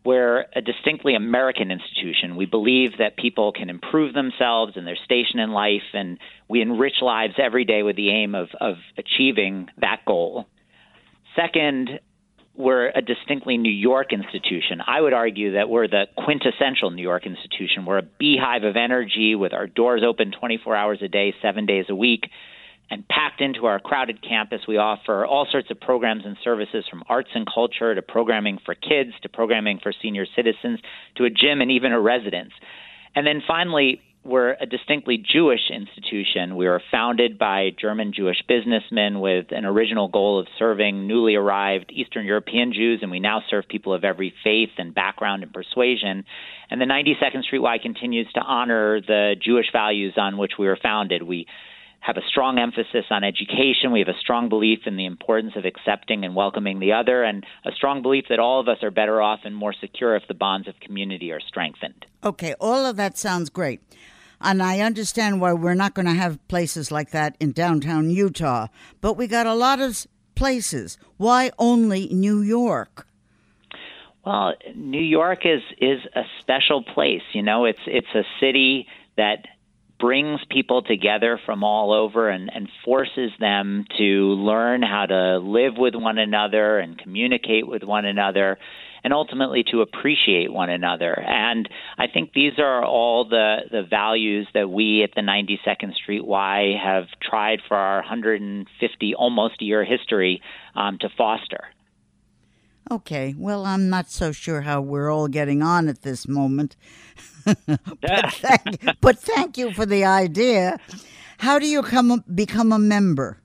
we're 0.04 0.46
a 0.54 0.62
distinctly 0.62 1.14
American 1.14 1.70
institution. 1.70 2.36
We 2.36 2.46
believe 2.46 2.92
that 2.98 3.16
people 3.16 3.52
can 3.52 3.68
improve 3.68 4.14
themselves 4.14 4.72
and 4.76 4.86
their 4.86 4.96
station 5.04 5.40
in 5.40 5.50
life, 5.50 5.82
and 5.92 6.18
we 6.48 6.62
enrich 6.62 7.02
lives 7.02 7.34
every 7.36 7.66
day 7.66 7.82
with 7.82 7.96
the 7.96 8.10
aim 8.10 8.34
of, 8.34 8.48
of 8.60 8.76
achieving 8.96 9.68
that 9.78 10.00
goal. 10.06 10.46
Second, 11.36 12.00
we're 12.56 12.88
a 12.88 13.00
distinctly 13.00 13.56
New 13.56 13.72
York 13.72 14.12
institution. 14.12 14.80
I 14.86 15.00
would 15.00 15.12
argue 15.12 15.52
that 15.52 15.68
we're 15.68 15.88
the 15.88 16.04
quintessential 16.16 16.90
New 16.90 17.02
York 17.02 17.26
institution. 17.26 17.86
We're 17.86 17.98
a 17.98 18.08
beehive 18.18 18.64
of 18.64 18.76
energy 18.76 19.34
with 19.34 19.52
our 19.52 19.66
doors 19.66 20.02
open 20.06 20.32
24 20.32 20.76
hours 20.76 20.98
a 21.02 21.08
day, 21.08 21.34
seven 21.40 21.66
days 21.66 21.86
a 21.88 21.94
week. 21.94 22.28
And 22.92 23.06
packed 23.06 23.40
into 23.40 23.66
our 23.66 23.78
crowded 23.78 24.20
campus, 24.20 24.62
we 24.66 24.76
offer 24.76 25.24
all 25.24 25.46
sorts 25.48 25.70
of 25.70 25.80
programs 25.80 26.24
and 26.26 26.36
services 26.42 26.84
from 26.90 27.04
arts 27.08 27.30
and 27.34 27.46
culture 27.46 27.94
to 27.94 28.02
programming 28.02 28.58
for 28.64 28.74
kids 28.74 29.12
to 29.22 29.28
programming 29.28 29.78
for 29.80 29.92
senior 30.02 30.26
citizens 30.34 30.80
to 31.14 31.24
a 31.24 31.30
gym 31.30 31.60
and 31.60 31.70
even 31.70 31.92
a 31.92 32.00
residence. 32.00 32.50
And 33.14 33.24
then 33.24 33.42
finally, 33.46 34.02
we're 34.22 34.52
a 34.60 34.66
distinctly 34.66 35.16
Jewish 35.16 35.70
institution. 35.70 36.56
We 36.56 36.66
were 36.66 36.82
founded 36.90 37.38
by 37.38 37.70
German 37.78 38.12
Jewish 38.12 38.42
businessmen 38.46 39.20
with 39.20 39.46
an 39.50 39.64
original 39.64 40.08
goal 40.08 40.38
of 40.38 40.46
serving 40.58 41.06
newly 41.06 41.36
arrived 41.36 41.90
Eastern 41.90 42.26
European 42.26 42.72
Jews, 42.72 43.00
and 43.02 43.10
we 43.10 43.18
now 43.18 43.42
serve 43.48 43.66
people 43.66 43.94
of 43.94 44.04
every 44.04 44.34
faith 44.44 44.70
and 44.76 44.94
background 44.94 45.42
and 45.42 45.52
persuasion. 45.52 46.24
And 46.70 46.80
the 46.80 46.84
92nd 46.84 47.44
Street 47.44 47.60
Y 47.60 47.78
continues 47.78 48.30
to 48.34 48.40
honor 48.40 49.00
the 49.00 49.36
Jewish 49.42 49.72
values 49.72 50.14
on 50.16 50.36
which 50.36 50.52
we 50.58 50.66
were 50.66 50.78
founded. 50.80 51.22
We 51.22 51.46
have 52.00 52.16
a 52.16 52.26
strong 52.26 52.58
emphasis 52.58 53.04
on 53.10 53.24
education. 53.24 53.92
We 53.92 54.00
have 54.00 54.08
a 54.08 54.18
strong 54.18 54.48
belief 54.48 54.80
in 54.86 54.96
the 54.96 55.04
importance 55.04 55.52
of 55.54 55.64
accepting 55.64 56.24
and 56.24 56.34
welcoming 56.34 56.80
the 56.80 56.92
other, 56.92 57.22
and 57.22 57.44
a 57.64 57.72
strong 57.72 58.02
belief 58.02 58.24
that 58.30 58.38
all 58.38 58.58
of 58.58 58.68
us 58.68 58.82
are 58.82 58.90
better 58.90 59.20
off 59.20 59.40
and 59.44 59.54
more 59.54 59.74
secure 59.78 60.16
if 60.16 60.26
the 60.26 60.34
bonds 60.34 60.66
of 60.66 60.80
community 60.80 61.30
are 61.30 61.40
strengthened. 61.40 62.06
Okay, 62.24 62.54
all 62.58 62.86
of 62.86 62.96
that 62.96 63.18
sounds 63.18 63.50
great. 63.50 63.80
And 64.40 64.62
I 64.62 64.80
understand 64.80 65.40
why 65.40 65.52
we're 65.52 65.74
not 65.74 65.92
going 65.92 66.06
to 66.06 66.14
have 66.14 66.46
places 66.48 66.90
like 66.90 67.10
that 67.10 67.36
in 67.38 67.52
downtown 67.52 68.08
Utah. 68.08 68.68
But 69.02 69.14
we 69.14 69.26
got 69.26 69.46
a 69.46 69.54
lot 69.54 69.80
of 69.80 70.06
places. 70.34 70.96
Why 71.18 71.50
only 71.58 72.08
New 72.08 72.40
York? 72.40 73.06
Well, 74.24 74.54
New 74.74 75.02
York 75.02 75.40
is 75.44 75.62
is 75.78 76.00
a 76.14 76.22
special 76.40 76.82
place. 76.82 77.22
You 77.32 77.42
know, 77.42 77.66
it's 77.66 77.80
it's 77.86 78.14
a 78.14 78.22
city 78.38 78.86
that 79.16 79.46
brings 80.00 80.40
people 80.50 80.82
together 80.82 81.38
from 81.44 81.62
all 81.62 81.92
over 81.92 82.28
and, 82.28 82.50
and 82.52 82.68
forces 82.84 83.30
them 83.38 83.84
to 83.98 84.04
learn 84.04 84.82
how 84.82 85.06
to 85.06 85.38
live 85.38 85.74
with 85.76 85.94
one 85.94 86.18
another 86.18 86.78
and 86.78 86.98
communicate 86.98 87.66
with 87.66 87.82
one 87.82 88.04
another 88.04 88.58
and 89.02 89.12
ultimately 89.12 89.64
to 89.70 89.80
appreciate 89.80 90.52
one 90.52 90.70
another. 90.70 91.18
And 91.18 91.68
I 91.98 92.06
think 92.06 92.32
these 92.32 92.54
are 92.58 92.84
all 92.84 93.28
the, 93.28 93.58
the 93.70 93.82
values 93.82 94.46
that 94.54 94.68
we 94.68 95.02
at 95.02 95.10
the 95.14 95.22
92nd 95.22 95.94
Street 95.94 96.24
Y 96.24 96.74
have 96.82 97.04
tried 97.22 97.60
for 97.66 97.76
our 97.76 98.00
150 98.00 99.14
almost 99.14 99.62
year 99.62 99.84
history 99.84 100.42
um, 100.74 100.98
to 101.00 101.08
foster. 101.16 101.64
Okay, 102.90 103.36
well, 103.38 103.66
I'm 103.66 103.88
not 103.88 104.10
so 104.10 104.32
sure 104.32 104.62
how 104.62 104.80
we're 104.80 105.10
all 105.10 105.28
getting 105.28 105.62
on 105.62 105.88
at 105.88 106.02
this 106.02 106.26
moment. 106.26 106.74
but, 107.44 108.32
thank, 108.32 109.00
but 109.00 109.18
thank 109.18 109.56
you 109.56 109.72
for 109.72 109.86
the 109.86 110.04
idea. 110.04 110.76
How 111.38 111.60
do 111.60 111.66
you 111.68 111.82
come 111.82 112.24
become 112.34 112.72
a 112.72 112.80
member? 112.80 113.38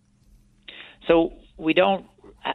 So 1.07 1.33
we 1.57 1.73
don't 1.73 2.07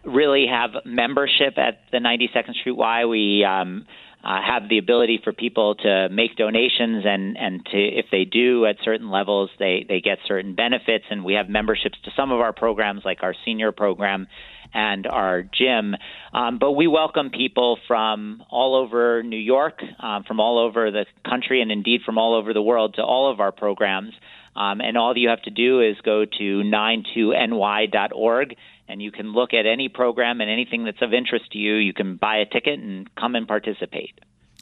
really 0.05 0.47
have 0.51 0.71
membership 0.85 1.59
at 1.59 1.81
the 1.93 1.99
92nd 1.99 2.55
Street 2.61 2.77
Y. 2.77 3.05
We 3.05 3.45
um, 3.45 3.87
uh, 4.25 4.41
have 4.43 4.69
the 4.69 4.79
ability 4.79 5.21
for 5.23 5.33
people 5.33 5.77
to 5.77 6.09
make 6.11 6.37
donations, 6.37 7.05
and 7.07 7.39
and 7.39 7.65
to 7.67 7.79
if 7.79 8.07
they 8.11 8.25
do 8.25 8.67
at 8.67 8.77
certain 8.85 9.11
levels, 9.11 9.51
they 9.59 9.87
they 9.89 10.01
get 10.01 10.19
certain 10.27 10.55
benefits. 10.55 11.05
And 11.09 11.25
we 11.25 11.35
have 11.35 11.49
memberships 11.49 11.99
to 12.05 12.11
some 12.17 12.33
of 12.33 12.41
our 12.41 12.53
programs, 12.53 13.03
like 13.05 13.23
our 13.23 13.35
senior 13.45 13.73
program 13.73 14.27
and 14.73 15.07
our 15.07 15.43
gym. 15.43 15.97
Um, 16.33 16.59
but 16.59 16.73
we 16.73 16.87
welcome 16.87 17.31
people 17.31 17.79
from 17.87 18.43
all 18.51 18.75
over 18.75 19.23
New 19.23 19.37
York, 19.37 19.83
um, 19.99 20.25
from 20.25 20.41
all 20.41 20.59
over 20.59 20.91
the 20.91 21.07
country, 21.29 21.61
and 21.63 21.71
indeed 21.73 22.03
from 22.05 22.19
all 22.19 22.35
over 22.35 22.53
the 22.53 22.63
world 22.63 22.95
to 22.95 23.03
all 23.03 23.31
of 23.31 23.41
our 23.41 23.53
programs. 23.53 24.13
Um, 24.57 24.81
and 24.81 24.97
all 24.97 25.17
you 25.17 25.29
have 25.29 25.43
to 25.43 25.51
do 25.51 25.81
is 25.81 25.97
go 26.03 26.25
to 26.25 26.63
92ny.org 26.63 28.57
and 28.91 29.01
you 29.01 29.13
can 29.13 29.33
look 29.33 29.55
at 29.55 29.67
any 29.67 29.89
program 29.89 30.41
and 30.41 30.51
anything 30.51 30.85
that's 30.85 31.01
of 31.01 31.15
interest 31.15 31.53
to 31.53 31.59
you. 31.59 31.77
You 31.77 31.93
can 31.93 32.17
buy 32.17 32.39
a 32.39 32.45
ticket 32.45 32.81
and 32.81 33.09
come 33.15 33.37
and 33.37 33.47
participate. 33.47 34.19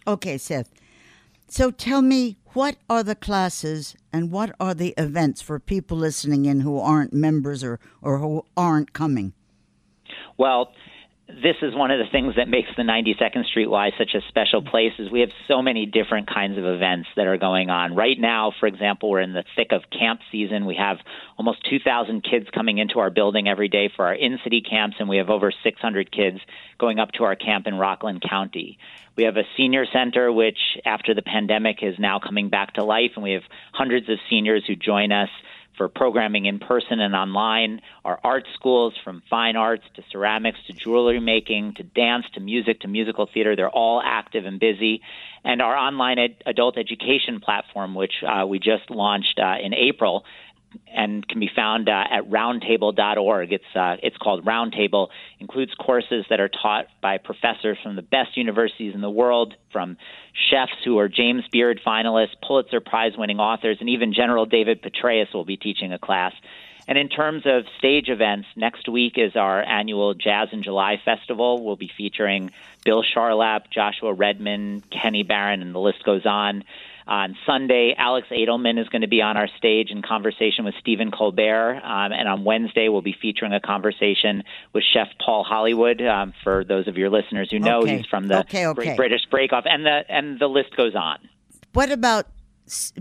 Okay, 0.06 0.36
Seth. 0.36 0.70
So 1.48 1.70
tell 1.70 2.02
me, 2.02 2.36
what 2.52 2.76
are 2.90 3.02
the 3.02 3.14
classes 3.14 3.96
and 4.12 4.30
what 4.30 4.54
are 4.60 4.74
the 4.74 4.92
events 4.98 5.40
for 5.40 5.58
people 5.58 5.96
listening 5.96 6.44
in 6.44 6.60
who 6.60 6.78
aren't 6.78 7.14
members 7.14 7.64
or, 7.64 7.80
or 8.02 8.18
who 8.18 8.44
aren't 8.54 8.92
coming? 8.92 9.32
Well, 10.38 10.72
this 11.28 11.56
is 11.60 11.74
one 11.74 11.90
of 11.90 11.98
the 11.98 12.10
things 12.10 12.36
that 12.36 12.48
makes 12.48 12.70
the 12.74 12.84
92nd 12.84 13.44
Street 13.44 13.66
Y 13.66 13.90
such 13.98 14.14
a 14.14 14.20
special 14.28 14.62
place 14.62 14.92
is 14.98 15.10
we 15.10 15.20
have 15.20 15.28
so 15.46 15.60
many 15.60 15.84
different 15.84 16.26
kinds 16.26 16.56
of 16.56 16.64
events 16.64 17.08
that 17.16 17.26
are 17.26 17.36
going 17.36 17.68
on. 17.68 17.94
Right 17.94 18.18
now, 18.18 18.52
for 18.58 18.66
example, 18.66 19.10
we're 19.10 19.20
in 19.20 19.34
the 19.34 19.44
thick 19.54 19.72
of 19.72 19.82
camp 19.90 20.20
season. 20.32 20.64
We 20.64 20.76
have 20.76 20.96
almost 21.36 21.68
2,000 21.68 22.22
kids 22.22 22.46
coming 22.54 22.78
into 22.78 23.00
our 23.00 23.10
building 23.10 23.46
every 23.46 23.68
day 23.68 23.90
for 23.94 24.06
our 24.06 24.14
in-city 24.14 24.62
camps, 24.62 24.96
and 25.00 25.08
we 25.08 25.18
have 25.18 25.28
over 25.28 25.52
600 25.52 26.10
kids 26.10 26.38
going 26.78 26.98
up 26.98 27.12
to 27.12 27.24
our 27.24 27.36
camp 27.36 27.66
in 27.66 27.74
Rockland 27.74 28.22
County. 28.22 28.78
We 29.14 29.24
have 29.24 29.36
a 29.36 29.44
senior 29.56 29.84
center, 29.92 30.32
which 30.32 30.78
after 30.86 31.12
the 31.12 31.22
pandemic 31.22 31.82
is 31.82 31.98
now 31.98 32.20
coming 32.20 32.48
back 32.48 32.74
to 32.74 32.84
life, 32.84 33.12
and 33.16 33.22
we 33.22 33.32
have 33.32 33.42
hundreds 33.72 34.08
of 34.08 34.18
seniors 34.30 34.64
who 34.66 34.76
join 34.76 35.12
us 35.12 35.28
for 35.78 35.88
programming 35.88 36.44
in 36.44 36.58
person 36.58 37.00
and 37.00 37.14
online. 37.14 37.80
Our 38.04 38.20
art 38.22 38.46
schools, 38.54 38.92
from 39.02 39.22
fine 39.30 39.56
arts 39.56 39.84
to 39.94 40.02
ceramics 40.10 40.58
to 40.66 40.74
jewelry 40.74 41.20
making 41.20 41.74
to 41.76 41.84
dance 41.84 42.26
to 42.34 42.40
music 42.40 42.80
to 42.80 42.88
musical 42.88 43.28
theater, 43.32 43.56
they're 43.56 43.70
all 43.70 44.02
active 44.04 44.44
and 44.44 44.60
busy. 44.60 45.00
And 45.44 45.62
our 45.62 45.74
online 45.74 46.18
ed- 46.18 46.42
adult 46.44 46.76
education 46.76 47.40
platform, 47.40 47.94
which 47.94 48.24
uh, 48.26 48.44
we 48.46 48.58
just 48.58 48.90
launched 48.90 49.38
uh, 49.38 49.54
in 49.62 49.72
April, 49.72 50.24
and 50.92 51.26
can 51.26 51.40
be 51.40 51.50
found 51.54 51.88
uh, 51.88 52.04
at 52.10 52.28
roundtable.org. 52.28 53.52
It's 53.52 53.76
uh, 53.76 53.96
it's 54.02 54.16
called 54.16 54.44
Roundtable. 54.44 55.08
Includes 55.38 55.72
courses 55.74 56.24
that 56.30 56.40
are 56.40 56.48
taught 56.48 56.86
by 57.00 57.18
professors 57.18 57.78
from 57.82 57.96
the 57.96 58.02
best 58.02 58.36
universities 58.36 58.94
in 58.94 59.00
the 59.00 59.10
world, 59.10 59.54
from 59.72 59.96
chefs 60.50 60.72
who 60.84 60.98
are 60.98 61.08
James 61.08 61.44
Beard 61.50 61.80
finalists, 61.86 62.34
Pulitzer 62.46 62.80
Prize 62.80 63.12
winning 63.16 63.40
authors, 63.40 63.78
and 63.80 63.88
even 63.88 64.12
General 64.12 64.46
David 64.46 64.82
Petraeus 64.82 65.32
will 65.34 65.44
be 65.44 65.56
teaching 65.56 65.92
a 65.92 65.98
class. 65.98 66.32
And 66.88 66.96
in 66.96 67.10
terms 67.10 67.42
of 67.44 67.64
stage 67.78 68.08
events, 68.08 68.48
next 68.56 68.88
week 68.88 69.18
is 69.18 69.36
our 69.36 69.62
annual 69.62 70.14
Jazz 70.14 70.48
in 70.52 70.62
July 70.62 70.98
festival. 71.04 71.62
We'll 71.62 71.76
be 71.76 71.90
featuring 71.94 72.50
Bill 72.82 73.04
Charlap, 73.04 73.70
Joshua 73.70 74.14
Redman, 74.14 74.82
Kenny 74.90 75.22
Barron, 75.22 75.60
and 75.60 75.74
the 75.74 75.80
list 75.80 76.02
goes 76.02 76.24
on. 76.24 76.64
On 77.08 77.34
Sunday, 77.46 77.94
Alex 77.96 78.28
Edelman 78.30 78.78
is 78.78 78.86
going 78.90 79.00
to 79.00 79.08
be 79.08 79.22
on 79.22 79.38
our 79.38 79.48
stage 79.56 79.90
in 79.90 80.02
conversation 80.02 80.66
with 80.66 80.74
Stephen 80.78 81.10
Colbert. 81.10 81.80
Um, 81.82 82.12
and 82.12 82.28
on 82.28 82.44
Wednesday, 82.44 82.90
we'll 82.90 83.00
be 83.00 83.16
featuring 83.20 83.54
a 83.54 83.60
conversation 83.60 84.42
with 84.74 84.84
Chef 84.92 85.08
Paul 85.24 85.42
Hollywood. 85.42 86.02
Um, 86.02 86.34
for 86.44 86.64
those 86.64 86.86
of 86.86 86.98
your 86.98 87.08
listeners 87.08 87.48
who 87.50 87.60
know, 87.60 87.80
Okay. 87.80 87.96
he's 87.96 88.06
from 88.06 88.28
the 88.28 88.40
Okay, 88.40 88.66
okay. 88.66 88.84
Great 88.84 88.96
British 88.98 89.22
Bake 89.32 89.54
Off, 89.54 89.64
and 89.66 89.86
the 89.86 90.02
and 90.10 90.38
the 90.38 90.48
list 90.48 90.76
goes 90.76 90.94
on. 90.94 91.18
What 91.72 91.90
about 91.90 92.26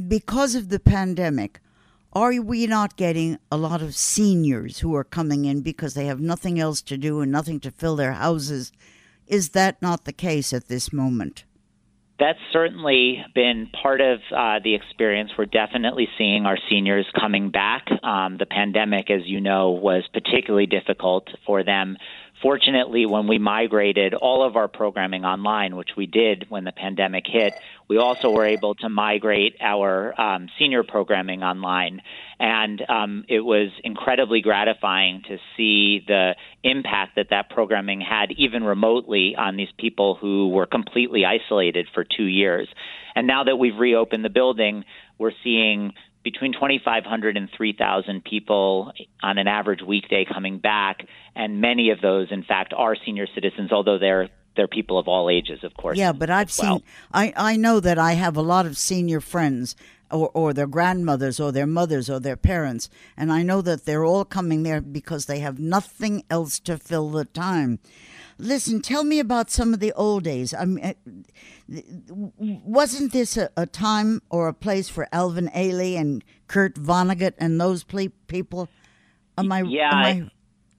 because 0.08 0.56
of 0.56 0.70
the 0.70 0.80
pandemic? 0.80 1.60
Are 2.14 2.32
we 2.42 2.66
not 2.66 2.96
getting 2.96 3.38
a 3.52 3.58
lot 3.58 3.82
of 3.82 3.94
seniors 3.94 4.80
who 4.80 4.96
are 4.96 5.04
coming 5.04 5.44
in 5.44 5.62
because 5.62 5.94
they 5.94 6.06
have 6.06 6.22
nothing 6.22 6.58
else 6.60 6.82
to 6.84 6.98
do 6.98 7.20
and 7.20 7.30
nothing 7.32 7.60
to 7.60 7.72
fill 7.72 7.98
their 7.98 8.14
houses? 8.14 8.72
Is 9.28 9.50
that 9.50 9.82
not 9.82 10.06
the 10.06 10.14
case 10.14 10.54
at 10.54 10.70
this 10.70 10.94
moment? 10.94 11.44
That's 12.20 12.40
certainly 12.52 13.24
been 13.36 13.70
part 13.82 14.02
of 14.02 14.20
uh, 14.36 14.60
the 14.64 14.74
experience. 14.74 15.32
We're 15.38 15.46
definitely 15.46 16.08
seeing 16.18 16.48
our 16.48 16.58
seniors 16.68 17.06
coming 17.20 17.52
back. 17.52 17.86
Um, 18.04 18.38
the 18.38 18.48
pandemic, 18.48 19.12
as 19.12 19.22
you 19.26 19.40
know, 19.40 19.72
was 19.72 20.04
particularly 20.12 20.66
difficult 20.66 21.28
for 21.46 21.64
them. 21.64 21.96
Fortunately, 22.42 23.08
when 23.08 23.28
we 23.28 23.40
migrated 23.40 24.14
all 24.14 24.44
of 24.44 24.56
our 24.56 24.68
programming 24.68 25.26
online, 25.26 25.76
which 25.76 25.90
we 25.98 26.06
did 26.06 26.46
when 26.50 26.66
the 26.66 26.72
pandemic 26.72 27.26
hit, 27.26 27.58
we 27.90 27.98
also 27.98 28.30
were 28.30 28.46
able 28.46 28.76
to 28.76 28.90
migrate 28.90 29.56
our 29.60 30.20
um, 30.22 30.48
senior 30.60 30.84
programming 30.84 31.42
online. 31.42 32.02
And 32.40 32.84
um, 32.88 33.26
it 33.28 33.40
was 33.40 33.70
incredibly 33.84 34.42
gratifying 34.42 35.24
to 35.28 35.38
see 35.56 36.04
the 36.06 36.36
impact 36.64 37.16
that 37.16 37.32
that 37.32 37.50
programming 37.50 38.02
had, 38.02 38.32
even 38.38 38.64
remotely, 38.64 39.36
on 39.36 39.58
these 39.58 39.72
people 39.80 40.14
who 40.14 40.50
were 40.50 40.68
completely 40.68 41.24
isolated 41.26 41.88
for 41.92 42.04
two 42.04 42.26
years. 42.26 42.68
And 43.16 43.26
now 43.26 43.46
that 43.46 43.56
we've 43.56 43.78
reopened 43.78 44.24
the 44.24 44.30
building, 44.30 44.84
we're 45.18 45.32
seeing 45.44 45.94
between 46.32 46.52
2,500 46.52 47.38
and 47.38 47.50
3,000 47.56 48.22
people 48.22 48.92
on 49.24 49.38
an 49.38 49.48
average 49.48 49.82
weekday 49.82 50.26
coming 50.26 50.60
back, 50.60 51.08
and 51.36 51.62
many 51.62 51.92
of 51.92 52.02
those, 52.02 52.28
in 52.32 52.44
fact, 52.44 52.74
are 52.76 52.98
senior 53.06 53.28
citizens, 53.34 53.72
although 53.72 53.98
they're 53.98 54.28
they're 54.58 54.68
people 54.68 54.98
of 54.98 55.08
all 55.08 55.30
ages, 55.30 55.64
of 55.64 55.74
course. 55.76 55.98
Yeah, 55.98 56.12
but 56.12 56.30
I've 56.30 56.52
well. 56.60 56.80
seen. 56.80 56.84
I 57.14 57.34
I 57.38 57.56
know 57.56 57.80
that 57.80 57.98
I 57.98 58.14
have 58.14 58.36
a 58.36 58.42
lot 58.42 58.66
of 58.66 58.76
senior 58.76 59.22
friends, 59.22 59.76
or 60.12 60.30
or 60.34 60.54
their 60.54 60.68
grandmothers, 60.68 61.40
or 61.40 61.52
their 61.52 61.68
mothers, 61.68 62.10
or 62.10 62.20
their 62.20 62.38
parents, 62.38 62.90
and 63.16 63.32
I 63.32 63.44
know 63.44 63.62
that 63.62 63.86
they're 63.86 64.06
all 64.06 64.26
coming 64.26 64.64
there 64.64 64.82
because 64.82 65.26
they 65.26 65.40
have 65.40 65.60
nothing 65.60 66.24
else 66.30 66.60
to 66.62 66.78
fill 66.78 67.10
the 67.10 67.26
time. 67.26 67.80
Listen, 68.40 68.82
tell 68.82 69.04
me 69.04 69.20
about 69.20 69.50
some 69.50 69.74
of 69.74 69.80
the 69.80 69.92
old 69.94 70.24
days. 70.24 70.54
I 70.54 70.66
mean, 70.66 70.86
uh, 70.86 70.94
wasn't 72.38 73.12
this 73.12 73.38
a, 73.38 73.50
a 73.58 73.66
time 73.66 74.22
or 74.30 74.48
a 74.48 74.54
place 74.54 74.90
for 74.90 75.08
Alvin 75.12 75.50
Ailey 75.56 75.98
and 76.00 76.24
Kurt 76.48 76.76
Vonnegut 76.76 77.34
and 77.38 77.60
those 77.60 77.84
ple- 77.84 78.10
people? 78.28 78.70
Am 79.38 79.52
I? 79.52 79.62
Yeah, 79.64 79.90
am 79.90 79.98
I- 80.06 80.30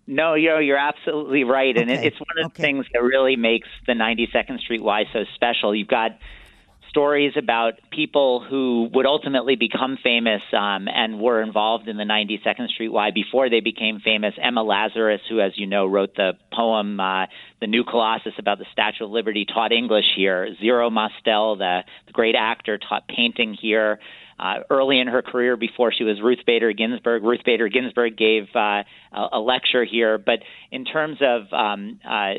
No, 0.06 0.34
you're 0.34 0.60
you're 0.62 0.78
absolutely 0.78 1.44
right, 1.44 1.76
and 1.76 1.90
it, 1.90 2.04
it's 2.04 2.18
one 2.18 2.44
of 2.44 2.52
the 2.52 2.62
things 2.62 2.86
that 2.92 3.02
really 3.02 3.36
makes 3.36 3.68
the 3.86 3.92
92nd 3.92 4.58
Street 4.60 4.82
Y 4.82 5.04
so 5.12 5.24
special. 5.34 5.74
You've 5.74 5.88
got 5.88 6.12
stories 6.88 7.32
about 7.36 7.74
people 7.90 8.44
who 8.48 8.88
would 8.94 9.06
ultimately 9.06 9.56
become 9.56 9.98
famous 10.02 10.42
um, 10.52 10.88
and 10.88 11.20
were 11.20 11.42
involved 11.42 11.88
in 11.88 11.96
the 11.96 12.04
92nd 12.04 12.68
Street 12.68 12.88
Y 12.88 13.10
before 13.10 13.50
they 13.50 13.60
became 13.60 14.00
famous. 14.00 14.34
Emma 14.42 14.62
Lazarus, 14.62 15.20
who, 15.28 15.40
as 15.40 15.52
you 15.56 15.66
know, 15.66 15.86
wrote 15.86 16.14
the 16.16 16.32
poem 16.52 16.98
uh, 16.98 17.26
"The 17.60 17.66
New 17.66 17.84
Colossus" 17.84 18.34
about 18.38 18.58
the 18.58 18.66
Statue 18.72 19.04
of 19.04 19.10
Liberty, 19.10 19.44
taught 19.44 19.72
English 19.72 20.06
here. 20.16 20.54
Zero 20.60 20.90
Mostel, 20.90 21.56
the, 21.56 21.80
the 22.06 22.12
great 22.12 22.34
actor, 22.34 22.78
taught 22.78 23.06
painting 23.08 23.54
here. 23.60 24.00
Uh, 24.40 24.60
early 24.70 25.00
in 25.00 25.08
her 25.08 25.20
career, 25.20 25.56
before 25.56 25.92
she 25.92 26.04
was 26.04 26.20
Ruth 26.22 26.38
Bader 26.46 26.72
Ginsburg, 26.72 27.24
Ruth 27.24 27.40
Bader 27.44 27.68
Ginsburg 27.68 28.16
gave 28.16 28.44
uh, 28.54 28.84
a, 29.12 29.28
a 29.32 29.40
lecture 29.40 29.84
here. 29.84 30.16
But 30.16 30.40
in 30.70 30.84
terms 30.84 31.18
of 31.20 31.52
um, 31.52 31.98
uh, 32.08 32.34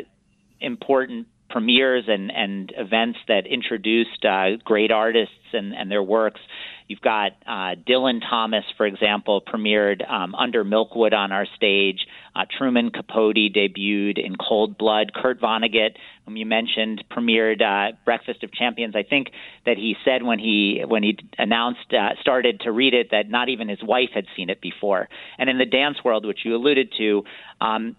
important 0.62 1.28
premieres 1.50 2.06
and, 2.08 2.32
and 2.32 2.74
events 2.78 3.20
that 3.28 3.47
introduced 3.47 4.24
uh, 4.26 4.58
great 4.64 4.91
artists 4.91 5.34
and, 5.54 5.74
and 5.74 5.89
their 5.89 6.04
works. 6.04 6.39
You've 6.89 7.02
got 7.02 7.34
uh, 7.45 7.76
Dylan 7.88 8.20
Thomas, 8.28 8.64
for 8.76 8.88
example, 8.88 9.41
premiered 9.41 10.10
um, 10.10 10.34
Under 10.34 10.66
Milkwood 10.66 11.14
on 11.14 11.32
our 11.32 11.45
stage. 11.56 12.08
Uh, 12.36 12.45
Truman 12.58 12.89
Capote 12.89 13.36
debuted 13.36 14.18
in 14.18 14.36
Cold 14.36 14.76
Blood. 14.76 15.12
Kurt 15.14 15.39
Vonnegut, 15.39 15.97
whom 16.26 16.36
you 16.36 16.47
mentioned, 16.47 17.04
premiered 17.12 17.62
uh, 17.62 17.95
Breakfast 18.06 18.43
of 18.43 18.52
Champions. 18.52 18.95
I 18.95 19.04
think 19.04 19.28
that 19.68 19.78
he 19.78 19.97
said 20.04 20.24
when 20.24 20.39
he 20.39 20.82
when 20.88 21.04
he 21.04 21.20
announced 21.38 21.93
uh, 21.93 22.20
started 22.22 22.62
to 22.62 22.72
read 22.72 22.95
it 22.95 23.12
that 23.12 23.30
not 23.30 23.50
even 23.50 23.70
his 23.70 23.84
wife 23.84 24.10
had 24.16 24.26
seen 24.36 24.50
it 24.50 24.60
before. 24.60 25.10
And 25.38 25.47
in 25.47 25.60
the 25.60 25.66
dance 25.66 25.97
world, 26.04 26.26
which 26.26 26.39
you 26.43 26.56
alluded 26.56 26.91
to. 26.97 27.24
Um, 27.62 27.95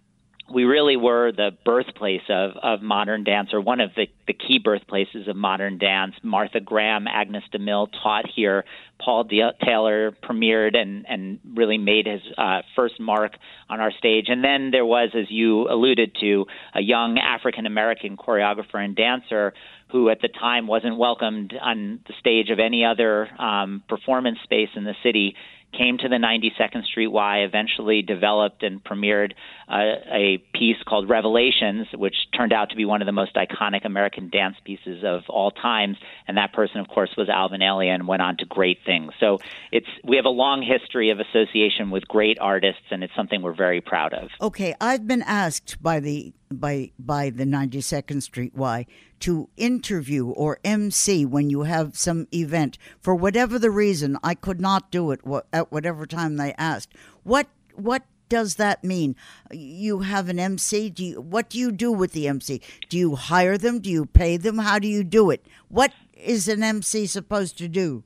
we 0.52 0.64
really 0.64 0.96
were 0.96 1.32
the 1.32 1.50
birthplace 1.64 2.22
of, 2.28 2.52
of 2.62 2.82
modern 2.82 3.24
dance, 3.24 3.50
or 3.52 3.60
one 3.60 3.80
of 3.80 3.90
the, 3.94 4.06
the 4.26 4.32
key 4.32 4.58
birthplaces 4.58 5.28
of 5.28 5.36
modern 5.36 5.78
dance. 5.78 6.14
Martha 6.22 6.60
Graham, 6.60 7.06
Agnes 7.06 7.44
DeMille 7.52 7.88
taught 8.02 8.26
here. 8.34 8.64
Paul 8.98 9.24
D- 9.24 9.42
Taylor 9.64 10.12
premiered 10.12 10.76
and, 10.76 11.06
and 11.08 11.38
really 11.54 11.78
made 11.78 12.06
his 12.06 12.20
uh, 12.36 12.62
first 12.76 13.00
mark 13.00 13.32
on 13.68 13.80
our 13.80 13.92
stage. 13.92 14.26
And 14.28 14.44
then 14.44 14.70
there 14.70 14.84
was, 14.84 15.10
as 15.14 15.30
you 15.30 15.68
alluded 15.68 16.16
to, 16.20 16.46
a 16.74 16.82
young 16.82 17.18
African 17.18 17.66
American 17.66 18.16
choreographer 18.16 18.76
and 18.84 18.94
dancer 18.94 19.54
who 19.90 20.08
at 20.08 20.20
the 20.20 20.28
time 20.28 20.66
wasn't 20.66 20.96
welcomed 20.96 21.54
on 21.60 22.00
the 22.06 22.14
stage 22.20 22.50
of 22.50 22.58
any 22.58 22.84
other 22.84 23.28
um, 23.40 23.82
performance 23.88 24.38
space 24.44 24.68
in 24.76 24.84
the 24.84 24.94
city 25.02 25.34
came 25.76 25.98
to 25.98 26.08
the 26.08 26.16
92nd 26.16 26.84
Street 26.84 27.08
Y, 27.08 27.38
eventually 27.38 28.02
developed 28.02 28.62
and 28.62 28.82
premiered 28.82 29.32
uh, 29.68 29.94
a 30.12 30.38
piece 30.52 30.76
called 30.86 31.08
Revelations, 31.08 31.86
which 31.94 32.14
turned 32.36 32.52
out 32.52 32.70
to 32.70 32.76
be 32.76 32.84
one 32.84 33.02
of 33.02 33.06
the 33.06 33.12
most 33.12 33.34
iconic 33.34 33.84
American 33.84 34.30
dance 34.30 34.56
pieces 34.64 35.04
of 35.04 35.22
all 35.28 35.50
times. 35.50 35.96
And 36.26 36.36
that 36.36 36.52
person, 36.52 36.80
of 36.80 36.88
course, 36.88 37.10
was 37.16 37.28
Alvin 37.28 37.60
Ailey 37.60 37.86
and 37.86 38.06
went 38.08 38.22
on 38.22 38.36
to 38.38 38.44
great 38.44 38.78
things. 38.84 39.12
So 39.20 39.38
it's 39.70 39.86
we 40.04 40.16
have 40.16 40.24
a 40.24 40.30
long 40.30 40.62
history 40.62 41.10
of 41.10 41.20
association 41.20 41.90
with 41.90 42.06
great 42.08 42.38
artists, 42.40 42.82
and 42.90 43.04
it's 43.04 43.14
something 43.14 43.42
we're 43.42 43.54
very 43.54 43.80
proud 43.80 44.12
of. 44.12 44.30
Okay, 44.40 44.74
I've 44.80 45.06
been 45.06 45.22
asked 45.22 45.82
by 45.82 46.00
the 46.00 46.32
by 46.50 46.90
by 46.98 47.30
the 47.30 47.44
92nd 47.44 48.22
Street 48.22 48.54
Y 48.54 48.86
to 49.20 49.48
interview 49.56 50.28
or 50.28 50.58
MC 50.64 51.24
when 51.24 51.50
you 51.50 51.62
have 51.62 51.96
some 51.96 52.26
event 52.32 52.78
for 53.00 53.14
whatever 53.14 53.58
the 53.58 53.70
reason. 53.70 54.18
I 54.22 54.34
could 54.34 54.60
not 54.60 54.90
do 54.90 55.10
it 55.10 55.20
at 55.52 55.70
whatever 55.72 56.06
time 56.06 56.36
they 56.36 56.54
asked. 56.54 56.94
What 57.22 57.48
what 57.74 58.04
does 58.28 58.54
that 58.54 58.82
mean? 58.84 59.16
You 59.50 60.00
have 60.00 60.28
an 60.28 60.38
MC. 60.38 60.88
Do 60.88 61.04
you, 61.04 61.20
what 61.20 61.50
do 61.50 61.58
you 61.58 61.70
do 61.72 61.92
with 61.92 62.12
the 62.12 62.28
MC? 62.28 62.62
Do 62.88 62.96
you 62.96 63.16
hire 63.16 63.58
them? 63.58 63.80
Do 63.80 63.90
you 63.90 64.06
pay 64.06 64.38
them? 64.38 64.58
How 64.58 64.78
do 64.78 64.88
you 64.88 65.04
do 65.04 65.30
it? 65.30 65.44
What 65.68 65.92
is 66.14 66.48
an 66.48 66.62
MC 66.62 67.06
supposed 67.06 67.58
to 67.58 67.68
do? 67.68 68.04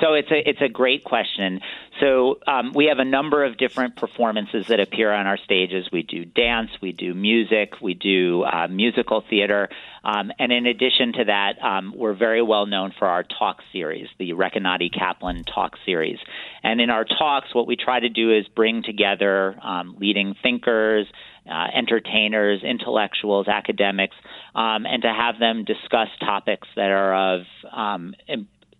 So 0.00 0.14
it's 0.14 0.30
a 0.30 0.48
it's 0.48 0.60
a 0.60 0.68
great 0.68 1.04
question. 1.04 1.60
So 2.00 2.38
um, 2.46 2.72
we 2.74 2.86
have 2.86 2.98
a 2.98 3.04
number 3.04 3.44
of 3.44 3.58
different 3.58 3.96
performances 3.96 4.66
that 4.68 4.80
appear 4.80 5.12
on 5.12 5.26
our 5.26 5.36
stages. 5.36 5.88
We 5.92 6.02
do 6.02 6.24
dance, 6.24 6.70
we 6.80 6.92
do 6.92 7.14
music, 7.14 7.74
we 7.80 7.94
do 7.94 8.42
uh, 8.42 8.68
musical 8.68 9.22
theater, 9.28 9.68
um, 10.04 10.32
and 10.38 10.50
in 10.50 10.66
addition 10.66 11.12
to 11.12 11.24
that, 11.26 11.62
um, 11.62 11.94
we're 11.96 12.14
very 12.14 12.42
well 12.42 12.66
known 12.66 12.92
for 12.98 13.06
our 13.06 13.22
talk 13.22 13.58
series, 13.72 14.08
the 14.18 14.30
Recanati 14.30 14.92
Kaplan 14.92 15.44
talk 15.44 15.74
series. 15.84 16.18
And 16.62 16.80
in 16.80 16.90
our 16.90 17.04
talks, 17.04 17.54
what 17.54 17.66
we 17.66 17.76
try 17.76 18.00
to 18.00 18.08
do 18.08 18.36
is 18.36 18.48
bring 18.48 18.82
together 18.82 19.56
um, 19.62 19.96
leading 20.00 20.34
thinkers, 20.42 21.06
uh, 21.48 21.66
entertainers, 21.74 22.62
intellectuals, 22.62 23.46
academics, 23.46 24.16
um, 24.54 24.86
and 24.86 25.02
to 25.02 25.12
have 25.12 25.38
them 25.38 25.64
discuss 25.64 26.08
topics 26.20 26.68
that 26.76 26.90
are 26.90 27.36
of 27.36 27.46
um, 27.72 28.14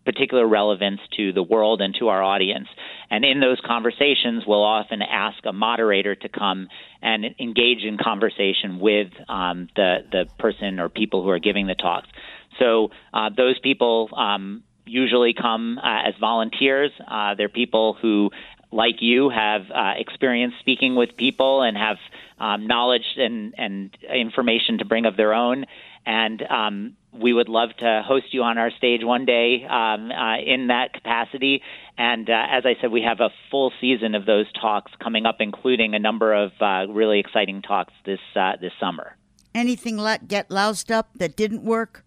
particular 0.05 0.47
relevance 0.47 1.01
to 1.17 1.33
the 1.33 1.43
world 1.43 1.81
and 1.81 1.95
to 1.99 2.09
our 2.09 2.23
audience. 2.23 2.69
And 3.11 3.25
in 3.25 3.41
those 3.41 3.61
conversations, 3.65 4.45
we'll 4.47 4.65
often 4.65 5.03
ask 5.03 5.39
a 5.45 5.53
moderator 5.53 6.15
to 6.15 6.29
come 6.29 6.69
and 7.01 7.25
engage 7.39 7.83
in 7.85 7.99
conversation 7.99 8.81
with 8.81 9.09
um, 9.29 9.69
the 9.77 9.99
the 10.11 10.27
person 10.39 10.81
or 10.81 10.89
people 10.89 11.23
who 11.23 11.29
are 11.29 11.39
giving 11.39 11.67
the 11.67 11.75
talks. 11.75 12.09
So 12.59 12.91
uh, 13.13 13.31
those 13.37 13.59
people 13.59 14.09
um, 14.17 14.63
usually 14.85 15.35
come 15.35 15.79
uh, 15.79 16.09
as 16.09 16.15
volunteers. 16.21 16.91
Uh, 17.07 17.35
they're 17.35 17.49
people 17.49 17.97
who, 18.01 18.31
like 18.71 18.97
you, 19.01 19.31
have 19.31 19.63
uh, 19.71 19.93
experience 19.97 20.55
speaking 20.61 20.95
with 20.95 21.17
people 21.17 21.63
and 21.63 21.77
have 21.77 21.97
um, 22.39 22.67
knowledge 22.67 23.07
and, 23.17 23.55
and 23.57 23.97
information 24.13 24.79
to 24.79 24.85
bring 24.85 25.07
of 25.07 25.17
their 25.17 25.35
own. 25.35 25.67
And 26.05 26.43
um, 26.43 26.97
we 27.13 27.33
would 27.33 27.49
love 27.49 27.71
to 27.79 28.03
host 28.07 28.33
you 28.33 28.43
on 28.43 28.59
our 28.59 28.71
stage 28.71 29.03
one 29.05 29.27
day 29.27 29.65
um, 29.65 30.11
uh, 30.11 30.39
in 30.39 30.69
that 30.69 30.93
capacity. 30.95 31.63
And 31.99 32.29
uh, 32.29 32.47
as 32.51 32.65
I 32.65 32.77
said, 32.81 32.91
we 32.91 33.03
have 33.03 33.21
a 33.21 33.31
full 33.51 33.73
season 33.81 34.15
of 34.15 34.25
those 34.25 34.47
talks 34.53 34.91
coming 35.03 35.27
up, 35.27 35.37
including 35.41 35.95
a 35.95 35.99
number 35.99 36.33
of 36.33 36.53
uh, 36.61 36.87
really 36.91 37.21
exciting 37.21 37.63
talks 37.63 37.93
this 38.07 38.21
uh, 38.35 38.53
this 38.61 38.73
summer. 38.81 39.17
Anything 39.55 39.99
let 39.99 40.29
get 40.29 40.51
loused 40.51 40.91
up 40.91 41.11
that 41.17 41.37
didn't 41.37 41.63
work? 41.63 42.05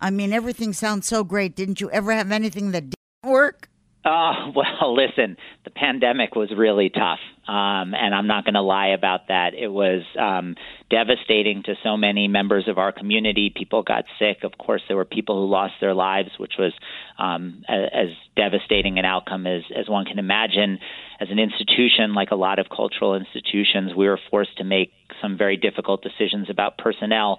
I 0.00 0.10
mean, 0.10 0.32
everything 0.32 0.72
sounds 0.72 1.06
so 1.06 1.22
great. 1.22 1.54
Didn't 1.54 1.80
you 1.80 1.90
ever 1.90 2.12
have 2.12 2.32
anything 2.32 2.72
that 2.72 2.90
didn't 2.90 3.32
work? 3.32 3.67
Oh, 4.08 4.52
well, 4.56 4.94
listen, 4.94 5.36
the 5.64 5.70
pandemic 5.70 6.34
was 6.34 6.50
really 6.56 6.88
tough. 6.88 7.18
Um, 7.46 7.94
and 7.94 8.14
I'm 8.14 8.26
not 8.26 8.44
going 8.44 8.54
to 8.54 8.62
lie 8.62 8.88
about 8.88 9.28
that. 9.28 9.54
It 9.54 9.68
was 9.68 10.02
um, 10.20 10.54
devastating 10.90 11.62
to 11.64 11.74
so 11.82 11.96
many 11.96 12.28
members 12.28 12.68
of 12.68 12.76
our 12.76 12.92
community. 12.92 13.50
People 13.54 13.82
got 13.82 14.04
sick. 14.18 14.44
Of 14.44 14.58
course, 14.58 14.82
there 14.86 14.98
were 14.98 15.06
people 15.06 15.36
who 15.36 15.50
lost 15.50 15.74
their 15.80 15.94
lives, 15.94 16.30
which 16.38 16.54
was 16.58 16.72
um, 17.18 17.64
as 17.68 18.08
devastating 18.36 18.98
an 18.98 19.06
outcome 19.06 19.46
as, 19.46 19.62
as 19.74 19.88
one 19.88 20.04
can 20.04 20.18
imagine. 20.18 20.78
As 21.20 21.28
an 21.30 21.38
institution, 21.38 22.14
like 22.14 22.30
a 22.32 22.36
lot 22.36 22.58
of 22.58 22.66
cultural 22.68 23.14
institutions, 23.14 23.92
we 23.96 24.06
were 24.06 24.20
forced 24.30 24.56
to 24.58 24.64
make 24.64 24.92
some 25.22 25.38
very 25.38 25.56
difficult 25.56 26.02
decisions 26.02 26.50
about 26.50 26.76
personnel. 26.76 27.38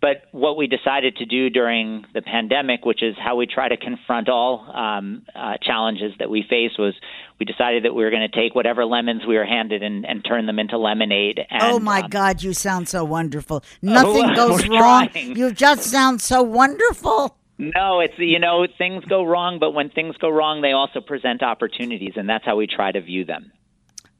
But 0.00 0.26
what 0.30 0.56
we 0.56 0.68
decided 0.68 1.16
to 1.16 1.26
do 1.26 1.50
during 1.50 2.04
the 2.14 2.22
pandemic, 2.22 2.84
which 2.84 3.02
is 3.02 3.16
how 3.18 3.34
we 3.34 3.46
try 3.46 3.68
to 3.68 3.76
confront 3.76 4.28
all 4.28 4.70
um, 4.72 5.26
uh, 5.34 5.54
challenges 5.60 6.12
that 6.20 6.30
we 6.30 6.44
face, 6.48 6.78
was 6.78 6.94
we 7.40 7.46
decided 7.46 7.84
that 7.84 7.94
we 7.94 8.04
were 8.04 8.10
going 8.10 8.28
to 8.28 8.34
take 8.36 8.54
whatever 8.54 8.84
lemons 8.84 9.22
we 9.26 9.36
were 9.36 9.44
handed 9.44 9.82
and, 9.82 10.06
and 10.06 10.24
turn 10.24 10.46
them 10.46 10.60
into 10.60 10.78
lemonade. 10.78 11.40
And, 11.50 11.62
oh 11.62 11.80
my 11.80 12.02
um, 12.02 12.10
God, 12.10 12.42
you 12.42 12.52
sound 12.52 12.88
so 12.88 13.02
wonderful! 13.02 13.64
Nothing 13.82 14.34
goes 14.36 14.68
wrong. 14.68 15.08
Trying. 15.08 15.36
You 15.36 15.52
just 15.52 15.82
sound 15.84 16.20
so 16.20 16.42
wonderful. 16.42 17.36
No, 17.58 17.98
it's 17.98 18.14
you 18.18 18.38
know 18.38 18.68
things 18.78 19.04
go 19.06 19.24
wrong, 19.24 19.58
but 19.58 19.72
when 19.72 19.90
things 19.90 20.16
go 20.18 20.30
wrong, 20.30 20.62
they 20.62 20.72
also 20.72 21.00
present 21.00 21.42
opportunities, 21.42 22.12
and 22.14 22.28
that's 22.28 22.44
how 22.44 22.54
we 22.54 22.68
try 22.68 22.92
to 22.92 23.00
view 23.00 23.24
them. 23.24 23.50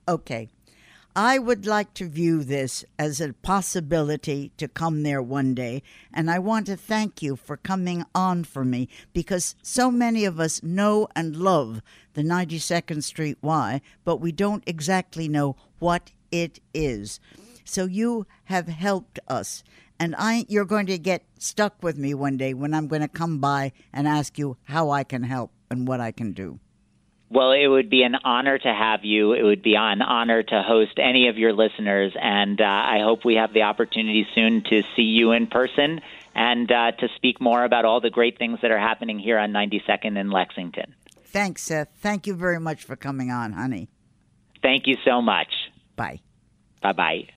Okay. 0.09 0.49
I 1.21 1.37
would 1.41 1.67
like 1.67 1.95
to 1.95 2.09
view 2.09 2.45
this 2.45 2.85
as 2.97 3.21
a 3.21 3.33
possibility 3.33 4.53
to 4.57 4.69
come 4.69 5.03
there 5.03 5.21
one 5.21 5.53
day, 5.53 5.83
and 6.15 6.31
I 6.31 6.39
want 6.39 6.67
to 6.67 6.77
thank 6.77 7.23
you 7.23 7.35
for 7.35 7.57
coming 7.57 8.05
on 8.15 8.45
for 8.45 8.65
me 8.65 8.89
because 9.13 9.57
so 9.61 9.91
many 9.91 10.25
of 10.25 10.39
us 10.39 10.63
know 10.63 11.09
and 11.17 11.35
love 11.35 11.83
the 12.15 12.23
92nd 12.23 13.03
Street 13.03 13.37
Y, 13.43 13.81
but 14.05 14.21
we 14.21 14.31
don't 14.31 14.63
exactly 14.65 15.29
know 15.29 15.57
what 15.81 16.13
it 16.31 16.61
is. 16.73 17.19
So 17.65 17.87
you 17.87 18.29
have 18.45 18.69
helped 18.69 19.19
us, 19.27 19.65
and 19.99 20.15
I 20.17 20.47
you're 20.49 20.65
going 20.65 20.87
to 20.87 20.99
get 20.99 21.25
stuck 21.37 21.83
with 21.83 21.99
me 21.99 22.15
one 22.15 22.37
day 22.37 22.55
when 22.55 22.73
I'm 22.73 22.87
going 22.87 23.03
to 23.03 23.09
come 23.09 23.41
by 23.41 23.73
and 23.93 24.07
ask 24.07 24.39
you 24.39 24.57
how 24.67 24.91
I 24.91 25.03
can 25.03 25.25
help 25.25 25.51
and 25.69 25.89
what 25.89 26.01
I 26.01 26.13
can 26.13 26.31
do. 26.31 26.61
Well, 27.31 27.53
it 27.53 27.67
would 27.67 27.91
be 27.91 28.03
an 28.03 28.17
honor 28.25 28.57
to 28.59 28.73
have 28.73 29.05
you. 29.05 29.35
It 29.35 29.43
would 29.43 29.63
be 29.63 29.75
an 29.77 30.01
honor 30.01 30.43
to 30.43 30.63
host 30.63 30.93
any 30.99 31.29
of 31.29 31.37
your 31.37 31.53
listeners, 31.53 32.13
and 32.19 32.61
uh, 32.61 32.65
I 32.65 33.01
hope 33.03 33.25
we 33.25 33.35
have 33.35 33.53
the 33.53 33.63
opportunity 33.63 34.27
soon 34.35 34.63
to 34.71 34.83
see 34.97 35.03
you 35.03 35.33
in 35.33 35.47
person 35.47 36.01
and 36.35 36.71
uh, 36.73 36.93
to 36.93 37.09
speak 37.17 37.41
more 37.41 37.65
about 37.65 37.85
all 37.85 38.01
the 38.01 38.11
great 38.11 38.39
things 38.39 38.61
that 38.63 38.71
are 38.71 38.79
happening 38.79 39.19
here 39.19 39.39
on 39.39 39.53
92nd 39.53 40.19
in 40.19 40.31
Lexington. 40.31 40.95
Thanks, 41.25 41.63
Seth. 41.63 41.89
Thank 41.99 42.27
you 42.27 42.35
very 42.35 42.61
much 42.61 42.85
for 42.85 42.97
coming 42.97 43.31
on, 43.31 43.53
honey. 43.53 43.89
Thank 44.63 44.87
you 44.87 44.97
so 45.05 45.21
much. 45.21 45.53
Bye. 45.97 46.21
Bye 46.81 46.93
bye. 46.93 47.29